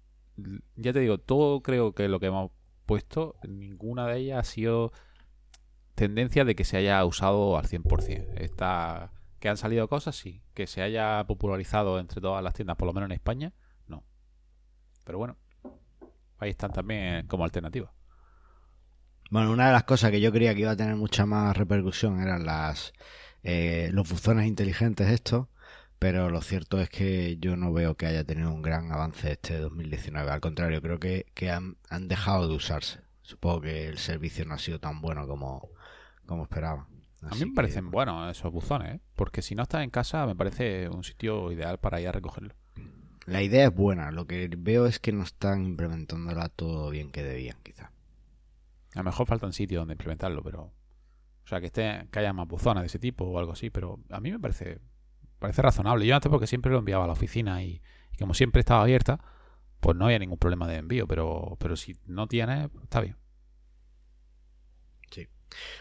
ya 0.76 0.94
te 0.94 1.00
digo, 1.00 1.20
todo 1.20 1.62
creo 1.62 1.94
que 1.94 2.08
lo 2.08 2.20
que 2.20 2.28
hemos 2.28 2.52
puesto, 2.86 3.36
ninguna 3.48 4.08
de 4.08 4.20
ellas 4.20 4.40
ha 4.40 4.52
sido 4.52 4.92
tendencia 5.96 6.44
de 6.46 6.56
que 6.56 6.64
se 6.64 6.78
haya 6.78 7.04
usado 7.06 7.58
al 7.58 7.68
100%. 7.68 8.40
Está, 8.40 9.12
que 9.40 9.50
han 9.50 9.58
salido 9.58 9.88
cosas, 9.88 10.16
sí. 10.16 10.42
Que 10.54 10.68
se 10.68 10.82
haya 10.82 11.24
popularizado 11.28 12.00
entre 12.00 12.22
todas 12.22 12.44
las 12.44 12.54
tiendas, 12.54 12.78
por 12.78 12.88
lo 12.88 12.94
menos 12.94 13.08
en 13.08 13.14
España. 13.14 13.54
Pero 15.04 15.18
bueno, 15.18 15.38
ahí 16.40 16.50
están 16.50 16.72
también 16.72 17.28
como 17.28 17.44
alternativa. 17.44 17.92
Bueno, 19.30 19.52
una 19.52 19.68
de 19.68 19.74
las 19.74 19.84
cosas 19.84 20.12
que 20.12 20.22
yo 20.22 20.32
creía 20.32 20.54
que 20.54 20.62
iba 20.62 20.72
a 20.72 20.76
tener 20.76 20.96
mucha 20.96 21.26
más 21.26 21.58
repercusión 21.58 22.22
eran 22.22 22.46
las 22.46 22.94
eh, 23.44 23.90
los 23.92 24.10
buzones 24.10 24.48
inteligentes 24.48 25.10
estos, 25.10 25.48
pero 26.00 26.30
lo 26.30 26.42
cierto 26.42 26.80
es 26.80 26.90
que 26.90 27.38
yo 27.38 27.56
no 27.56 27.74
veo 27.74 27.96
que 27.96 28.06
haya 28.06 28.24
tenido 28.24 28.52
un 28.54 28.62
gran 28.62 28.92
avance 28.92 29.32
este 29.32 29.58
2019. 29.58 30.30
Al 30.32 30.42
contrario, 30.42 30.82
creo 30.82 31.00
que, 31.00 31.26
que 31.34 31.52
han, 31.52 31.78
han 31.90 32.08
dejado 32.08 32.48
de 32.48 32.56
usarse. 32.56 33.02
Supongo 33.22 33.62
que 33.62 33.88
el 33.88 33.98
servicio 33.98 34.46
no 34.46 34.54
ha 34.54 34.60
sido 34.60 34.80
tan 34.80 35.02
bueno 35.02 35.28
como, 35.28 35.70
como 36.26 36.44
esperaba. 36.44 36.88
A 37.22 37.36
mí 37.36 37.46
me 37.46 37.54
parecen 37.54 37.90
buenos 37.90 38.30
esos 38.38 38.52
buzones, 38.52 38.96
¿eh? 38.96 39.02
porque 39.16 39.42
si 39.42 39.56
no 39.56 39.64
estás 39.64 39.84
en 39.84 39.90
casa 39.90 40.26
me 40.26 40.36
parece 40.36 40.90
un 40.90 41.04
sitio 41.04 41.52
ideal 41.52 41.80
para 41.80 42.02
ir 42.02 42.10
a 42.10 42.12
recogerlo. 42.12 42.54
La 43.26 43.42
idea 43.42 43.66
es 43.66 43.74
buena, 43.74 44.12
lo 44.12 44.28
que 44.28 44.50
veo 44.58 44.86
es 44.86 45.00
que 45.00 45.12
no 45.12 45.24
están 45.24 45.66
implementándola 45.66 46.50
todo 46.50 46.90
bien 46.90 47.12
que 47.12 47.24
debían, 47.24 47.58
quizá. 47.64 47.92
A 48.96 49.00
lo 49.00 49.04
mejor 49.04 49.28
faltan 49.28 49.54
sitios 49.54 49.82
donde 49.82 49.94
implementarlo, 49.94 50.44
pero... 50.44 50.64
O 51.46 51.48
sea, 51.48 51.60
que, 51.60 51.68
esté, 51.68 52.08
que 52.10 52.20
haya 52.20 52.32
más 52.32 52.48
buzones 52.48 52.84
de 52.84 52.88
ese 52.88 53.00
tipo 53.00 53.26
o 53.26 53.38
algo 53.38 53.52
así, 53.52 53.70
pero 53.70 54.00
a 54.10 54.22
mí 54.22 54.32
me 54.32 54.40
parece, 54.40 54.80
parece 55.40 55.62
razonable. 55.62 56.06
Yo 56.06 56.16
antes 56.16 56.30
porque 56.30 56.48
siempre 56.48 56.72
lo 56.72 56.80
enviaba 56.80 57.04
a 57.04 57.08
la 57.08 57.14
oficina 57.14 57.62
y, 57.64 57.82
y 58.14 58.18
como 58.18 58.34
siempre 58.34 58.62
estaba 58.62 58.82
abierta, 58.82 59.20
pues 59.82 59.98
no 59.98 60.06
había 60.06 60.20
ningún 60.20 60.38
problema 60.38 60.68
de 60.68 60.78
envío, 60.78 61.06
pero, 61.06 61.58
pero 61.60 61.76
si 61.76 61.98
no 62.06 62.28
tiene, 62.28 62.70
pues 62.70 62.84
está 62.84 63.02
bien. 63.02 63.18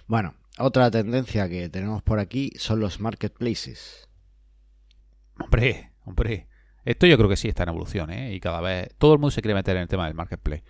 Bueno, 0.06 0.34
otra 0.58 0.90
tendencia 0.90 1.48
que 1.48 1.68
tenemos 1.68 2.02
por 2.02 2.18
aquí 2.18 2.52
son 2.56 2.80
los 2.80 3.00
marketplaces. 3.00 4.08
Hombre, 5.38 5.92
hombre. 6.04 6.48
Esto 6.84 7.06
yo 7.06 7.16
creo 7.16 7.28
que 7.28 7.36
sí 7.36 7.48
está 7.48 7.62
en 7.62 7.68
evolución, 7.70 8.10
¿eh? 8.10 8.32
Y 8.34 8.40
cada 8.40 8.60
vez 8.60 8.88
todo 8.98 9.12
el 9.14 9.18
mundo 9.18 9.30
se 9.30 9.40
quiere 9.42 9.54
meter 9.54 9.76
en 9.76 9.82
el 9.82 9.88
tema 9.88 10.06
del 10.06 10.14
marketplace. 10.14 10.64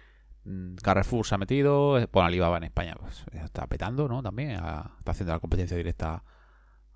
Mm, 0.45 0.75
Carrefour 0.77 1.25
se 1.27 1.35
ha 1.35 1.39
metido, 1.39 1.99
eh, 1.99 2.09
bueno, 2.13 2.27
Alibaba 2.27 2.57
en 2.59 2.65
España 2.65 2.95
pues, 3.01 3.25
está 3.33 3.67
petando, 3.67 4.09
¿no? 4.09 4.23
También 4.23 4.51
está 4.51 4.91
haciendo 5.07 5.33
la 5.33 5.39
competencia 5.41 5.77
directa 5.77 6.23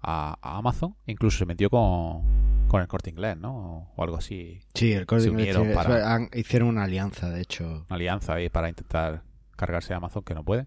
a, 0.02 0.38
a 0.42 0.56
Amazon. 0.58 0.96
Incluso 1.06 1.38
se 1.38 1.46
metió 1.46 1.70
con, 1.70 2.66
con 2.68 2.80
el 2.82 2.88
corte 2.88 3.10
inglés, 3.10 3.36
¿no? 3.38 3.92
O 3.96 4.02
algo 4.02 4.16
así. 4.16 4.60
Sí, 4.74 4.92
el 4.92 5.06
Corte 5.06 5.28
Inglés 5.28 5.56
para- 5.74 6.12
han- 6.14 6.28
hicieron 6.34 6.68
una 6.68 6.84
alianza, 6.84 7.30
de 7.30 7.40
hecho. 7.40 7.64
Una 7.88 7.96
alianza 7.96 8.34
ahí 8.34 8.48
para 8.50 8.68
intentar 8.68 9.22
cargarse 9.56 9.94
a 9.94 9.96
Amazon 9.98 10.22
que 10.24 10.34
no 10.34 10.44
puede. 10.44 10.66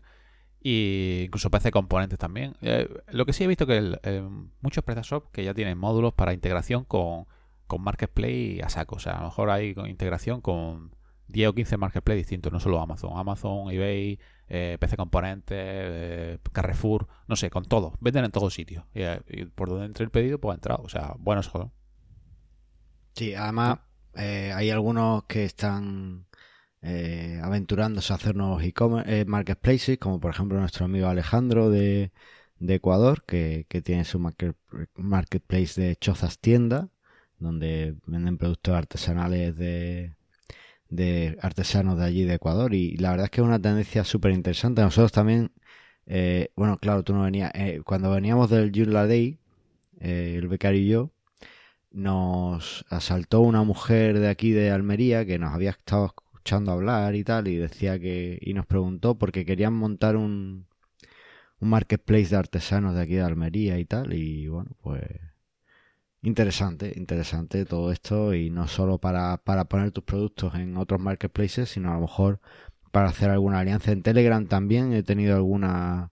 Y 0.62 1.22
incluso 1.26 1.50
PC 1.52 1.72
componentes 1.72 2.18
también. 2.20 2.56
Eh, 2.62 2.90
lo 3.12 3.26
que 3.26 3.34
sí 3.34 3.44
he 3.44 3.48
visto 3.48 3.68
que 3.68 3.78
el- 3.78 4.00
eh, 4.04 4.28
muchos 4.62 4.84
PrestaShop 4.84 5.32
que 5.32 5.44
ya 5.44 5.54
tienen 5.54 5.78
módulos 5.78 6.14
para 6.14 6.34
integración 6.34 6.84
con, 6.86 7.26
con 7.70 7.84
Marketplace 7.84 8.60
a 8.64 8.70
saco. 8.70 8.96
O 8.96 9.00
sea, 9.00 9.14
a 9.14 9.20
lo 9.20 9.26
mejor 9.28 9.52
hay 9.52 9.76
integración 9.88 10.42
con 10.42 10.92
10 11.28 11.50
o 11.50 11.54
15 11.54 11.78
Marketplace 11.78 12.18
distintos, 12.18 12.52
no 12.52 12.60
solo 12.60 12.82
Amazon. 12.82 13.12
Amazon, 13.16 13.72
eBay, 13.72 14.20
eh, 14.48 14.78
PC 14.80 14.98
componentes, 14.98 15.58
eh, 15.60 16.40
Carrefour, 16.52 17.08
no 17.28 17.36
sé, 17.36 17.50
con 17.52 17.64
todo. 17.66 17.94
Venden 18.02 18.26
en 18.26 18.32
todos 18.32 18.54
sitios. 18.54 18.84
Y, 18.94 19.04
eh, 19.04 19.22
y 19.30 19.46
por 19.46 19.70
donde 19.70 19.86
entre 19.86 20.04
el 20.04 20.10
pedido, 20.10 20.40
pues 20.40 20.54
ha 20.54 20.56
entrado. 20.56 20.82
O 20.84 20.90
sea, 20.90 21.14
buenos 21.20 21.48
juegos. 21.48 21.72
Sí, 23.16 23.36
además 23.36 23.80
hay 24.16 24.70
algunos 24.72 25.24
que 25.26 25.46
están 25.46 26.26
aventurándose 26.82 28.12
a 28.12 28.16
hacer 28.16 28.36
nuevos 28.36 28.64
eh, 28.64 29.26
marketplaces, 29.28 29.98
como 30.00 30.20
por 30.20 30.32
ejemplo 30.32 30.60
nuestro 30.60 30.86
amigo 30.86 31.08
Alejandro 31.08 31.70
de, 31.70 32.12
Ecuador, 32.60 33.24
que, 33.26 33.66
tiene 33.84 34.04
su 34.06 34.20
market- 34.20 34.58
marketplace 34.96 35.80
de 35.80 35.96
Chozas 35.96 36.40
Tienda, 36.40 36.90
donde 37.40 37.96
venden 38.06 38.38
productos 38.38 38.76
artesanales 38.76 39.56
de, 39.58 40.14
de 40.90 41.38
artesanos 41.42 41.98
de 41.98 42.06
allí 42.06 42.24
de 42.26 42.36
Ecuador. 42.36 42.74
Y 42.74 42.98
la 42.98 43.12
verdad 43.12 43.26
es 43.26 43.32
que 43.32 43.42
es 43.42 43.48
una 43.48 43.62
tendencia 43.62 44.04
súper 44.04 44.32
interesante. 44.34 44.82
Nosotros 44.82 45.12
también, 45.12 45.52
eh, 46.06 46.52
bueno, 46.56 46.78
claro, 46.78 47.04
tú 47.04 47.14
no 47.14 47.24
venías, 47.24 47.52
eh, 47.56 47.82
cuando 47.86 48.12
veníamos 48.12 48.50
del 48.50 48.72
Joomla 48.76 49.08
Day, 49.08 49.40
eh, 50.00 50.36
el 50.38 50.48
becario 50.48 50.82
y 50.82 50.88
yo, 50.88 51.12
nos 51.92 52.86
asaltó 52.90 53.42
una 53.42 53.64
mujer 53.64 54.20
de 54.20 54.30
aquí 54.30 54.52
de 54.52 54.72
Almería 54.72 55.26
que 55.26 55.40
nos 55.40 55.54
había 55.54 55.72
estado 55.72 56.08
escuchando 56.08 56.72
hablar 56.72 57.16
y 57.16 57.24
tal 57.24 57.48
y 57.48 57.56
decía 57.58 58.00
que 58.00 58.38
y 58.42 58.54
nos 58.54 58.66
preguntó 58.66 59.18
porque 59.18 59.46
querían 59.46 59.74
montar 59.74 60.16
un 60.16 60.68
un 61.60 61.70
marketplace 61.70 62.30
de 62.30 62.38
artesanos 62.38 62.96
de 62.96 63.02
aquí 63.02 63.16
de 63.16 63.22
Almería 63.24 63.80
y 63.80 63.86
tal 63.86 64.14
y 64.14 64.48
bueno 64.48 64.72
pues 64.82 65.04
interesante 66.22 66.94
interesante 66.96 67.66
todo 67.66 67.92
esto 67.92 68.34
y 68.34 68.50
no 68.50 68.68
solo 68.68 68.98
para, 68.98 69.38
para 69.38 69.66
poner 69.66 69.92
tus 69.92 70.04
productos 70.04 70.56
en 70.56 70.78
otros 70.78 71.00
marketplaces 71.00 71.70
sino 71.70 71.92
a 71.92 71.96
lo 71.96 72.02
mejor 72.02 72.40
para 72.92 73.10
hacer 73.10 73.30
alguna 73.30 73.60
alianza 73.60 73.92
en 73.92 74.04
Telegram 74.04 74.46
también 74.46 74.94
he 74.94 75.04
tenido 75.04 75.36
alguna 75.36 76.12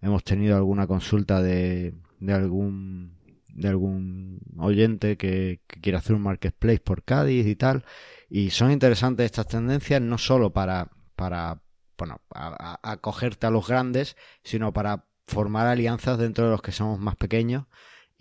hemos 0.00 0.24
tenido 0.24 0.56
alguna 0.56 0.86
consulta 0.86 1.42
de, 1.42 1.94
de 2.20 2.32
algún 2.32 3.22
de 3.54 3.68
algún 3.68 4.40
oyente 4.58 5.16
que, 5.16 5.60
quiere 5.66 5.98
hacer 5.98 6.16
un 6.16 6.22
marketplace 6.22 6.80
por 6.80 7.02
Cádiz 7.04 7.46
y 7.46 7.56
tal. 7.56 7.84
Y 8.28 8.50
son 8.50 8.70
interesantes 8.70 9.26
estas 9.26 9.46
tendencias 9.48 10.00
no 10.00 10.18
solo 10.18 10.52
para, 10.52 10.90
para 11.16 11.62
bueno, 11.98 12.20
acogerte 12.30 13.46
a 13.46 13.50
los 13.50 13.68
grandes, 13.68 14.16
sino 14.42 14.72
para 14.72 15.04
formar 15.26 15.66
alianzas 15.66 16.18
dentro 16.18 16.46
de 16.46 16.50
los 16.50 16.62
que 16.62 16.72
somos 16.72 16.98
más 16.98 17.16
pequeños 17.16 17.66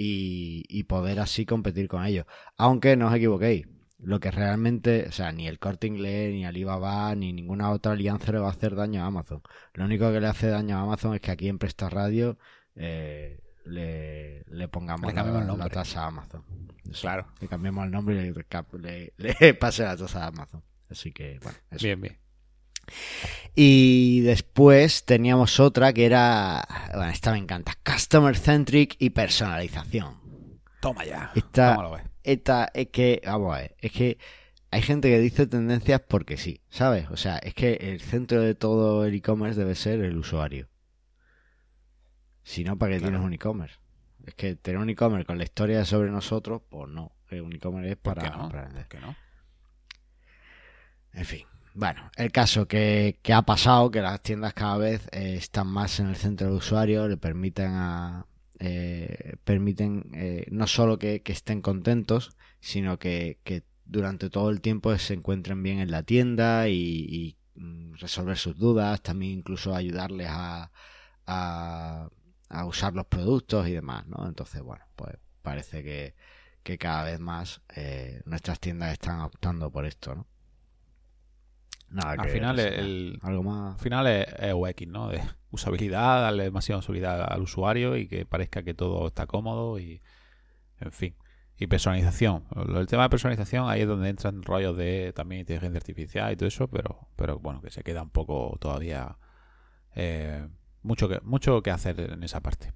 y, 0.01 0.63
y 0.67 0.83
poder 0.83 1.19
así 1.19 1.45
competir 1.45 1.87
con 1.87 2.03
ellos. 2.05 2.25
Aunque 2.57 2.95
no 2.97 3.07
os 3.07 3.15
equivoquéis, 3.15 3.67
lo 3.99 4.19
que 4.19 4.31
realmente, 4.31 5.05
o 5.07 5.11
sea, 5.11 5.31
ni 5.31 5.47
el 5.47 5.59
corte 5.59 5.87
inglés, 5.87 6.33
ni 6.33 6.45
Alibaba, 6.45 7.13
ni 7.15 7.33
ninguna 7.33 7.69
otra 7.71 7.91
alianza 7.93 8.31
le 8.31 8.39
va 8.39 8.47
a 8.47 8.51
hacer 8.51 8.75
daño 8.75 9.03
a 9.03 9.07
Amazon. 9.07 9.41
Lo 9.73 9.85
único 9.85 10.11
que 10.11 10.19
le 10.19 10.27
hace 10.27 10.47
daño 10.47 10.77
a 10.77 10.81
Amazon 10.81 11.13
es 11.15 11.21
que 11.21 11.31
aquí 11.31 11.47
en 11.49 11.59
Presta 11.59 11.87
Radio 11.89 12.37
eh, 12.75 13.39
le, 13.65 14.43
le 14.47 14.67
pongamos 14.67 15.13
Le 15.13 15.13
la, 15.57 15.69
tasa 15.69 16.03
a 16.03 16.07
Amazon. 16.07 16.43
Eso, 16.89 17.01
Claro. 17.01 17.27
Le 17.39 17.47
cambiemos 17.47 17.85
el 17.85 17.91
nombre 17.91 18.15
y 18.15 18.33
le, 18.33 19.13
le- 19.17 19.35
le 19.39 19.53
pase 19.59 19.83
la 19.83 19.95
tasa 19.95 20.23
a 20.25 20.27
Amazon. 20.27 20.63
Así 20.89 21.11
que, 21.11 21.39
bueno, 21.43 21.57
eso. 21.69 21.85
Bien, 21.85 22.01
bien. 22.01 22.17
Y 23.55 24.21
después 24.21 25.05
teníamos 25.05 25.59
otra 25.59 25.91
que 25.93 26.05
era, 26.05 26.65
bueno, 26.93 27.09
esta 27.11 27.31
me 27.33 27.37
encanta, 27.37 27.73
Customer 27.85 28.35
Centric 28.37 28.95
y 28.99 29.09
personalización. 29.09 30.15
Toma 30.79 31.03
ya. 31.05 31.31
Esta, 31.35 31.75
Tómalo, 31.75 31.99
esta 32.23 32.71
es 32.73 32.87
que, 32.87 33.21
vamos 33.25 33.55
a 33.55 33.59
ver, 33.61 33.75
es 33.79 33.91
que 33.91 34.17
hay 34.71 34.81
gente 34.81 35.09
que 35.09 35.19
dice 35.19 35.47
tendencias 35.47 36.01
porque 36.07 36.37
sí, 36.37 36.61
¿sabes? 36.69 37.09
O 37.11 37.17
sea, 37.17 37.37
es 37.39 37.53
que 37.53 37.73
el 37.73 37.99
centro 37.99 38.41
de 38.41 38.55
todo 38.55 39.05
el 39.05 39.13
e-commerce 39.15 39.59
debe 39.59 39.75
ser 39.75 39.99
el 39.99 40.17
usuario. 40.17 40.69
Si 42.43 42.63
no, 42.63 42.77
¿para 42.77 42.93
qué 42.93 42.99
Claro. 42.99 43.11
tienes 43.11 43.25
un 43.27 43.33
e-commerce? 43.33 43.75
Es 44.25 44.33
que 44.35 44.55
tener 44.55 44.79
un 44.79 44.89
e-commerce 44.89 45.25
con 45.25 45.37
la 45.37 45.43
historia 45.43 45.83
sobre 45.83 46.09
nosotros, 46.09 46.61
pues 46.69 46.89
no. 46.89 47.11
que 47.27 47.41
Un 47.41 47.53
e-commerce 47.53 47.91
es 47.91 47.97
¿Por 47.97 48.15
para, 48.15 48.29
no? 48.37 48.49
para 48.49 48.63
vender. 48.63 48.87
¿Por 48.87 48.99
qué 48.99 49.05
no? 49.05 49.15
En 51.13 51.25
fin. 51.25 51.45
Bueno, 51.73 52.11
el 52.17 52.31
caso 52.31 52.67
que, 52.67 53.17
ha 53.33 53.41
pasado, 53.43 53.91
que 53.91 54.01
las 54.01 54.21
tiendas 54.21 54.53
cada 54.53 54.77
vez 54.77 55.07
eh, 55.11 55.35
están 55.35 55.67
más 55.67 55.99
en 55.99 56.07
el 56.07 56.15
centro 56.15 56.47
del 56.47 56.57
usuario, 56.57 57.07
le 57.07 57.17
permiten 57.17 57.71
a 57.73 58.25
eh, 58.63 59.37
permiten 59.43 60.11
eh, 60.13 60.45
no 60.51 60.67
solo 60.67 60.99
que, 60.99 61.23
estén 61.25 61.61
contentos, 61.63 62.29
sino 62.59 62.99
que, 62.99 63.39
que 63.43 63.63
durante 63.85 64.29
todo 64.29 64.51
el 64.51 64.61
tiempo 64.61 64.95
se 64.99 65.15
encuentren 65.15 65.63
bien 65.63 65.79
en 65.79 65.89
la 65.89 66.03
tienda 66.03 66.69
y, 66.69 67.37
mm, 67.55 67.93
resolver 67.95 68.37
sus 68.37 68.57
dudas, 68.57 69.01
también 69.01 69.39
incluso 69.39 69.75
ayudarles 69.75 70.27
a, 70.29 70.71
a, 71.25 72.09
usar 72.65 72.93
los 72.93 73.07
productos 73.07 73.67
y 73.67 73.71
demás, 73.73 74.05
¿no? 74.07 74.27
Entonces, 74.27 74.61
bueno, 74.61 74.85
pues 74.95 75.17
parece 75.41 75.83
que, 75.83 76.15
que 76.63 76.77
cada 76.77 77.03
vez 77.05 77.19
más 77.19 77.61
eh, 77.75 78.21
nuestras 78.25 78.59
tiendas 78.59 78.93
están 78.93 79.21
optando 79.21 79.71
por 79.71 79.85
esto, 79.85 80.15
¿no? 80.15 80.27
Al 81.97 82.29
final, 82.29 82.59
el, 82.59 83.19
algo 83.21 83.43
más... 83.43 83.73
al 83.75 83.79
final 83.79 84.07
es, 84.07 84.53
UX, 84.53 84.87
¿no? 84.87 85.09
De 85.09 85.21
usabilidad, 85.51 86.21
darle 86.21 86.43
demasiada 86.43 86.79
usabilidad 86.79 87.31
al 87.31 87.41
usuario 87.41 87.97
y 87.97 88.07
que 88.07 88.25
parezca 88.25 88.63
que 88.63 88.73
todo 88.73 89.07
está 89.07 89.27
cómodo 89.27 89.79
y, 89.79 90.01
en 90.79 90.91
fin. 90.91 91.15
Y 91.57 91.67
personalización. 91.67 92.45
El 92.55 92.87
tema 92.87 93.03
de 93.03 93.09
personalización, 93.09 93.69
ahí 93.69 93.81
es 93.81 93.87
donde 93.87 94.09
entran 94.09 94.41
rollos 94.41 94.75
de 94.75 95.13
también 95.13 95.41
inteligencia 95.41 95.77
artificial 95.77 96.31
y 96.33 96.35
todo 96.35 96.47
eso, 96.47 96.67
pero, 96.67 97.07
pero 97.15 97.39
bueno, 97.39 97.61
que 97.61 97.69
se 97.69 97.83
queda 97.83 98.01
un 98.01 98.09
poco 98.09 98.57
todavía 98.59 99.17
eh, 99.95 100.47
mucho, 100.81 101.07
que, 101.07 101.19
mucho 101.21 101.61
que 101.61 101.71
hacer 101.71 101.99
en 101.99 102.23
esa 102.23 102.41
parte. 102.41 102.73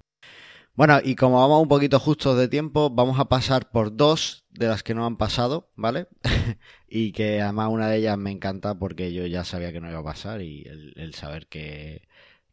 Bueno, 0.74 0.98
y 1.02 1.16
como 1.16 1.40
vamos 1.40 1.62
un 1.62 1.68
poquito 1.68 1.98
justos 1.98 2.36
de 2.36 2.48
tiempo, 2.48 2.90
vamos 2.90 3.18
a 3.18 3.24
pasar 3.24 3.70
por 3.70 3.96
dos 3.96 4.45
de 4.58 4.68
las 4.68 4.82
que 4.82 4.94
no 4.94 5.06
han 5.06 5.16
pasado, 5.16 5.70
¿vale? 5.76 6.08
y 6.88 7.12
que 7.12 7.40
además 7.40 7.68
una 7.70 7.88
de 7.88 7.98
ellas 7.98 8.18
me 8.18 8.30
encanta 8.30 8.78
porque 8.78 9.12
yo 9.12 9.26
ya 9.26 9.44
sabía 9.44 9.72
que 9.72 9.80
no 9.80 9.90
iba 9.90 10.00
a 10.00 10.04
pasar 10.04 10.42
y 10.42 10.64
el, 10.64 11.14
saber 11.14 11.46
que, 11.46 12.08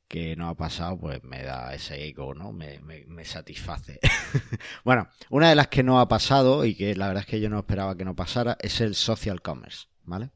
que, 0.08 0.36
no 0.36 0.49
ha 0.49 0.56
pasado, 0.56 0.99
pues 0.99 1.24
me 1.24 1.43
da 1.43 1.74
ese 1.74 2.06
ego, 2.06 2.34
¿no? 2.34 2.51
Me, 2.51 2.80
me, 2.80 3.26
satisface. 3.26 3.99
bueno, 4.84 5.08
una 5.30 5.49
de 5.49 5.56
las 5.56 5.68
que 5.68 5.84
no 5.84 5.99
ha 5.99 6.08
pasado 6.08 6.66
y 6.66 6.76
que 6.76 6.95
la 6.95 7.08
verdad 7.08 7.24
es 7.24 7.30
que 7.30 7.39
yo 7.41 7.49
no 7.49 7.60
esperaba 7.60 7.97
que 7.97 8.06
no 8.06 8.16
pasara 8.16 8.58
es 8.62 8.82
el 8.82 8.95
social 8.95 9.41
commerce, 9.41 9.88
¿vale? 10.04 10.32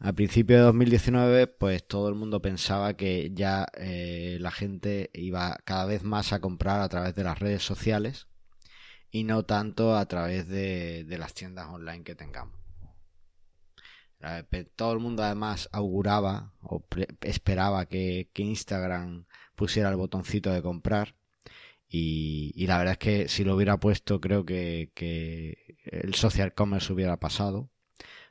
A 0.00 0.12
principios 0.12 0.60
de 0.60 0.64
2019, 0.64 1.48
pues 1.48 1.86
todo 1.86 2.08
el 2.08 2.14
mundo 2.14 2.40
pensaba 2.40 2.94
que 2.94 3.32
ya 3.34 3.66
eh, 3.74 4.38
la 4.40 4.52
gente 4.52 5.10
iba 5.12 5.58
cada 5.64 5.86
vez 5.86 6.04
más 6.04 6.32
a 6.32 6.40
comprar 6.40 6.80
a 6.80 6.88
través 6.88 7.16
de 7.16 7.24
las 7.24 7.38
redes 7.38 7.64
sociales 7.64 8.28
y 9.10 9.24
no 9.24 9.44
tanto 9.44 9.96
a 9.96 10.06
través 10.06 10.48
de, 10.48 11.06
las 11.18 11.34
tiendas 11.34 11.68
online 11.68 12.04
que 12.04 12.14
tengamos. 12.14 12.56
Todo 14.76 14.92
el 14.92 14.98
mundo 14.98 15.22
además 15.22 15.68
auguraba 15.72 16.52
o 16.60 16.84
esperaba 17.22 17.86
que, 17.86 18.28
Instagram 18.34 19.26
pusiera 19.54 19.90
el 19.90 19.96
botoncito 19.96 20.52
de 20.52 20.62
comprar 20.62 21.14
y, 21.88 22.66
la 22.66 22.78
verdad 22.78 22.92
es 22.92 22.98
que 22.98 23.28
si 23.28 23.44
lo 23.44 23.56
hubiera 23.56 23.78
puesto 23.78 24.20
creo 24.20 24.44
que, 24.44 24.90
que 24.94 25.78
el 25.84 26.14
social 26.14 26.54
commerce 26.54 26.92
hubiera 26.92 27.18
pasado 27.18 27.70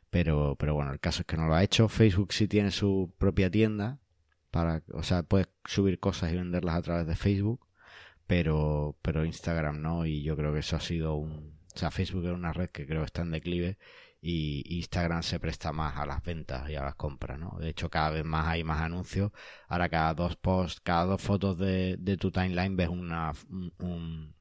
pero, 0.10 0.56
pero 0.58 0.74
bueno, 0.74 0.92
el 0.92 1.00
caso 1.00 1.22
es 1.22 1.26
que 1.28 1.38
no 1.38 1.48
lo 1.48 1.56
ha 1.56 1.64
hecho. 1.64 1.90
Facebook 1.90 2.34
sí 2.34 2.48
tiene 2.48 2.72
su 2.72 3.14
propia 3.18 3.52
tienda. 3.52 4.00
Para, 4.52 4.82
o 4.94 5.04
sea, 5.04 5.24
puedes 5.24 5.50
subir 5.66 6.00
cosas 6.00 6.32
y 6.32 6.36
venderlas 6.36 6.76
a 6.76 6.82
través 6.82 7.08
de 7.08 7.16
Facebook. 7.16 7.67
Pero, 8.28 8.98
pero 9.02 9.26
Instagram 9.26 9.82
no. 9.82 10.06
Y 10.06 10.24
yo 10.24 10.36
creo 10.36 10.54
que 10.54 10.60
eso 10.60 10.76
ha 10.76 10.82
sido 10.82 11.16
un. 11.16 11.58
O 11.76 11.78
sea, 11.78 11.92
Facebook 11.92 12.26
es 12.26 12.32
una 12.32 12.54
red 12.54 12.70
que 12.70 12.86
creo 12.86 13.02
que 13.02 13.06
está 13.06 13.22
en 13.22 13.32
declive. 13.32 13.78
Y 14.22 14.64
Instagram 14.78 15.24
se 15.24 15.40
presta 15.40 15.72
más 15.72 15.98
a 15.98 16.06
las 16.06 16.24
ventas 16.24 16.70
y 16.70 16.76
a 16.76 16.84
las 16.84 16.96
compras, 16.96 17.40
¿no? 17.40 17.58
De 17.60 17.70
hecho, 17.70 17.90
cada 17.90 18.10
vez 18.10 18.26
más 18.26 18.48
hay 18.48 18.64
más 18.64 18.82
anuncios. 18.82 19.32
Ahora 19.68 19.90
cada 19.90 20.14
dos 20.16 20.36
posts, 20.38 20.82
cada 20.82 21.06
dos 21.06 21.22
fotos 21.22 21.58
de, 21.58 21.98
de 21.98 22.18
tu 22.18 22.32
timeline 22.32 22.76
ves 22.76 22.90
una, 22.90 23.32
un, 23.80 24.36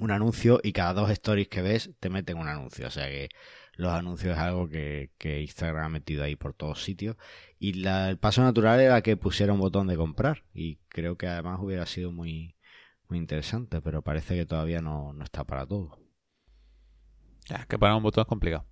un 0.00 0.10
anuncio 0.10 0.60
y 0.62 0.72
cada 0.72 0.94
dos 0.94 1.10
stories 1.10 1.48
que 1.48 1.62
ves 1.62 1.90
te 2.00 2.10
meten 2.10 2.38
un 2.38 2.48
anuncio. 2.48 2.86
O 2.86 2.90
sea 2.90 3.06
que 3.06 3.28
los 3.76 3.92
anuncios 3.92 4.34
es 4.34 4.38
algo 4.38 4.68
que, 4.68 5.10
Instagram 5.22 5.84
ha 5.84 5.88
metido 5.88 6.24
ahí 6.24 6.36
por 6.36 6.54
todos 6.54 6.82
sitios. 6.82 7.16
Y 7.58 7.86
el 7.86 8.18
paso 8.18 8.42
natural 8.42 8.80
era 8.80 9.02
que 9.02 9.16
pusiera 9.16 9.52
un 9.52 9.60
botón 9.60 9.86
de 9.86 9.96
comprar. 9.96 10.44
Y 10.52 10.76
creo 10.88 11.16
que 11.16 11.26
además 11.26 11.60
hubiera 11.60 11.86
sido 11.86 12.12
muy, 12.12 12.56
muy 13.10 13.18
interesante, 13.18 13.82
pero 13.82 14.02
parece 14.02 14.36
que 14.36 14.46
todavía 14.46 14.80
no, 14.80 15.14
está 15.22 15.44
para 15.44 15.66
todo. 15.66 15.98
Es 17.48 17.66
que 17.66 17.78
para 17.78 17.96
un 17.96 18.02
botón 18.02 18.22
es 18.22 18.28
complicado. 18.28 18.64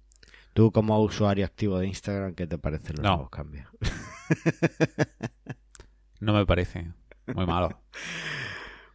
Tú 0.55 0.72
como 0.72 0.99
usuario 1.01 1.45
activo 1.45 1.78
de 1.78 1.89
Instagram, 1.89 2.34
¿qué 2.34 2.47
te 2.47 2.59
parecen 2.59 2.97
los 2.97 3.05
nuevos 3.05 3.30
cambios? 3.30 3.68
no 6.20 6.32
me 6.32 6.47
parece. 6.47 6.93
Muy 7.26 7.47
malo. 7.47 7.82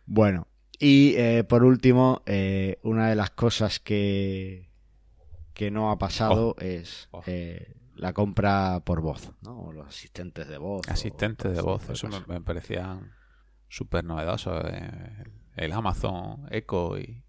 bueno, 0.06 0.48
y 0.80 1.14
eh, 1.18 1.44
por 1.44 1.64
último, 1.64 2.24
eh, 2.26 2.80
una 2.84 3.10
de 3.10 3.16
las 3.16 3.30
cosas 3.30 3.80
que, 3.80 4.70
que 5.54 5.70
no 5.70 5.92
ha 5.92 6.00
pasado 6.00 6.56
oh. 6.58 6.62
es 6.62 7.10
oh. 7.12 7.22
Eh, 7.28 7.76
la 7.96 8.14
compra 8.14 8.82
por 8.84 9.02
voz, 9.02 9.32
¿no? 9.42 9.60
O 9.60 9.72
los 9.72 9.88
asistentes 9.88 10.48
de 10.48 10.58
voz. 10.58 10.88
Asistentes 10.90 11.56
de 11.56 11.62
voz, 11.62 11.88
eso 11.90 12.08
me, 12.08 12.20
me, 12.28 12.42
parecían 12.42 13.14
súper 13.74 14.04
novedosos. 14.04 14.64
el 15.56 15.72
Amazon 15.72 16.48
Echo 16.52 16.98
y 16.98 17.24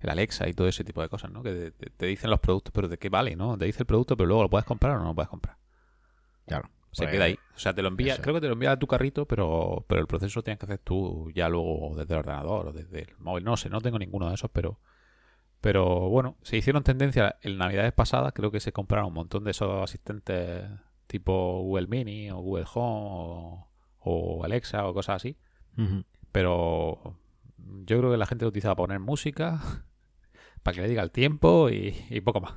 el 0.00 0.10
Alexa 0.10 0.48
y 0.48 0.52
todo 0.52 0.68
ese 0.68 0.84
tipo 0.84 1.02
de 1.02 1.08
cosas, 1.08 1.30
¿no? 1.30 1.42
Que 1.42 1.72
te, 1.72 2.06
dicen 2.06 2.30
los 2.30 2.40
productos, 2.40 2.72
pero 2.72 2.88
¿de 2.88 2.98
qué 2.98 3.08
vale, 3.08 3.36
no? 3.36 3.56
Te 3.56 3.64
dice 3.64 3.82
el 3.82 3.86
producto, 3.86 4.16
pero 4.16 4.26
luego 4.26 4.42
lo 4.42 4.50
puedes 4.50 4.66
comprar 4.66 4.96
o 4.96 4.98
no 5.00 5.06
lo 5.06 5.14
puedes 5.14 5.28
comprar. 5.28 5.56
Claro. 6.46 6.70
Se 6.92 7.04
pues 7.04 7.14
queda 7.14 7.24
ahí. 7.24 7.38
O 7.54 7.58
sea, 7.58 7.74
te 7.74 7.82
lo 7.82 7.88
envía, 7.88 8.16
creo 8.18 8.34
que 8.34 8.40
te 8.40 8.46
lo 8.46 8.54
envía 8.54 8.72
a 8.72 8.78
tu 8.78 8.86
carrito, 8.86 9.26
pero, 9.26 9.84
pero 9.88 10.00
el 10.00 10.06
proceso 10.06 10.38
lo 10.38 10.42
tienes 10.44 10.58
que 10.58 10.66
hacer 10.66 10.78
tú 10.78 11.30
ya 11.34 11.48
luego 11.48 11.94
desde 11.96 12.14
el 12.14 12.20
ordenador 12.20 12.68
o 12.68 12.72
desde 12.72 13.02
el 13.02 13.16
móvil. 13.18 13.44
No 13.44 13.56
sé, 13.56 13.68
no 13.68 13.80
tengo 13.80 13.98
ninguno 13.98 14.28
de 14.28 14.34
esos, 14.34 14.50
pero 14.50 14.80
pero 15.60 16.08
bueno, 16.10 16.36
se 16.42 16.56
hicieron 16.56 16.84
tendencia 16.84 17.36
en 17.42 17.58
navidades 17.58 17.92
pasadas, 17.92 18.32
creo 18.32 18.50
que 18.50 18.60
se 18.60 18.72
compraron 18.72 19.08
un 19.08 19.14
montón 19.14 19.42
de 19.44 19.50
esos 19.50 19.82
asistentes 19.82 20.64
tipo 21.06 21.60
Google 21.62 21.88
Mini 21.88 22.30
o 22.30 22.36
Google 22.36 22.66
Home 22.74 23.64
o, 24.00 24.44
Alexa 24.44 24.86
o 24.86 24.94
cosas 24.94 25.16
así. 25.16 25.36
Pero 26.32 27.16
yo 27.84 27.98
creo 27.98 28.10
que 28.10 28.16
la 28.16 28.26
gente 28.26 28.44
lo 28.44 28.48
utiliza 28.48 28.68
para 28.68 28.76
poner 28.76 29.00
música, 29.00 29.60
para 30.62 30.74
que 30.74 30.82
le 30.82 30.88
diga 30.88 31.02
el 31.02 31.10
tiempo 31.10 31.70
y, 31.70 32.20
poco 32.24 32.40
más. 32.40 32.54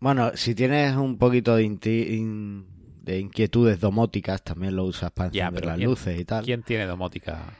Bueno, 0.00 0.32
si 0.34 0.54
tienes 0.54 0.96
un 0.96 1.18
poquito 1.18 1.56
de, 1.56 1.62
de 3.02 3.18
inquietudes 3.18 3.80
domóticas, 3.80 4.42
también 4.42 4.76
lo 4.76 4.84
usas 4.84 5.10
para 5.12 5.28
encender 5.28 5.64
las 5.64 5.78
luces 5.78 6.20
y 6.20 6.24
tal. 6.24 6.44
¿Quién 6.44 6.62
tiene 6.62 6.86
domótica? 6.86 7.54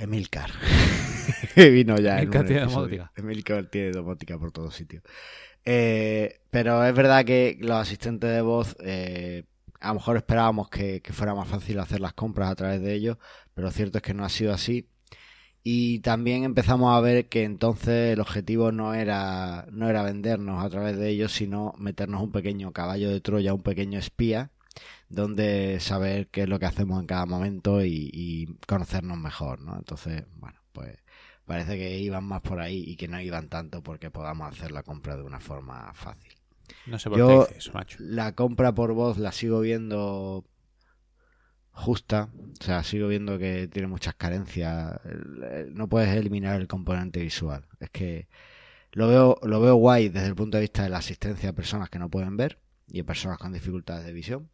Emilcar. 0.00 0.50
vino 1.56 1.98
ya. 1.98 2.18
Emilcar 2.18 2.44
tiene 2.44 2.62
domótica. 2.62 3.12
Emilcar 3.16 3.66
tiene 3.66 3.90
domótica 3.92 4.38
por 4.38 4.52
todos 4.52 4.74
sitios. 4.74 5.02
Eh, 5.64 6.40
pero 6.50 6.84
es 6.84 6.94
verdad 6.94 7.24
que 7.24 7.58
los 7.60 7.76
asistentes 7.76 8.30
de 8.30 8.40
voz, 8.40 8.76
eh, 8.80 9.44
a 9.80 9.88
lo 9.88 9.94
mejor 9.94 10.16
esperábamos 10.16 10.68
que, 10.70 11.02
fuera 11.10 11.34
más 11.34 11.48
fácil 11.48 11.80
hacer 11.80 12.00
las 12.00 12.12
compras 12.12 12.50
a 12.50 12.54
través 12.54 12.80
de 12.80 12.94
ellos, 12.94 13.18
pero 13.56 13.68
lo 13.68 13.72
cierto 13.72 13.98
es 13.98 14.02
que 14.02 14.12
no 14.12 14.22
ha 14.22 14.28
sido 14.28 14.52
así. 14.52 14.86
Y 15.62 16.00
también 16.00 16.44
empezamos 16.44 16.94
a 16.94 17.00
ver 17.00 17.30
que 17.30 17.42
entonces 17.42 18.12
el 18.12 18.20
objetivo 18.20 18.70
no 18.70 18.92
era, 18.92 19.66
no 19.72 19.88
era 19.88 20.02
vendernos 20.02 20.62
a 20.62 20.68
través 20.68 20.98
de 20.98 21.08
ellos, 21.08 21.32
sino 21.32 21.72
meternos 21.78 22.22
un 22.22 22.30
pequeño 22.32 22.72
caballo 22.72 23.08
de 23.08 23.22
Troya, 23.22 23.54
un 23.54 23.62
pequeño 23.62 23.98
espía, 23.98 24.50
donde 25.08 25.80
saber 25.80 26.28
qué 26.28 26.42
es 26.42 26.50
lo 26.50 26.58
que 26.58 26.66
hacemos 26.66 27.00
en 27.00 27.06
cada 27.06 27.24
momento 27.24 27.82
y, 27.82 28.58
conocernos 28.68 29.16
mejor, 29.16 29.62
¿no? 29.62 29.74
Entonces, 29.74 30.24
bueno, 30.36 30.60
pues 30.72 30.98
parece 31.46 31.78
que 31.78 31.98
iban 31.98 32.24
más 32.24 32.42
por 32.42 32.60
ahí 32.60 32.84
y 32.86 32.96
que 32.96 33.08
no 33.08 33.18
iban 33.22 33.48
tanto 33.48 33.82
porque 33.82 34.10
podamos 34.10 34.52
hacer 34.52 34.70
la 34.70 34.82
compra 34.82 35.16
de 35.16 35.22
una 35.22 35.40
forma 35.40 35.94
fácil. 35.94 36.34
No 36.84 36.98
sé 36.98 37.08
por 37.08 37.48
qué 37.48 37.56
eso, 37.56 37.72
macho. 37.72 37.96
La 38.00 38.34
compra 38.34 38.74
por 38.74 38.92
voz 38.92 39.16
la 39.16 39.32
sigo 39.32 39.60
viendo 39.60 40.44
justa, 41.76 42.30
o 42.60 42.64
sea, 42.64 42.82
sigo 42.82 43.08
viendo 43.08 43.38
que 43.38 43.68
tiene 43.68 43.88
muchas 43.88 44.14
carencias. 44.14 44.98
No 45.70 45.88
puedes 45.88 46.14
eliminar 46.16 46.60
el 46.60 46.66
componente 46.66 47.20
visual. 47.20 47.66
Es 47.80 47.90
que 47.90 48.28
lo 48.92 49.08
veo, 49.08 49.38
lo 49.42 49.60
veo 49.60 49.76
guay 49.76 50.08
desde 50.08 50.28
el 50.28 50.34
punto 50.34 50.56
de 50.56 50.62
vista 50.62 50.82
de 50.82 50.88
la 50.88 50.98
asistencia 50.98 51.50
a 51.50 51.52
personas 51.52 51.90
que 51.90 51.98
no 51.98 52.08
pueden 52.08 52.36
ver 52.36 52.58
y 52.88 53.00
a 53.00 53.04
personas 53.04 53.38
con 53.38 53.52
dificultades 53.52 54.04
de 54.04 54.12
visión 54.12 54.48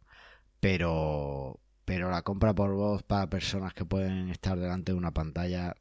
pero 0.63 1.59
pero 1.83 2.09
la 2.09 2.21
compra 2.21 2.55
por 2.55 2.73
voz 2.73 3.03
para 3.03 3.27
personas 3.27 3.73
que 3.73 3.83
pueden 3.83 4.29
estar 4.29 4.57
delante 4.57 4.93
de 4.93 4.97
una 4.97 5.11
pantalla 5.11 5.75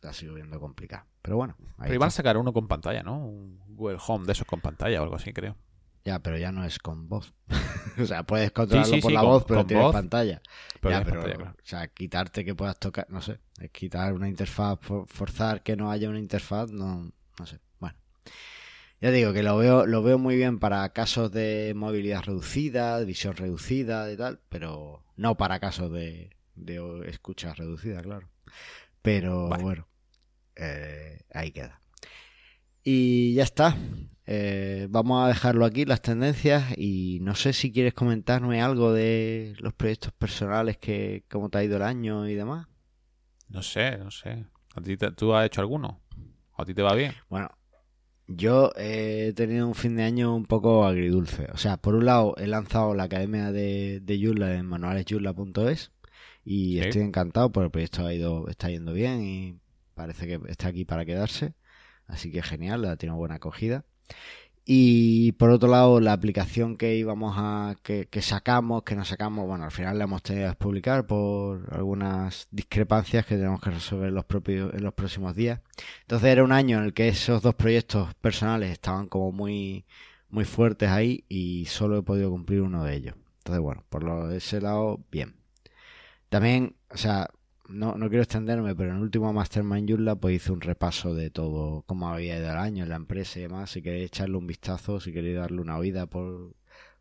la 0.00 0.14
sigo 0.14 0.34
viendo 0.34 0.58
complicada. 0.58 1.06
Pero 1.20 1.36
bueno. 1.36 1.54
Pero 1.78 1.94
iban 1.94 2.08
a 2.08 2.10
sacar 2.10 2.38
uno 2.38 2.54
con 2.54 2.66
pantalla, 2.66 3.02
¿no? 3.02 3.18
Un 3.18 3.60
Google 3.68 3.98
Home 4.06 4.24
de 4.24 4.32
esos 4.32 4.46
con 4.46 4.62
pantalla 4.62 5.00
o 5.00 5.04
algo 5.04 5.16
así, 5.16 5.34
creo. 5.34 5.58
Ya, 6.04 6.18
pero 6.18 6.36
ya 6.36 6.50
no 6.50 6.64
es 6.64 6.78
con 6.78 7.08
voz. 7.08 7.32
o 7.98 8.06
sea, 8.06 8.24
puedes 8.24 8.50
controlarlo 8.50 9.00
por 9.00 9.12
la 9.12 9.22
voz, 9.22 9.44
pero 9.46 9.64
tienes 9.64 9.92
pantalla. 9.92 10.42
ya, 10.82 11.04
pero, 11.04 11.22
o 11.22 11.54
sea, 11.62 11.86
quitarte 11.88 12.44
que 12.44 12.54
puedas 12.54 12.78
tocar, 12.78 13.06
no 13.08 13.20
sé, 13.20 13.38
quitar 13.70 14.12
una 14.12 14.28
interfaz, 14.28 14.80
forzar 15.06 15.62
que 15.62 15.76
no 15.76 15.90
haya 15.90 16.08
una 16.08 16.18
interfaz, 16.18 16.72
no, 16.72 17.12
no 17.38 17.46
sé. 17.46 17.60
Bueno. 17.78 17.96
Ya 19.00 19.10
digo 19.10 19.32
que 19.32 19.42
lo 19.42 19.56
veo, 19.56 19.86
lo 19.86 20.02
veo 20.02 20.18
muy 20.18 20.36
bien 20.36 20.58
para 20.58 20.88
casos 20.92 21.32
de 21.32 21.72
movilidad 21.74 22.22
reducida, 22.22 23.00
visión 23.00 23.36
reducida 23.36 24.10
y 24.12 24.16
tal, 24.16 24.40
pero 24.48 25.04
no 25.16 25.36
para 25.36 25.60
casos 25.60 25.92
de, 25.92 26.30
de 26.54 27.04
escucha 27.08 27.54
reducida, 27.54 28.02
claro. 28.02 28.28
Pero 29.02 29.48
bueno, 29.48 29.88
eh, 30.56 31.20
ahí 31.32 31.50
queda. 31.50 31.80
Y 32.84 33.34
ya 33.34 33.42
está. 33.42 33.76
Eh, 34.26 34.86
vamos 34.90 35.24
a 35.24 35.28
dejarlo 35.28 35.64
aquí, 35.64 35.84
las 35.84 36.02
tendencias, 36.02 36.76
y 36.76 37.18
no 37.22 37.34
sé 37.34 37.52
si 37.52 37.72
quieres 37.72 37.94
comentarme 37.94 38.62
algo 38.62 38.92
de 38.92 39.54
los 39.58 39.72
proyectos 39.74 40.12
personales, 40.12 40.78
que 40.78 41.24
cómo 41.30 41.48
te 41.50 41.58
ha 41.58 41.64
ido 41.64 41.76
el 41.76 41.82
año 41.82 42.28
y 42.28 42.34
demás. 42.34 42.66
No 43.48 43.62
sé, 43.62 43.98
no 43.98 44.10
sé. 44.10 44.46
¿A 44.74 44.80
ti 44.80 44.96
te- 44.96 45.12
¿Tú 45.12 45.34
has 45.34 45.46
hecho 45.46 45.60
alguno? 45.60 46.00
¿A 46.56 46.64
ti 46.64 46.72
te 46.74 46.82
va 46.82 46.94
bien? 46.94 47.12
Bueno, 47.28 47.50
yo 48.26 48.70
he 48.76 49.32
tenido 49.34 49.66
un 49.66 49.74
fin 49.74 49.96
de 49.96 50.04
año 50.04 50.34
un 50.34 50.46
poco 50.46 50.84
agridulce. 50.86 51.46
O 51.52 51.56
sea, 51.58 51.76
por 51.76 51.94
un 51.94 52.06
lado 52.06 52.34
he 52.38 52.46
lanzado 52.46 52.94
la 52.94 53.04
academia 53.04 53.52
de, 53.52 54.00
de 54.00 54.18
Joomla 54.24 54.54
en 54.54 54.66
manualesyjoomla.es 54.66 55.90
y 56.44 56.74
Sí. 56.74 56.80
estoy 56.80 57.02
encantado 57.02 57.52
porque 57.52 57.64
el 57.66 57.70
proyecto 57.70 58.06
ha 58.06 58.14
ido, 58.14 58.48
está 58.48 58.70
yendo 58.70 58.92
bien 58.92 59.22
y 59.22 59.58
parece 59.94 60.26
que 60.26 60.40
está 60.48 60.68
aquí 60.68 60.84
para 60.84 61.04
quedarse. 61.04 61.54
Así 62.06 62.30
que 62.30 62.42
genial, 62.42 62.84
ha 62.86 62.96
tenido 62.96 63.16
buena 63.16 63.34
acogida. 63.36 63.84
Y 64.64 65.32
por 65.32 65.50
otro 65.50 65.68
lado, 65.68 66.00
la 66.00 66.12
aplicación 66.12 66.76
que 66.76 66.94
íbamos 66.96 67.34
a. 67.36 67.74
que, 67.82 68.06
que 68.06 68.22
sacamos, 68.22 68.84
que 68.84 68.94
nos 68.94 69.08
sacamos, 69.08 69.46
bueno, 69.46 69.64
al 69.64 69.72
final 69.72 69.98
la 69.98 70.04
hemos 70.04 70.22
tenido 70.22 70.50
que 70.50 70.56
publicar 70.56 71.06
por 71.06 71.68
algunas 71.74 72.46
discrepancias 72.52 73.26
que 73.26 73.36
tenemos 73.36 73.60
que 73.60 73.70
resolver 73.70 74.08
en 74.08 74.14
los, 74.14 74.24
propios, 74.24 74.72
en 74.74 74.84
los 74.84 74.94
próximos 74.94 75.34
días. 75.34 75.60
Entonces 76.02 76.28
era 76.30 76.44
un 76.44 76.52
año 76.52 76.78
en 76.78 76.84
el 76.84 76.94
que 76.94 77.08
esos 77.08 77.42
dos 77.42 77.54
proyectos 77.56 78.14
personales 78.16 78.70
estaban 78.70 79.08
como 79.08 79.32
muy, 79.32 79.84
muy 80.30 80.44
fuertes 80.44 80.90
ahí 80.90 81.24
y 81.28 81.66
solo 81.66 81.98
he 81.98 82.02
podido 82.02 82.30
cumplir 82.30 82.62
uno 82.62 82.84
de 82.84 82.94
ellos. 82.94 83.14
Entonces, 83.38 83.60
bueno, 83.60 83.84
por 83.88 84.32
ese 84.32 84.60
lado, 84.60 85.00
bien. 85.10 85.34
También, 86.28 86.76
o 86.90 86.96
sea, 86.96 87.28
no, 87.68 87.94
no 87.96 88.08
quiero 88.08 88.22
extenderme, 88.22 88.74
pero 88.74 88.90
en 88.90 88.96
el 88.96 89.02
último 89.02 89.32
Mastermind 89.32 89.88
Joomla 89.88 90.16
pues 90.16 90.36
hice 90.36 90.52
un 90.52 90.60
repaso 90.60 91.14
de 91.14 91.30
todo, 91.30 91.82
cómo 91.86 92.08
había 92.08 92.38
ido 92.38 92.50
el 92.50 92.56
año 92.56 92.82
en 92.84 92.90
la 92.90 92.96
empresa 92.96 93.38
y 93.38 93.42
demás. 93.42 93.70
Si 93.70 93.82
queréis 93.82 94.06
echarle 94.06 94.36
un 94.36 94.46
vistazo, 94.46 95.00
si 95.00 95.12
queréis 95.12 95.36
darle 95.36 95.60
una 95.60 95.76
oída 95.78 96.06
por, 96.06 96.54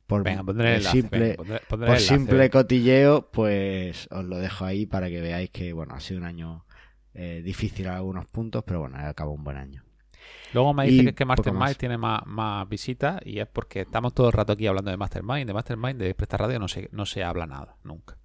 por, 0.08 0.24
Venga, 0.24 0.42
enlace. 0.42 0.90
simple, 0.92 1.20
venga, 1.20 1.36
pondré- 1.36 1.62
pondré 1.68 1.88
por 1.88 1.98
enlace, 1.98 2.06
simple 2.06 2.50
cotilleo, 2.50 3.30
pues 3.32 4.08
os 4.12 4.24
lo 4.26 4.38
dejo 4.38 4.66
ahí 4.66 4.86
para 4.86 5.10
que 5.10 5.22
veáis 5.22 5.50
que, 5.50 5.74
bueno, 5.74 5.96
ha 5.96 6.00
sido 6.00 6.20
un 6.20 6.26
año 6.26 6.66
eh, 7.14 7.42
difícil 7.44 7.86
en 7.88 7.94
algunos 7.94 8.26
puntos, 8.28 8.64
pero 8.66 8.82
bueno, 8.82 8.98
acabado 8.98 9.36
un 9.36 9.44
buen 9.44 9.58
año. 9.58 9.84
Luego 10.54 10.74
me 10.74 10.86
dice 10.86 11.04
que 11.04 11.10
es 11.12 11.16
que 11.16 11.26
Mastermind 11.26 11.78
tiene 11.78 11.98
más, 11.98 12.22
más 12.26 12.68
visitas 12.68 13.22
y 13.26 13.40
es 13.40 13.48
porque 13.48 13.82
estamos 13.82 14.14
todo 14.14 14.28
el 14.28 14.34
rato 14.34 14.52
aquí 14.54 14.68
hablando 14.68 14.92
de 14.92 14.98
Mastermind. 14.98 15.48
De 15.48 15.54
Mastermind, 15.54 16.00
de 16.00 16.14
Presta 16.14 16.38
Radio, 16.38 16.60
no 16.60 16.68
se, 16.68 16.90
no 16.92 17.06
se 17.06 17.24
habla 17.24 17.48
nada, 17.48 17.78
nunca. 17.84 18.18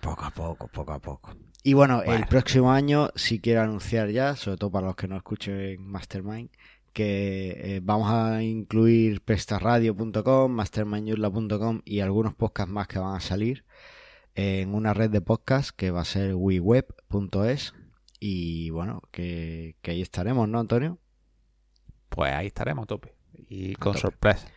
Poco 0.00 0.24
a 0.24 0.30
poco, 0.30 0.68
poco 0.68 0.92
a 0.92 0.98
poco. 0.98 1.34
Y 1.66 1.72
bueno, 1.72 2.02
el 2.02 2.26
próximo 2.26 2.72
año 2.72 3.08
sí 3.14 3.40
quiero 3.40 3.62
anunciar 3.62 4.10
ya, 4.10 4.36
sobre 4.36 4.58
todo 4.58 4.70
para 4.70 4.88
los 4.88 4.96
que 4.96 5.08
no 5.08 5.16
escuchen 5.16 5.82
Mastermind, 5.82 6.50
que 6.92 7.76
eh, 7.76 7.80
vamos 7.82 8.10
a 8.12 8.42
incluir 8.42 9.22
prestarradio.com, 9.22 10.52
mastermindyurla.com 10.52 11.80
y 11.86 12.00
algunos 12.00 12.34
podcasts 12.34 12.70
más 12.70 12.86
que 12.86 12.98
van 12.98 13.16
a 13.16 13.20
salir 13.20 13.64
en 14.34 14.74
una 14.74 14.92
red 14.92 15.08
de 15.08 15.22
podcasts 15.22 15.72
que 15.72 15.90
va 15.90 16.02
a 16.02 16.04
ser 16.04 16.34
weweb.es 16.34 17.72
y 18.20 18.68
bueno, 18.68 19.00
que, 19.10 19.76
que 19.80 19.92
ahí 19.92 20.02
estaremos, 20.02 20.46
¿no, 20.46 20.60
Antonio? 20.60 20.98
Pues 22.10 22.30
ahí 22.30 22.48
estaremos 22.48 22.86
tope. 22.86 23.14
Y 23.48 23.74
con 23.76 23.94
tope. 23.94 24.00
sorpresa. 24.00 24.48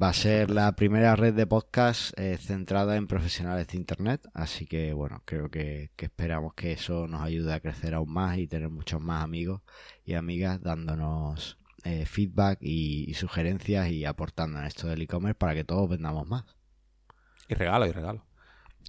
Va 0.00 0.10
a 0.10 0.12
ser 0.12 0.50
la 0.50 0.76
primera 0.76 1.16
red 1.16 1.32
de 1.32 1.46
podcast 1.46 2.12
eh, 2.18 2.36
centrada 2.36 2.96
en 2.96 3.06
profesionales 3.06 3.66
de 3.68 3.78
Internet, 3.78 4.28
así 4.34 4.66
que 4.66 4.92
bueno, 4.92 5.22
creo 5.24 5.50
que, 5.50 5.90
que 5.96 6.04
esperamos 6.04 6.52
que 6.52 6.72
eso 6.72 7.08
nos 7.08 7.22
ayude 7.22 7.54
a 7.54 7.60
crecer 7.60 7.94
aún 7.94 8.12
más 8.12 8.36
y 8.36 8.46
tener 8.46 8.68
muchos 8.68 9.00
más 9.00 9.24
amigos 9.24 9.62
y 10.04 10.12
amigas 10.12 10.60
dándonos 10.60 11.56
eh, 11.84 12.04
feedback 12.04 12.58
y, 12.60 13.10
y 13.10 13.14
sugerencias 13.14 13.88
y 13.88 14.04
aportando 14.04 14.58
en 14.58 14.66
esto 14.66 14.86
del 14.86 15.00
e-commerce 15.00 15.36
para 15.36 15.54
que 15.54 15.64
todos 15.64 15.88
vendamos 15.88 16.26
más. 16.26 16.44
Y 17.48 17.54
regalo, 17.54 17.86
y 17.86 17.92
regalo. 17.92 18.26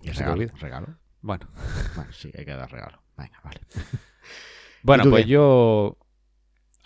Y 0.01 0.09
regalo, 0.11 0.45
regalo. 0.59 0.97
Bueno, 1.21 1.47
Bueno, 1.95 2.11
sí, 2.11 2.33
hay 2.37 2.43
que 2.43 2.51
dar 2.51 2.69
regalo. 2.69 3.01
Venga, 3.15 3.39
vale. 3.45 3.61
bueno 4.83 5.05
pues 5.09 5.23
qué? 5.23 5.31
yo... 5.31 5.97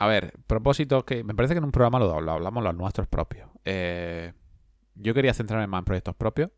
A 0.02 0.08
ver, 0.08 0.34
propósitos 0.48 1.04
que... 1.04 1.24
Me 1.24 1.36
parece 1.36 1.54
que 1.54 1.60
en 1.60 1.64
un 1.64 1.72
programa 1.72 2.00
lo, 2.00 2.20
lo 2.22 2.32
hablamos 2.32 2.64
los 2.64 2.74
nuestros 2.74 3.08
propios. 3.08 3.48
Eh, 3.66 4.34
yo 4.96 5.14
quería 5.14 5.32
centrarme 5.32 5.68
más 5.68 5.82
en 5.82 5.86
proyectos 5.86 6.16
propios, 6.16 6.50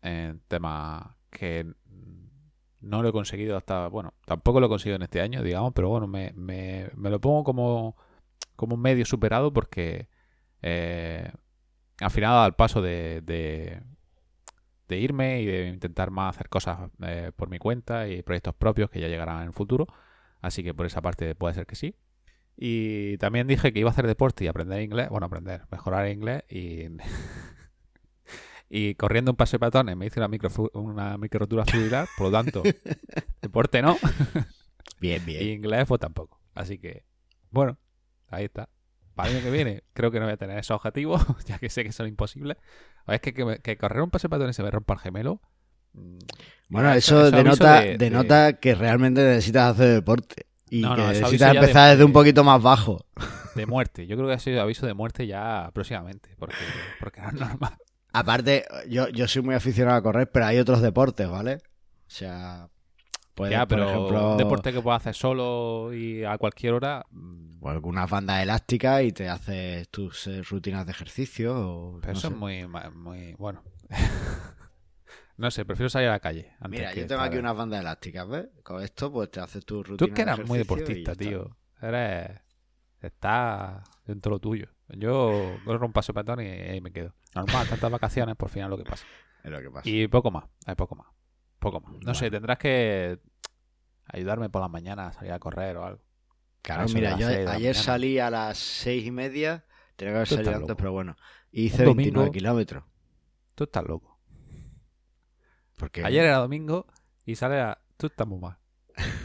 en 0.00 0.40
temas 0.48 1.06
que 1.28 1.74
no 2.80 3.02
lo 3.02 3.10
he 3.10 3.12
conseguido 3.12 3.58
hasta... 3.58 3.88
Bueno, 3.88 4.14
tampoco 4.24 4.60
lo 4.60 4.66
he 4.66 4.68
conseguido 4.70 4.96
en 4.96 5.02
este 5.02 5.20
año, 5.20 5.42
digamos, 5.42 5.74
pero 5.74 5.90
bueno, 5.90 6.06
me, 6.06 6.32
lo 6.96 7.20
pongo 7.20 7.44
como, 7.44 7.96
como 8.56 8.76
un 8.76 8.80
medio 8.80 9.04
superado 9.04 9.52
porque 9.52 10.08
eh, 10.62 11.30
al 12.00 12.10
final 12.10 12.46
el 12.46 12.54
paso 12.54 12.80
de, 12.80 13.20
de, 13.20 13.82
de 14.88 14.96
irme 14.96 15.42
y 15.42 15.44
de 15.44 15.68
intentar 15.68 16.10
más 16.10 16.34
hacer 16.34 16.48
cosas 16.48 16.90
eh, 17.02 17.30
por 17.36 17.50
mi 17.50 17.58
cuenta 17.58 18.08
y 18.08 18.22
proyectos 18.22 18.54
propios 18.54 18.88
que 18.88 19.00
ya 19.00 19.08
llegarán 19.08 19.42
en 19.42 19.48
el 19.48 19.52
futuro. 19.52 19.86
Así 20.40 20.64
que 20.64 20.72
por 20.72 20.86
esa 20.86 21.02
parte 21.02 21.34
puede 21.34 21.52
ser 21.52 21.66
que 21.66 21.76
sí. 21.76 21.94
Y 22.56 23.18
también 23.18 23.46
dije 23.46 23.72
que 23.72 23.80
iba 23.80 23.90
a 23.90 23.92
hacer 23.92 24.06
deporte 24.06 24.44
y 24.44 24.48
aprender 24.48 24.80
inglés. 24.82 25.08
Bueno, 25.10 25.26
aprender, 25.26 25.62
mejorar 25.70 26.08
inglés 26.08 26.42
y. 26.48 26.86
y 28.68 28.94
corriendo 28.96 29.30
un 29.30 29.36
paso 29.36 29.52
de 29.56 29.60
peatones 29.60 29.96
me 29.96 30.06
hice 30.06 30.18
una 30.20 30.28
micro 30.28 30.50
una 30.74 31.16
micro 31.18 31.40
rotura 31.40 31.64
fibrilar, 31.64 32.08
por 32.16 32.26
lo 32.28 32.32
tanto, 32.32 32.62
deporte 33.42 33.82
no. 33.82 33.96
Bien, 35.00 35.22
Y 35.22 35.26
bien. 35.26 35.48
inglés 35.58 35.84
pues 35.86 36.00
tampoco. 36.00 36.40
Así 36.54 36.78
que, 36.78 37.04
bueno, 37.50 37.78
ahí 38.28 38.46
está. 38.46 38.68
Para 39.14 39.28
el 39.30 39.36
año 39.36 39.44
que 39.44 39.50
viene 39.50 39.82
creo 39.92 40.10
que 40.10 40.18
no 40.20 40.24
voy 40.26 40.32
a 40.34 40.36
tener 40.38 40.58
esos 40.58 40.74
objetivos, 40.76 41.22
ya 41.46 41.58
que 41.58 41.68
sé 41.68 41.84
que 41.84 41.92
son 41.92 42.06
imposibles. 42.08 42.56
O 43.06 43.12
es 43.12 43.20
que, 43.20 43.34
que, 43.34 43.58
que 43.62 43.76
correr 43.76 44.02
un 44.02 44.10
paso 44.10 44.26
de 44.28 44.30
peatones 44.30 44.56
y 44.56 44.58
se 44.58 44.62
me 44.62 44.70
rompa 44.70 44.94
el 44.94 45.00
gemelo. 45.00 45.40
mm, 45.92 46.18
Bueno, 46.70 46.92
eso, 46.94 47.30
denota, 47.30 47.80
de- 47.82 47.86
de- 47.88 47.98
denota 47.98 48.54
que 48.54 48.74
realmente 48.74 49.22
necesitas 49.22 49.74
hacer 49.74 49.88
deporte. 49.94 50.46
Y 50.70 50.80
No, 50.82 50.94
que 50.96 51.02
no, 51.02 51.08
necesitas 51.08 51.52
de- 51.52 51.58
empezar 51.58 51.90
desde 51.90 52.04
un 52.04 52.12
poquito 52.12 52.42
más 52.44 52.60
bajo. 52.62 53.04
de 53.54 53.66
muerte. 53.66 54.06
Yo 54.06 54.16
creo 54.16 54.28
que 54.28 54.34
ha 54.34 54.38
sido 54.38 54.60
aviso 54.62 54.86
de 54.86 54.94
muerte 54.94 55.26
ya 55.26 55.70
próximamente, 55.72 56.30
porque, 56.38 56.56
porque 57.00 57.20
no 57.22 57.28
es 57.28 57.34
normal. 57.34 57.76
Aparte, 58.12 58.64
yo, 58.88 59.08
yo 59.08 59.28
soy 59.28 59.42
muy 59.42 59.54
aficionado 59.54 59.96
a 59.98 60.02
correr, 60.02 60.30
pero 60.30 60.46
hay 60.46 60.58
otros 60.58 60.80
deportes, 60.82 61.28
¿vale? 61.28 61.54
O 61.56 62.08
sea, 62.10 62.68
puedes, 63.34 63.52
ya, 63.52 63.66
por 63.66 63.78
pero 63.78 63.88
ejemplo, 63.90 64.30
un 64.32 64.38
deporte 64.38 64.72
que 64.72 64.80
puedas 64.80 65.02
hacer 65.02 65.14
solo 65.14 65.92
y 65.94 66.24
a 66.24 66.36
cualquier 66.38 66.72
hora. 66.74 67.04
mm, 67.10 67.58
o 67.62 67.68
algunas 67.70 68.08
bandas 68.10 68.42
elásticas 68.42 69.02
y 69.02 69.12
te 69.12 69.28
haces 69.28 69.88
tus 69.90 70.26
eh, 70.26 70.42
rutinas 70.42 70.84
de 70.86 70.92
ejercicio. 70.92 71.54
O, 71.56 71.98
Pero 72.00 72.12
no 72.12 72.18
eso 72.18 72.28
sé. 72.28 72.34
es 72.34 72.38
muy, 72.40 72.66
muy 72.94 73.34
bueno. 73.38 73.62
no 75.38 75.50
sé, 75.50 75.64
prefiero 75.64 75.88
salir 75.90 76.08
a 76.08 76.12
la 76.12 76.20
calle. 76.20 76.52
antes 76.60 76.70
Mira, 76.70 76.92
que 76.92 77.00
yo 77.00 77.06
tengo 77.06 77.20
aquí 77.22 77.36
unas 77.38 77.56
bandas 77.56 77.80
elásticas, 77.80 78.28
¿ves? 78.28 78.46
Con 78.62 78.82
esto, 78.82 79.12
pues 79.12 79.30
te 79.30 79.40
haces 79.40 79.64
tu 79.64 79.82
rutina 79.82 79.96
Tú 79.98 80.04
es 80.06 80.10
que 80.12 80.24
de 80.24 80.30
eras 80.32 80.46
muy 80.48 80.58
deportista, 80.58 81.14
tío. 81.14 81.56
Eres. 81.80 82.40
Estás 83.00 83.82
dentro 84.06 84.30
de 84.30 84.34
lo 84.36 84.40
tuyo. 84.40 84.68
Yo 84.88 85.56
corro 85.64 85.86
un 85.86 85.92
paso 85.92 86.12
de 86.12 86.14
peatón 86.14 86.40
y 86.40 86.48
ahí 86.48 86.80
me 86.80 86.90
quedo. 86.92 87.14
Normal, 87.34 87.66
tantas 87.68 87.90
vacaciones, 87.90 88.36
por 88.36 88.48
final 88.48 88.70
lo 88.70 88.78
que 88.78 88.84
pasa. 88.84 89.04
Es 89.44 89.50
lo 89.50 89.60
que 89.60 89.70
pasa. 89.70 89.88
Y 89.88 90.08
poco 90.08 90.30
más, 90.30 90.44
hay 90.64 90.74
poco 90.74 90.94
más. 90.96 91.06
Poco 91.58 91.80
más. 91.80 91.92
No 92.04 92.14
sé, 92.14 92.30
tendrás 92.30 92.58
que 92.58 93.18
ayudarme 94.06 94.48
por 94.50 94.62
las 94.62 94.70
mañanas 94.70 95.10
a 95.16 95.18
salir 95.18 95.32
a 95.32 95.38
correr 95.38 95.76
o 95.76 95.84
algo. 95.84 96.02
Claro, 96.62 96.86
mira, 96.92 97.16
yo 97.18 97.28
la 97.28 97.34
ayer 97.34 97.46
mañana. 97.46 97.74
salí 97.74 98.18
a 98.18 98.30
las 98.30 98.58
seis 98.58 99.06
y 99.06 99.10
media. 99.10 99.64
Tenía 99.96 100.12
que 100.12 100.16
haber 100.16 100.28
salido 100.28 100.50
antes, 100.50 100.60
loco. 100.68 100.76
pero 100.76 100.92
bueno. 100.92 101.16
Hice 101.52 101.82
Un 101.86 101.96
29 101.96 102.12
domingo- 102.16 102.32
kilómetros. 102.32 102.84
Tú 103.54 103.64
estás 103.64 103.84
loco. 103.84 104.15
Porque 105.76 106.04
Ayer 106.04 106.24
era 106.24 106.38
domingo 106.38 106.86
y 107.24 107.34
sale 107.36 107.60
a... 107.60 107.78
Tú 107.96 108.06
estás 108.06 108.26
muy 108.26 108.38
mal. 108.38 108.58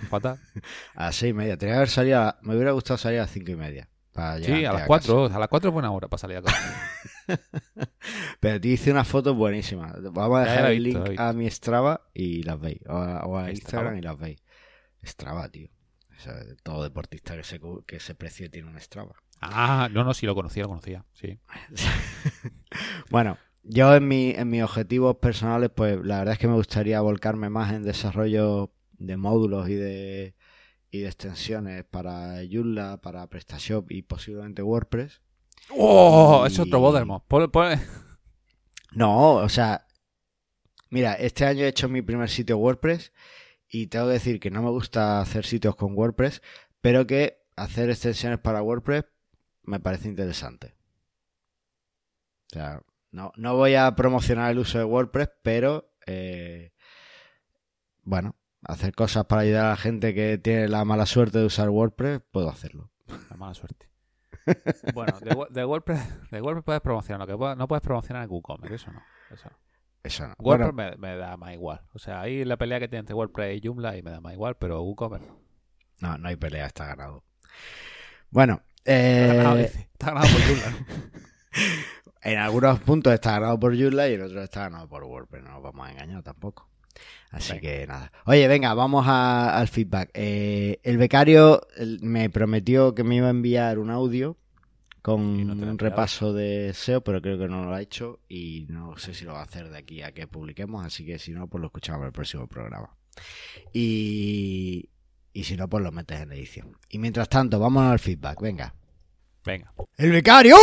Fatal. 0.09 0.39
a 0.95 1.05
las 1.05 1.15
seis 1.15 1.31
y 1.31 1.33
media. 1.33 1.57
Tenía 1.57 1.73
que 1.73 1.77
haber 1.77 1.89
salido 1.89 2.19
a... 2.21 2.37
Me 2.41 2.55
hubiera 2.55 2.71
gustado 2.71 2.97
salir 2.97 3.19
a 3.19 3.23
las 3.23 3.31
cinco 3.31 3.51
y 3.51 3.55
media. 3.55 3.89
Para 4.11 4.39
Sí, 4.39 4.65
a 4.65 4.73
las 4.73 4.81
casa. 4.81 4.87
4. 4.87 5.25
A 5.27 5.39
las 5.39 5.47
4 5.47 5.69
es 5.69 5.73
buena 5.73 5.91
hora 5.91 6.09
para 6.09 6.19
salir 6.19 6.37
a 6.37 6.41
correr. 6.41 6.59
Pero 8.41 8.59
te 8.59 8.67
hice 8.67 8.91
unas 8.91 9.07
fotos 9.07 9.35
buenísimas. 9.35 9.93
Vamos 10.11 10.39
a 10.39 10.43
dejar 10.43 10.71
el 10.71 10.83
visto, 10.83 11.05
link 11.05 11.19
a 11.19 11.31
mi 11.33 11.49
Strava 11.49 12.09
y 12.13 12.43
las 12.43 12.59
veis. 12.59 12.81
O 12.87 12.97
a, 12.97 13.25
o 13.25 13.37
a 13.37 13.41
Strava. 13.43 13.51
Instagram 13.51 13.97
y 13.97 14.01
las 14.01 14.17
veis. 14.17 14.43
Strava, 15.03 15.49
tío. 15.49 15.69
O 16.17 16.19
sea, 16.19 16.33
todo 16.63 16.83
deportista 16.83 17.35
que 17.37 17.43
se, 17.43 17.61
que 17.87 17.99
se 18.01 18.13
precie 18.15 18.49
tiene 18.49 18.69
un 18.69 18.79
Strava. 18.81 19.15
ah, 19.39 19.87
no, 19.91 20.03
no, 20.03 20.13
sí 20.13 20.25
lo 20.25 20.35
conocía, 20.35 20.63
lo 20.63 20.69
conocía. 20.69 21.05
Sí. 21.13 21.39
Bueno, 23.09 23.37
yo 23.63 23.95
en, 23.95 24.07
mi, 24.07 24.31
en 24.31 24.49
mis 24.49 24.63
objetivos 24.63 25.17
personales, 25.17 25.69
pues 25.73 25.97
la 26.03 26.19
verdad 26.19 26.33
es 26.33 26.39
que 26.39 26.47
me 26.47 26.55
gustaría 26.55 27.01
volcarme 27.01 27.49
más 27.49 27.73
en 27.73 27.83
desarrollo 27.83 28.71
de 28.93 29.17
módulos 29.17 29.69
y 29.69 29.75
de, 29.75 30.35
y 30.91 30.99
de 30.99 31.07
extensiones 31.07 31.83
para 31.85 32.37
Joomla, 32.49 32.97
para 33.01 33.27
PrestaShop 33.27 33.91
y 33.91 34.01
posiblemente 34.01 34.61
WordPress. 34.63 35.21
¡Oh! 35.69 36.43
Y- 36.43 36.47
Es 36.47 36.59
otro 36.59 36.79
Bodermos. 36.79 37.21
No, 38.93 39.35
o 39.35 39.49
sea, 39.49 39.85
mira, 40.89 41.13
este 41.13 41.45
año 41.45 41.63
he 41.63 41.67
hecho 41.69 41.87
mi 41.87 42.01
primer 42.01 42.29
sitio 42.29 42.57
WordPress 42.57 43.13
y 43.69 43.87
tengo 43.87 44.07
que 44.07 44.13
decir 44.13 44.39
que 44.39 44.51
no 44.51 44.61
me 44.61 44.69
gusta 44.69 45.21
hacer 45.21 45.45
sitios 45.45 45.75
con 45.75 45.95
WordPress, 45.97 46.41
pero 46.81 47.07
que 47.07 47.37
hacer 47.55 47.89
extensiones 47.89 48.39
para 48.39 48.61
WordPress 48.61 49.05
me 49.63 49.79
parece 49.79 50.09
interesante. 50.09 50.75
O 52.47 52.53
sea, 52.53 52.81
no, 53.11 53.31
no 53.35 53.55
voy 53.55 53.75
a 53.75 53.93
promocionar 53.95 54.51
el 54.51 54.59
uso 54.59 54.77
de 54.77 54.85
WordPress, 54.85 55.29
pero 55.43 55.91
eh, 56.07 56.73
bueno, 58.03 58.35
hacer 58.63 58.93
cosas 58.93 59.25
para 59.25 59.41
ayudar 59.41 59.65
a 59.65 59.69
la 59.69 59.77
gente 59.77 60.13
que 60.13 60.37
tiene 60.37 60.67
la 60.67 60.85
mala 60.85 61.05
suerte 61.05 61.39
de 61.39 61.45
usar 61.45 61.69
WordPress, 61.69 62.21
puedo 62.31 62.49
hacerlo. 62.49 62.91
La 63.29 63.35
mala 63.35 63.53
suerte. 63.53 63.89
bueno, 64.93 65.19
de, 65.19 65.65
WordPress, 65.65 66.31
de 66.31 66.41
WordPress 66.41 66.63
puedes 66.63 66.81
promocionar, 66.81 67.27
lo 67.27 67.27
que 67.27 67.55
no 67.55 67.67
puedes 67.67 67.81
promocionar 67.81 68.23
en 68.23 68.31
WooCommerce, 68.31 68.75
eso 68.75 68.91
no. 68.91 69.01
Eso 69.29 69.49
no. 69.49 69.57
Eso 70.03 70.27
no. 70.27 70.35
WordPress 70.39 70.97
me, 70.97 71.15
da 71.15 71.37
más 71.37 71.53
igual. 71.53 71.81
O 71.93 71.99
sea, 71.99 72.21
ahí 72.21 72.43
la 72.43 72.57
pelea 72.57 72.79
que 72.79 72.87
tiene 72.87 73.01
entre 73.01 73.13
WordPress 73.13 73.57
y 73.57 73.67
Joomla 73.67 73.97
y 73.97 74.01
me 74.01 74.11
da 74.11 74.21
más 74.21 74.33
igual, 74.33 74.55
pero 74.55 74.81
WooCommerce 74.81 75.27
no. 75.27 75.39
No, 75.99 76.17
no 76.17 76.27
hay 76.29 76.37
pelea, 76.37 76.65
está 76.65 76.87
ganado. 76.87 77.23
Bueno, 78.31 78.61
eh... 78.85 79.69
está, 79.93 80.07
ganado, 80.07 80.27
por 80.27 80.41
Joomla. 80.41 80.85
en 82.23 82.37
algunos 82.37 82.79
puntos 82.79 83.13
está 83.13 83.31
ganado 83.31 83.59
por 83.59 83.77
Joomla 83.77 84.09
y 84.09 84.13
en 84.13 84.21
otros 84.21 84.43
está 84.43 84.61
ganado 84.61 84.87
por 84.87 85.03
WordPress. 85.03 85.43
No 85.43 85.51
nos 85.51 85.63
vamos 85.63 85.87
a 85.87 85.91
engañar 85.91 86.23
tampoco. 86.23 86.67
Así 87.31 87.59
que 87.59 87.87
nada. 87.87 88.11
Oye, 88.25 88.47
venga, 88.47 88.73
vamos 88.73 89.05
al 89.07 89.67
feedback. 89.67 90.11
Eh, 90.13 90.79
el 90.83 90.97
becario 90.97 91.61
me 92.01 92.29
prometió 92.29 92.93
que 92.93 93.03
me 93.03 93.15
iba 93.15 93.27
a 93.27 93.31
enviar 93.31 93.79
un 93.79 93.89
audio 93.89 94.37
con 95.01 95.21
un 95.21 95.79
repaso 95.79 96.33
de 96.33 96.73
SEO, 96.73 97.01
pero 97.01 97.21
creo 97.21 97.37
que 97.37 97.47
no 97.47 97.63
lo 97.63 97.73
ha 97.73 97.81
hecho 97.81 98.19
y 98.29 98.67
no 98.69 98.97
sé 98.97 99.13
si 99.13 99.25
lo 99.25 99.33
va 99.33 99.39
a 99.39 99.43
hacer 99.43 99.69
de 99.69 99.77
aquí 99.77 100.03
a 100.03 100.11
que 100.11 100.27
publiquemos, 100.27 100.85
así 100.85 101.05
que 101.05 101.17
si 101.17 101.31
no, 101.31 101.47
pues 101.47 101.59
lo 101.61 101.67
escuchamos 101.67 102.01
en 102.01 102.07
el 102.07 102.13
próximo 102.13 102.47
programa. 102.47 102.95
Y, 103.73 104.89
y 105.33 105.43
si 105.43 105.55
no, 105.55 105.67
pues 105.67 105.83
lo 105.83 105.91
metes 105.91 106.19
en 106.19 106.31
edición. 106.33 106.77
Y 106.89 106.99
mientras 106.99 107.29
tanto, 107.29 107.59
vamos 107.59 107.83
al 107.83 107.99
feedback, 107.99 108.41
venga. 108.41 108.75
Venga. 109.43 109.73
¡El 109.97 110.11
becario! 110.11 110.55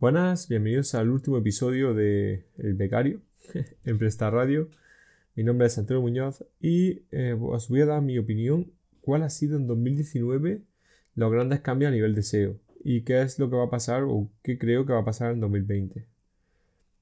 Buenas, 0.00 0.48
bienvenidos 0.48 0.94
al 0.96 1.08
último 1.08 1.38
episodio 1.38 1.94
de 1.94 2.44
El 2.58 2.74
Becario 2.74 3.20
en 3.84 3.96
Presta 3.96 4.28
Radio. 4.28 4.68
Mi 5.36 5.44
nombre 5.44 5.68
es 5.68 5.78
Antonio 5.78 6.02
Muñoz 6.02 6.44
y 6.60 7.04
eh, 7.12 7.38
os 7.40 7.68
voy 7.68 7.80
a 7.80 7.86
dar 7.86 8.02
mi 8.02 8.18
opinión 8.18 8.72
cuál 9.00 9.22
ha 9.22 9.30
sido 9.30 9.56
en 9.56 9.68
2019 9.68 10.62
los 11.14 11.32
grandes 11.32 11.60
cambios 11.60 11.90
a 11.90 11.94
nivel 11.94 12.14
de 12.16 12.24
SEO 12.24 12.56
y 12.82 13.02
qué 13.02 13.22
es 13.22 13.38
lo 13.38 13.48
que 13.48 13.56
va 13.56 13.64
a 13.64 13.70
pasar 13.70 14.02
o 14.02 14.28
qué 14.42 14.58
creo 14.58 14.84
que 14.84 14.92
va 14.92 14.98
a 14.98 15.04
pasar 15.04 15.32
en 15.32 15.40
2020. 15.40 16.04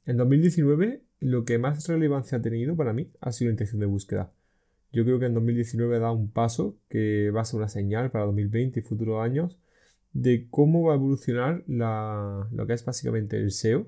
En 0.05 0.17
2019 0.19 1.03
lo 1.21 1.47
que 1.47 1.59
más 1.59 1.89
relevancia 1.89 2.39
ha 2.39 2.43
tenido 2.43 2.77
para 2.77 2.93
mí 2.93 3.11
ha 3.23 3.33
sido 3.33 3.49
la 3.49 3.55
intención 3.55 3.81
de 3.81 3.87
búsqueda. 3.87 4.33
Yo 4.93 5.05
creo 5.05 5.19
que 5.19 5.27
en 5.27 5.35
2019 5.35 5.99
da 5.99 6.13
un 6.13 6.31
paso 6.31 6.77
que 6.91 7.31
va 7.31 7.41
a 7.41 7.47
ser 7.47 7.59
una 7.59 7.69
señal 7.69 8.11
para 8.11 8.27
2020 8.27 8.81
y 8.81 8.83
futuros 8.83 9.25
años 9.25 9.59
de 10.13 10.47
cómo 10.51 10.85
va 10.85 10.95
a 10.95 10.97
evolucionar 10.97 11.65
lo 11.67 12.67
que 12.67 12.73
es 12.73 12.85
básicamente 12.85 13.37
el 13.37 13.51
SEO 13.51 13.87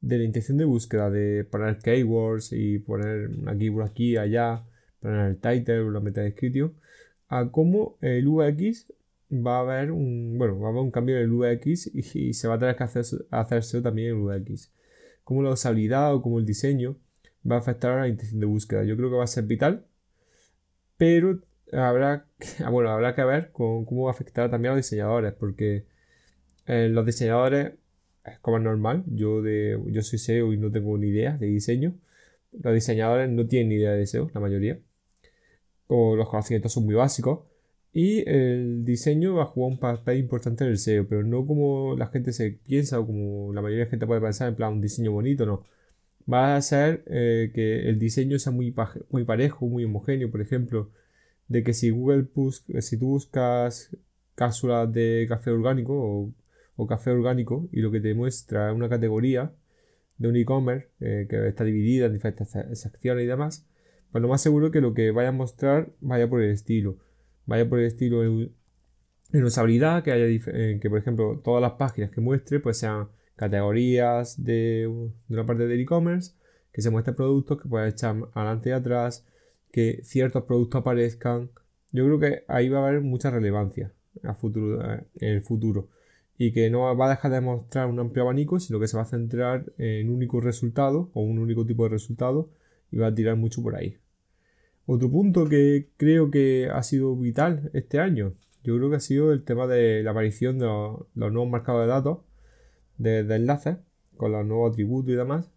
de 0.00 0.18
la 0.18 0.24
intención 0.24 0.56
de 0.58 0.64
búsqueda, 0.64 1.10
de 1.10 1.44
poner 1.44 1.78
keywords 1.78 2.52
y 2.52 2.78
poner 2.78 3.28
una 3.28 3.56
keyword 3.56 3.86
aquí, 3.86 4.16
allá, 4.16 4.64
poner 5.00 5.26
el 5.30 5.36
title, 5.36 5.90
la 5.90 6.00
meta 6.00 6.22
description, 6.22 6.74
a 7.28 7.50
cómo 7.50 7.96
el 8.00 8.26
UX 8.26 8.86
va 9.30 9.58
a 9.58 9.60
haber 9.60 9.92
un, 9.92 10.36
bueno, 10.38 10.58
va 10.58 10.68
a 10.68 10.70
haber 10.70 10.82
un 10.82 10.90
cambio 10.90 11.16
en 11.16 11.22
el 11.22 11.32
UX 11.32 11.90
y, 11.94 12.34
se 12.34 12.48
va 12.48 12.54
a 12.54 12.58
tener 12.58 12.76
que 12.76 12.84
hacer, 12.84 13.04
hacerse 13.30 13.80
también 13.82 14.10
en 14.10 14.16
el 14.16 14.42
UX. 14.42 14.72
Cómo 15.22 15.42
la 15.42 15.50
usabilidad 15.50 16.14
o 16.14 16.22
cómo 16.22 16.38
el 16.38 16.46
diseño 16.46 16.96
va 17.48 17.56
a 17.56 17.58
afectar 17.58 17.92
a 17.92 18.00
la 18.00 18.08
intención 18.08 18.40
de 18.40 18.46
búsqueda. 18.46 18.84
Yo 18.84 18.96
creo 18.96 19.10
que 19.10 19.16
va 19.16 19.24
a 19.24 19.28
ser 19.28 19.44
vital, 19.44 19.86
pero 20.96 21.40
habrá, 21.72 22.26
bueno, 22.70 22.90
habrá 22.90 23.14
que 23.14 23.24
ver 23.24 23.52
con 23.52 23.84
cómo 23.84 24.04
va 24.04 24.10
a 24.10 24.14
afectar 24.14 24.50
también 24.50 24.72
a 24.72 24.76
los 24.76 24.84
diseñadores, 24.84 25.32
porque 25.34 25.84
eh, 26.66 26.88
los 26.90 27.06
diseñadores 27.06 27.72
como 28.42 28.58
es 28.58 28.62
normal, 28.62 29.04
yo, 29.06 29.42
de, 29.42 29.78
yo 29.88 30.02
soy 30.02 30.18
SEO 30.18 30.52
y 30.52 30.58
no 30.58 30.70
tengo 30.70 30.96
ni 30.98 31.08
idea 31.08 31.36
de 31.36 31.46
diseño. 31.46 31.94
Los 32.52 32.74
diseñadores 32.74 33.30
no 33.30 33.46
tienen 33.46 33.68
ni 33.70 33.76
idea 33.76 33.92
de 33.92 34.06
SEO, 34.06 34.30
la 34.34 34.40
mayoría. 34.40 34.78
O 35.86 36.16
los 36.16 36.28
conocimientos 36.28 36.72
son 36.72 36.84
muy 36.84 36.94
básicos. 36.94 37.40
Y 37.92 38.28
el 38.28 38.84
diseño 38.84 39.34
va 39.34 39.44
a 39.44 39.46
jugar 39.46 39.72
un 39.72 39.78
papel 39.78 40.18
importante 40.18 40.64
en 40.64 40.70
el 40.70 40.78
SEO, 40.78 41.08
pero 41.08 41.24
no 41.24 41.46
como 41.46 41.96
la 41.96 42.06
gente 42.06 42.32
se 42.32 42.52
piensa 42.52 43.00
o 43.00 43.06
como 43.06 43.52
la 43.52 43.62
mayoría 43.62 43.84
de 43.84 43.90
gente 43.90 44.06
puede 44.06 44.20
pensar, 44.20 44.48
en 44.48 44.54
plan 44.56 44.74
un 44.74 44.80
diseño 44.80 45.12
bonito, 45.12 45.46
no. 45.46 45.64
Va 46.32 46.56
a 46.56 46.62
ser 46.62 47.02
eh, 47.06 47.50
que 47.54 47.88
el 47.88 47.98
diseño 47.98 48.38
sea 48.38 48.52
muy, 48.52 48.74
muy 49.10 49.24
parejo, 49.24 49.66
muy 49.66 49.84
homogéneo, 49.84 50.30
por 50.30 50.40
ejemplo, 50.40 50.90
de 51.50 51.64
que 51.64 51.74
si 51.74 51.90
Google 51.90 52.28
si 52.80 52.96
tú 52.96 53.06
buscas 53.06 53.94
cápsulas 54.36 54.90
de 54.90 55.26
café 55.28 55.50
orgánico 55.50 56.32
o 56.76 56.86
café 56.86 57.10
orgánico 57.10 57.68
y 57.72 57.80
lo 57.80 57.90
que 57.90 58.00
te 58.00 58.14
muestra 58.14 58.70
es 58.70 58.76
una 58.76 58.88
categoría 58.88 59.52
de 60.16 60.28
un 60.28 60.36
e-commerce 60.36 60.88
eh, 61.00 61.26
que 61.28 61.48
está 61.48 61.64
dividida 61.64 62.06
en 62.06 62.12
diferentes 62.12 62.48
secciones 62.74 63.24
y 63.24 63.26
demás, 63.26 63.66
pues 64.12 64.22
lo 64.22 64.28
más 64.28 64.40
seguro 64.40 64.66
es 64.66 64.72
que 64.72 64.80
lo 64.80 64.94
que 64.94 65.10
vaya 65.10 65.30
a 65.30 65.32
mostrar 65.32 65.92
vaya 66.00 66.28
por 66.28 66.40
el 66.40 66.50
estilo. 66.50 66.98
Vaya 67.46 67.68
por 67.68 67.80
el 67.80 67.86
estilo 67.86 68.22
en, 68.22 69.44
usabilidad, 69.44 70.04
que 70.04 70.12
haya 70.12 70.26
eh, 70.26 70.78
que 70.80 70.88
por 70.88 70.98
ejemplo 70.98 71.40
todas 71.42 71.62
las 71.62 71.72
páginas 71.72 72.10
que 72.10 72.20
muestre 72.20 72.60
pues 72.60 72.76
sean 72.78 73.08
categorías 73.34 74.44
de, 74.44 74.86
una 75.28 75.46
parte 75.46 75.66
del 75.66 75.80
e-commerce, 75.80 76.34
que 76.72 76.82
se 76.82 76.90
muestren 76.90 77.16
productos 77.16 77.60
que 77.60 77.68
pueda 77.68 77.88
echar 77.88 78.14
adelante 78.34 78.68
y 78.68 78.72
atrás, 78.72 79.26
que 79.72 80.00
ciertos 80.02 80.44
productos 80.44 80.80
aparezcan. 80.80 81.50
Yo 81.92 82.04
creo 82.04 82.20
que 82.20 82.44
ahí 82.48 82.68
va 82.68 82.80
a 82.80 82.88
haber 82.88 83.00
mucha 83.00 83.30
relevancia 83.30 83.92
eh, 84.22 85.04
en 85.20 85.28
el 85.28 85.42
futuro 85.42 85.88
y 86.38 86.52
que 86.52 86.70
no 86.70 86.96
va 86.96 87.06
a 87.06 87.10
dejar 87.10 87.32
de 87.32 87.42
mostrar 87.42 87.86
un 87.86 87.98
amplio 87.98 88.22
abanico, 88.24 88.58
sino 88.60 88.80
que 88.80 88.88
se 88.88 88.96
va 88.96 89.02
a 89.02 89.06
centrar 89.06 89.72
en 89.76 90.08
un 90.08 90.16
único 90.16 90.40
resultado 90.40 91.10
o 91.12 91.20
un 91.20 91.38
único 91.38 91.66
tipo 91.66 91.84
de 91.84 91.90
resultado 91.90 92.48
y 92.90 92.96
va 92.96 93.08
a 93.08 93.14
tirar 93.14 93.36
mucho 93.36 93.62
por 93.62 93.76
ahí. 93.76 93.98
Otro 94.86 95.10
punto 95.10 95.48
que 95.48 95.90
creo 95.98 96.30
que 96.30 96.68
ha 96.72 96.82
sido 96.82 97.14
vital 97.14 97.70
este 97.74 98.00
año, 98.00 98.32
yo 98.64 98.76
creo 98.76 98.90
que 98.90 98.96
ha 98.96 99.00
sido 99.00 99.32
el 99.32 99.44
tema 99.44 99.66
de 99.66 100.02
la 100.02 100.12
aparición 100.12 100.58
de 100.58 100.64
los, 100.64 101.06
nuevos 101.14 101.48
marcados 101.48 101.82
de 101.82 101.88
datos, 101.88 102.18
de, 102.98 103.20
enlaces, 103.20 103.76
con 104.16 104.32
los 104.32 104.44
nuevos 104.46 104.72
atributos 104.72 105.12
y 105.12 105.16
demás. 105.16 105.50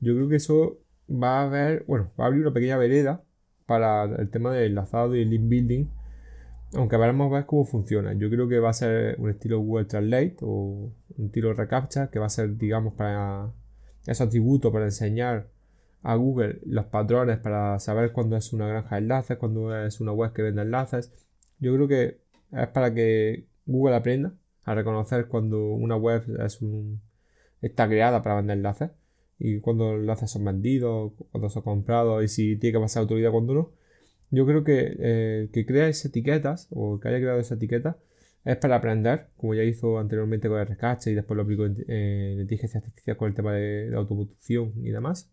Yo 0.00 0.14
creo 0.14 0.28
que 0.28 0.36
eso 0.36 0.78
va 1.10 1.40
a 1.40 1.46
haber, 1.46 1.84
bueno, 1.86 2.12
va 2.20 2.24
a 2.24 2.26
abrir 2.28 2.42
una 2.42 2.52
pequeña 2.52 2.76
vereda 2.76 3.24
para 3.68 4.04
el 4.04 4.30
tema 4.30 4.52
del 4.52 4.70
enlazado 4.70 5.14
y 5.14 5.22
el 5.22 5.30
link 5.30 5.48
building 5.48 5.86
aunque 6.74 6.96
veremos 6.96 7.30
ver 7.30 7.46
cómo 7.46 7.64
funciona. 7.64 8.12
Yo 8.12 8.28
creo 8.28 8.48
que 8.48 8.58
va 8.58 8.70
a 8.70 8.74
ser 8.74 9.16
un 9.18 9.30
estilo 9.30 9.60
Google 9.60 9.86
Translate 9.86 10.36
o 10.42 10.92
un 11.16 11.26
estilo 11.26 11.54
reCAPTCHA 11.54 12.10
que 12.10 12.18
va 12.18 12.26
a 12.26 12.30
ser, 12.30 12.56
digamos, 12.56 12.94
para 12.94 13.50
esos 14.06 14.26
atributos 14.26 14.72
para 14.72 14.84
enseñar 14.84 15.48
a 16.02 16.14
Google 16.14 16.60
los 16.66 16.86
patrones 16.86 17.38
para 17.38 17.78
saber 17.80 18.12
cuándo 18.12 18.36
es 18.36 18.52
una 18.52 18.68
granja 18.68 18.96
de 18.96 19.02
enlaces, 19.02 19.38
cuándo 19.38 19.76
es 19.76 20.00
una 20.00 20.12
web 20.12 20.32
que 20.32 20.42
vende 20.42 20.62
enlaces. 20.62 21.12
Yo 21.58 21.74
creo 21.74 21.88
que 21.88 22.20
es 22.52 22.68
para 22.68 22.92
que 22.94 23.46
Google 23.66 23.96
aprenda 23.96 24.34
a 24.64 24.74
reconocer 24.74 25.26
cuando 25.28 25.72
una 25.72 25.96
web 25.96 26.22
está 27.62 27.88
creada 27.88 28.22
para 28.22 28.36
vender 28.36 28.58
enlaces 28.58 28.90
y 29.38 29.60
cuando 29.60 29.92
los 29.92 30.00
enlaces 30.00 30.30
son 30.30 30.44
vendidos, 30.44 31.12
cuando 31.30 31.48
son 31.48 31.62
comprados 31.62 32.24
y 32.24 32.28
si 32.28 32.56
tiene 32.56 32.78
que 32.78 32.80
pasar 32.80 33.02
autoridad 33.02 33.30
cuando 33.30 33.54
no. 33.54 33.72
Yo 34.30 34.46
creo 34.46 34.64
que 34.64 34.96
eh, 34.98 35.48
que 35.52 35.64
crea 35.64 35.88
esas 35.88 36.06
etiquetas 36.06 36.68
o 36.70 37.00
que 37.00 37.08
haya 37.08 37.18
creado 37.18 37.40
esa 37.40 37.54
etiqueta 37.54 37.98
es 38.44 38.56
para 38.56 38.76
aprender, 38.76 39.28
como 39.36 39.54
ya 39.54 39.62
hizo 39.62 39.98
anteriormente 39.98 40.48
con 40.48 40.58
el 40.58 40.66
rescate 40.66 41.10
y 41.10 41.14
después 41.14 41.36
lo 41.36 41.42
aplicó 41.42 41.66
en, 41.66 41.84
en 41.88 42.40
inteligencia 42.40 42.78
artificial 42.78 43.16
con 43.16 43.28
el 43.28 43.34
tema 43.34 43.52
de, 43.54 43.88
la 43.90 43.98
automoción 43.98 44.72
y 44.76 44.90
demás. 44.90 45.30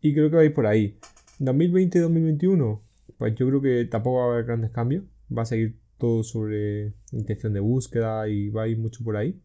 Y 0.00 0.14
creo 0.14 0.30
que 0.30 0.36
va 0.36 0.42
a 0.42 0.44
ir 0.44 0.54
por 0.54 0.66
ahí. 0.66 0.98
2020-2021, 1.40 2.80
pues 3.18 3.34
yo 3.34 3.48
creo 3.48 3.62
que 3.62 3.84
tampoco 3.86 4.18
va 4.18 4.24
a 4.24 4.32
haber 4.34 4.44
grandes 4.44 4.70
cambios. 4.70 5.04
Va 5.36 5.42
a 5.42 5.46
seguir 5.46 5.76
todo 5.98 6.22
sobre 6.22 6.94
intención 7.12 7.52
de 7.52 7.60
búsqueda 7.60 8.28
y 8.28 8.50
va 8.50 8.64
a 8.64 8.68
ir 8.68 8.78
mucho 8.78 9.04
por 9.04 9.16
ahí. 9.16 9.40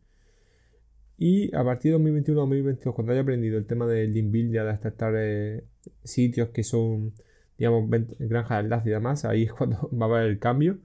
Y 1.25 1.55
a 1.55 1.63
partir 1.63 1.93
de 1.93 1.99
2021-2022, 1.99 2.93
cuando 2.93 3.13
haya 3.13 3.21
aprendido 3.21 3.57
el 3.57 3.65
tema 3.65 3.87
del 3.87 4.11
link 4.11 4.29
building, 4.29 4.59
de 4.59 4.63
detectar 4.65 5.13
eh, 5.15 5.63
sitios 6.03 6.49
que 6.49 6.63
son 6.65 7.13
digamos, 7.57 7.89
granja 8.19 8.57
de 8.57 8.63
enlace 8.63 8.89
y 8.89 8.91
demás, 8.91 9.23
ahí 9.23 9.43
es 9.43 9.53
cuando 9.53 9.89
va 9.97 10.07
a 10.07 10.09
haber 10.09 10.29
el 10.29 10.39
cambio. 10.39 10.79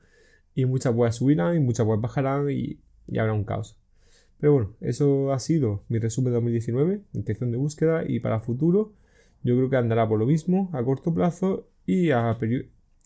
Y 0.55 0.65
muchas 0.65 0.95
webs 0.95 1.17
subirán 1.17 1.57
y 1.57 1.59
muchas 1.59 1.89
webs 1.89 2.01
bajarán 2.01 2.49
y, 2.53 2.79
habrá 3.19 3.33
un 3.33 3.43
caos. 3.43 3.81
Pero 4.39 4.53
bueno, 4.53 4.77
eso 4.81 5.33
ha 5.33 5.41
sido 5.41 5.83
mi 5.89 5.99
resumen 5.99 6.31
de 6.31 6.37
2019, 6.37 7.01
intención 7.15 7.51
de 7.51 7.57
búsqueda 7.57 8.05
y 8.07 8.21
para 8.21 8.39
futuro 8.39 8.93
yo 9.43 9.57
creo 9.57 9.69
que 9.69 9.77
andará 9.77 10.09
por 10.09 10.21
lo 10.21 10.27
mismo 10.27 10.71
a 10.73 10.85
corto 10.85 11.13
plazo 11.13 11.67
y 11.85 12.13
a, 12.13 12.31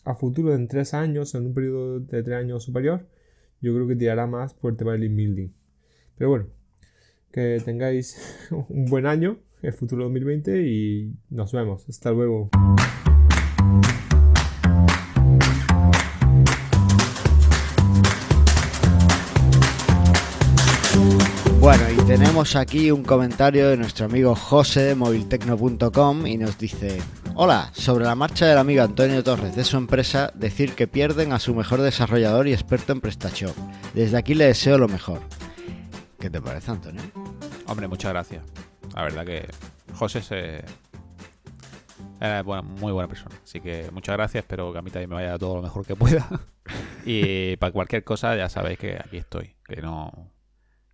a 0.04 0.14
futuro 0.16 0.54
en 0.54 0.68
tres 0.68 0.92
años, 0.92 1.34
en 1.34 1.46
un 1.46 1.54
periodo 1.54 1.98
de 1.98 2.22
tres 2.22 2.36
años 2.36 2.62
superior, 2.62 3.06
yo 3.62 3.72
creo 3.72 3.88
que 3.88 3.96
tirará 3.96 4.26
más 4.26 4.52
por 4.52 4.72
el 4.72 4.76
tema 4.76 4.92
del 4.92 5.00
link 5.00 5.16
building. 5.16 5.48
Pero 6.18 6.28
bueno, 6.28 6.46
que 7.32 7.60
tengáis 7.64 8.48
un 8.68 8.86
buen 8.86 9.06
año, 9.06 9.38
el 9.62 9.72
futuro 9.72 10.04
2020 10.04 10.66
y 10.66 11.14
nos 11.30 11.52
vemos. 11.52 11.88
Hasta 11.88 12.10
luego. 12.10 12.50
tenemos 22.18 22.56
aquí 22.56 22.90
un 22.90 23.04
comentario 23.04 23.70
de 23.70 23.76
nuestro 23.78 24.04
amigo 24.04 24.34
José 24.34 24.82
de 24.82 24.94
moviltecno.com 24.94 26.26
y 26.26 26.36
nos 26.36 26.58
dice: 26.58 27.00
Hola, 27.34 27.70
sobre 27.72 28.04
la 28.04 28.14
marcha 28.14 28.46
del 28.46 28.58
amigo 28.58 28.82
Antonio 28.82 29.24
Torres 29.24 29.56
de 29.56 29.64
su 29.64 29.78
empresa, 29.78 30.30
decir 30.34 30.74
que 30.74 30.86
pierden 30.86 31.32
a 31.32 31.38
su 31.38 31.54
mejor 31.54 31.80
desarrollador 31.80 32.48
y 32.48 32.52
experto 32.52 32.92
en 32.92 33.00
PrestaShop. 33.00 33.56
Desde 33.94 34.18
aquí 34.18 34.34
le 34.34 34.44
deseo 34.44 34.76
lo 34.76 34.88
mejor. 34.88 35.20
¿Qué 36.18 36.28
te 36.28 36.40
parece, 36.40 36.70
Antonio? 36.70 37.02
Hombre, 37.66 37.88
muchas 37.88 38.12
gracias. 38.12 38.44
La 38.94 39.02
verdad 39.02 39.24
que 39.24 39.48
José 39.94 40.22
se... 40.22 40.64
es 42.20 42.44
muy 42.44 42.92
buena 42.92 43.08
persona. 43.08 43.34
Así 43.42 43.60
que 43.60 43.90
muchas 43.92 44.16
gracias. 44.16 44.44
Espero 44.44 44.72
que 44.72 44.78
a 44.78 44.82
mí 44.82 44.90
también 44.90 45.10
me 45.10 45.16
vaya 45.16 45.38
todo 45.38 45.56
lo 45.56 45.62
mejor 45.62 45.86
que 45.86 45.96
pueda. 45.96 46.28
y 47.04 47.56
para 47.56 47.72
cualquier 47.72 48.04
cosa 48.04 48.36
ya 48.36 48.48
sabéis 48.48 48.78
que 48.78 48.96
aquí 48.96 49.18
estoy. 49.18 49.56
Que 49.64 49.80
no, 49.80 50.32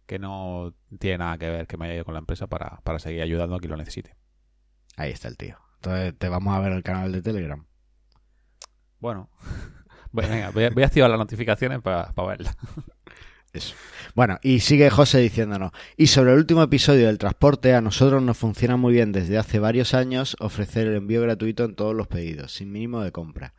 que 0.06 0.18
no 0.18 0.74
tiene 0.98 1.18
nada 1.18 1.38
que 1.38 1.50
ver 1.50 1.66
que 1.66 1.76
me 1.76 1.86
haya 1.86 1.96
ido 1.96 2.04
con 2.04 2.14
la 2.14 2.20
empresa 2.20 2.46
para, 2.46 2.80
para 2.82 2.98
seguir 2.98 3.22
ayudando 3.22 3.56
a 3.56 3.58
quien 3.58 3.70
lo 3.70 3.76
necesite. 3.76 4.16
Ahí 4.96 5.10
está 5.10 5.28
el 5.28 5.36
tío. 5.36 5.58
Entonces 5.76 6.18
te 6.18 6.28
vamos 6.28 6.54
a 6.54 6.60
ver 6.60 6.72
el 6.72 6.82
canal 6.82 7.12
de 7.12 7.22
Telegram. 7.22 7.64
Bueno, 9.00 9.30
venga, 10.12 10.50
voy, 10.50 10.64
a, 10.64 10.86
activar 10.86 11.08
las 11.08 11.18
notificaciones 11.18 11.80
para 11.80 12.12
verla. 12.26 12.54
Eso. 13.58 13.74
Bueno, 14.14 14.38
y 14.42 14.60
sigue 14.60 14.88
José 14.88 15.18
diciéndonos, 15.18 15.72
y 15.96 16.06
sobre 16.06 16.32
el 16.32 16.38
último 16.38 16.62
episodio 16.62 17.06
del 17.06 17.18
transporte, 17.18 17.74
a 17.74 17.80
nosotros 17.80 18.22
nos 18.22 18.38
funciona 18.38 18.76
muy 18.76 18.92
bien 18.92 19.10
desde 19.10 19.36
hace 19.36 19.58
varios 19.58 19.94
años 19.94 20.36
ofrecer 20.38 20.86
el 20.86 20.94
envío 20.94 21.22
gratuito 21.22 21.64
en 21.64 21.74
todos 21.74 21.94
los 21.94 22.06
pedidos, 22.06 22.52
sin 22.52 22.70
mínimo 22.70 23.02
de 23.02 23.10
compra. 23.10 23.54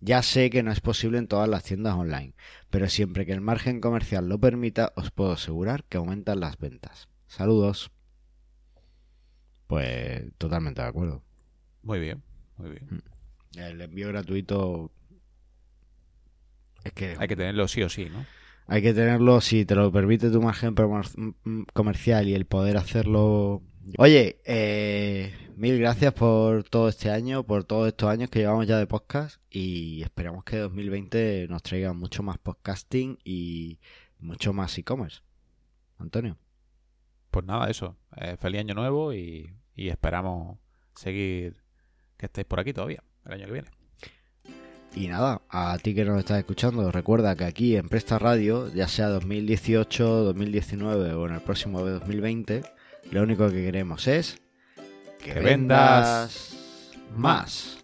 Ya 0.00 0.22
sé 0.22 0.50
que 0.50 0.62
no 0.62 0.72
es 0.72 0.80
posible 0.80 1.18
en 1.18 1.28
todas 1.28 1.48
las 1.48 1.62
tiendas 1.62 1.94
online, 1.94 2.34
pero 2.68 2.88
siempre 2.88 3.24
que 3.26 3.32
el 3.32 3.40
margen 3.40 3.80
comercial 3.80 4.28
lo 4.28 4.38
permita, 4.38 4.92
os 4.96 5.10
puedo 5.10 5.32
asegurar 5.32 5.84
que 5.84 5.98
aumentan 5.98 6.40
las 6.40 6.58
ventas. 6.58 7.08
Saludos. 7.26 7.90
Pues 9.68 10.24
totalmente 10.36 10.82
de 10.82 10.88
acuerdo. 10.88 11.22
Muy 11.82 12.00
bien, 12.00 12.22
muy 12.56 12.70
bien. 12.70 12.86
Mm. 12.90 13.58
El 13.58 13.80
envío 13.80 14.08
gratuito 14.08 14.90
es 16.82 16.92
que 16.92 17.16
hay 17.18 17.28
que 17.28 17.36
tenerlo 17.36 17.66
sí 17.68 17.82
o 17.82 17.88
sí, 17.88 18.10
¿no? 18.10 18.26
Hay 18.66 18.82
que 18.82 18.94
tenerlo 18.94 19.40
si 19.40 19.64
te 19.66 19.74
lo 19.74 19.92
permite 19.92 20.30
tu 20.30 20.40
margen 20.40 20.74
comercial 21.72 22.28
y 22.28 22.34
el 22.34 22.46
poder 22.46 22.76
hacerlo. 22.76 23.62
Oye, 23.98 24.40
eh, 24.44 25.34
mil 25.56 25.78
gracias 25.78 26.14
por 26.14 26.64
todo 26.64 26.88
este 26.88 27.10
año, 27.10 27.44
por 27.44 27.64
todos 27.64 27.88
estos 27.88 28.08
años 28.08 28.30
que 28.30 28.38
llevamos 28.38 28.66
ya 28.66 28.78
de 28.78 28.86
podcast 28.86 29.42
y 29.50 30.02
esperamos 30.02 30.44
que 30.44 30.56
2020 30.56 31.46
nos 31.50 31.62
traiga 31.62 31.92
mucho 31.92 32.22
más 32.22 32.38
podcasting 32.38 33.18
y 33.22 33.80
mucho 34.18 34.54
más 34.54 34.78
e-commerce. 34.78 35.20
Antonio. 35.98 36.38
Pues 37.30 37.44
nada, 37.44 37.68
eso. 37.68 37.98
Eh, 38.16 38.36
feliz 38.38 38.60
año 38.60 38.74
nuevo 38.74 39.12
y 39.12 39.54
esperamos 39.76 40.58
seguir 40.94 41.56
que 42.16 42.26
estéis 42.26 42.46
por 42.46 42.60
aquí 42.60 42.72
todavía 42.72 43.02
el 43.26 43.32
año 43.32 43.46
que 43.46 43.52
viene. 43.52 43.83
Y 44.96 45.08
nada, 45.08 45.42
a 45.50 45.76
ti 45.78 45.94
que 45.94 46.04
nos 46.04 46.20
estás 46.20 46.38
escuchando, 46.38 46.90
recuerda 46.92 47.34
que 47.34 47.44
aquí 47.44 47.76
en 47.76 47.88
Presta 47.88 48.18
Radio, 48.18 48.72
ya 48.72 48.86
sea 48.86 49.08
2018, 49.08 50.06
2019 50.24 51.14
o 51.14 51.26
en 51.26 51.34
el 51.34 51.40
próximo 51.40 51.80
2020, 51.80 52.62
lo 53.10 53.22
único 53.22 53.48
que 53.50 53.64
queremos 53.64 54.06
es 54.06 54.40
que, 55.22 55.34
vendas 55.40 56.56
más. 57.16 57.83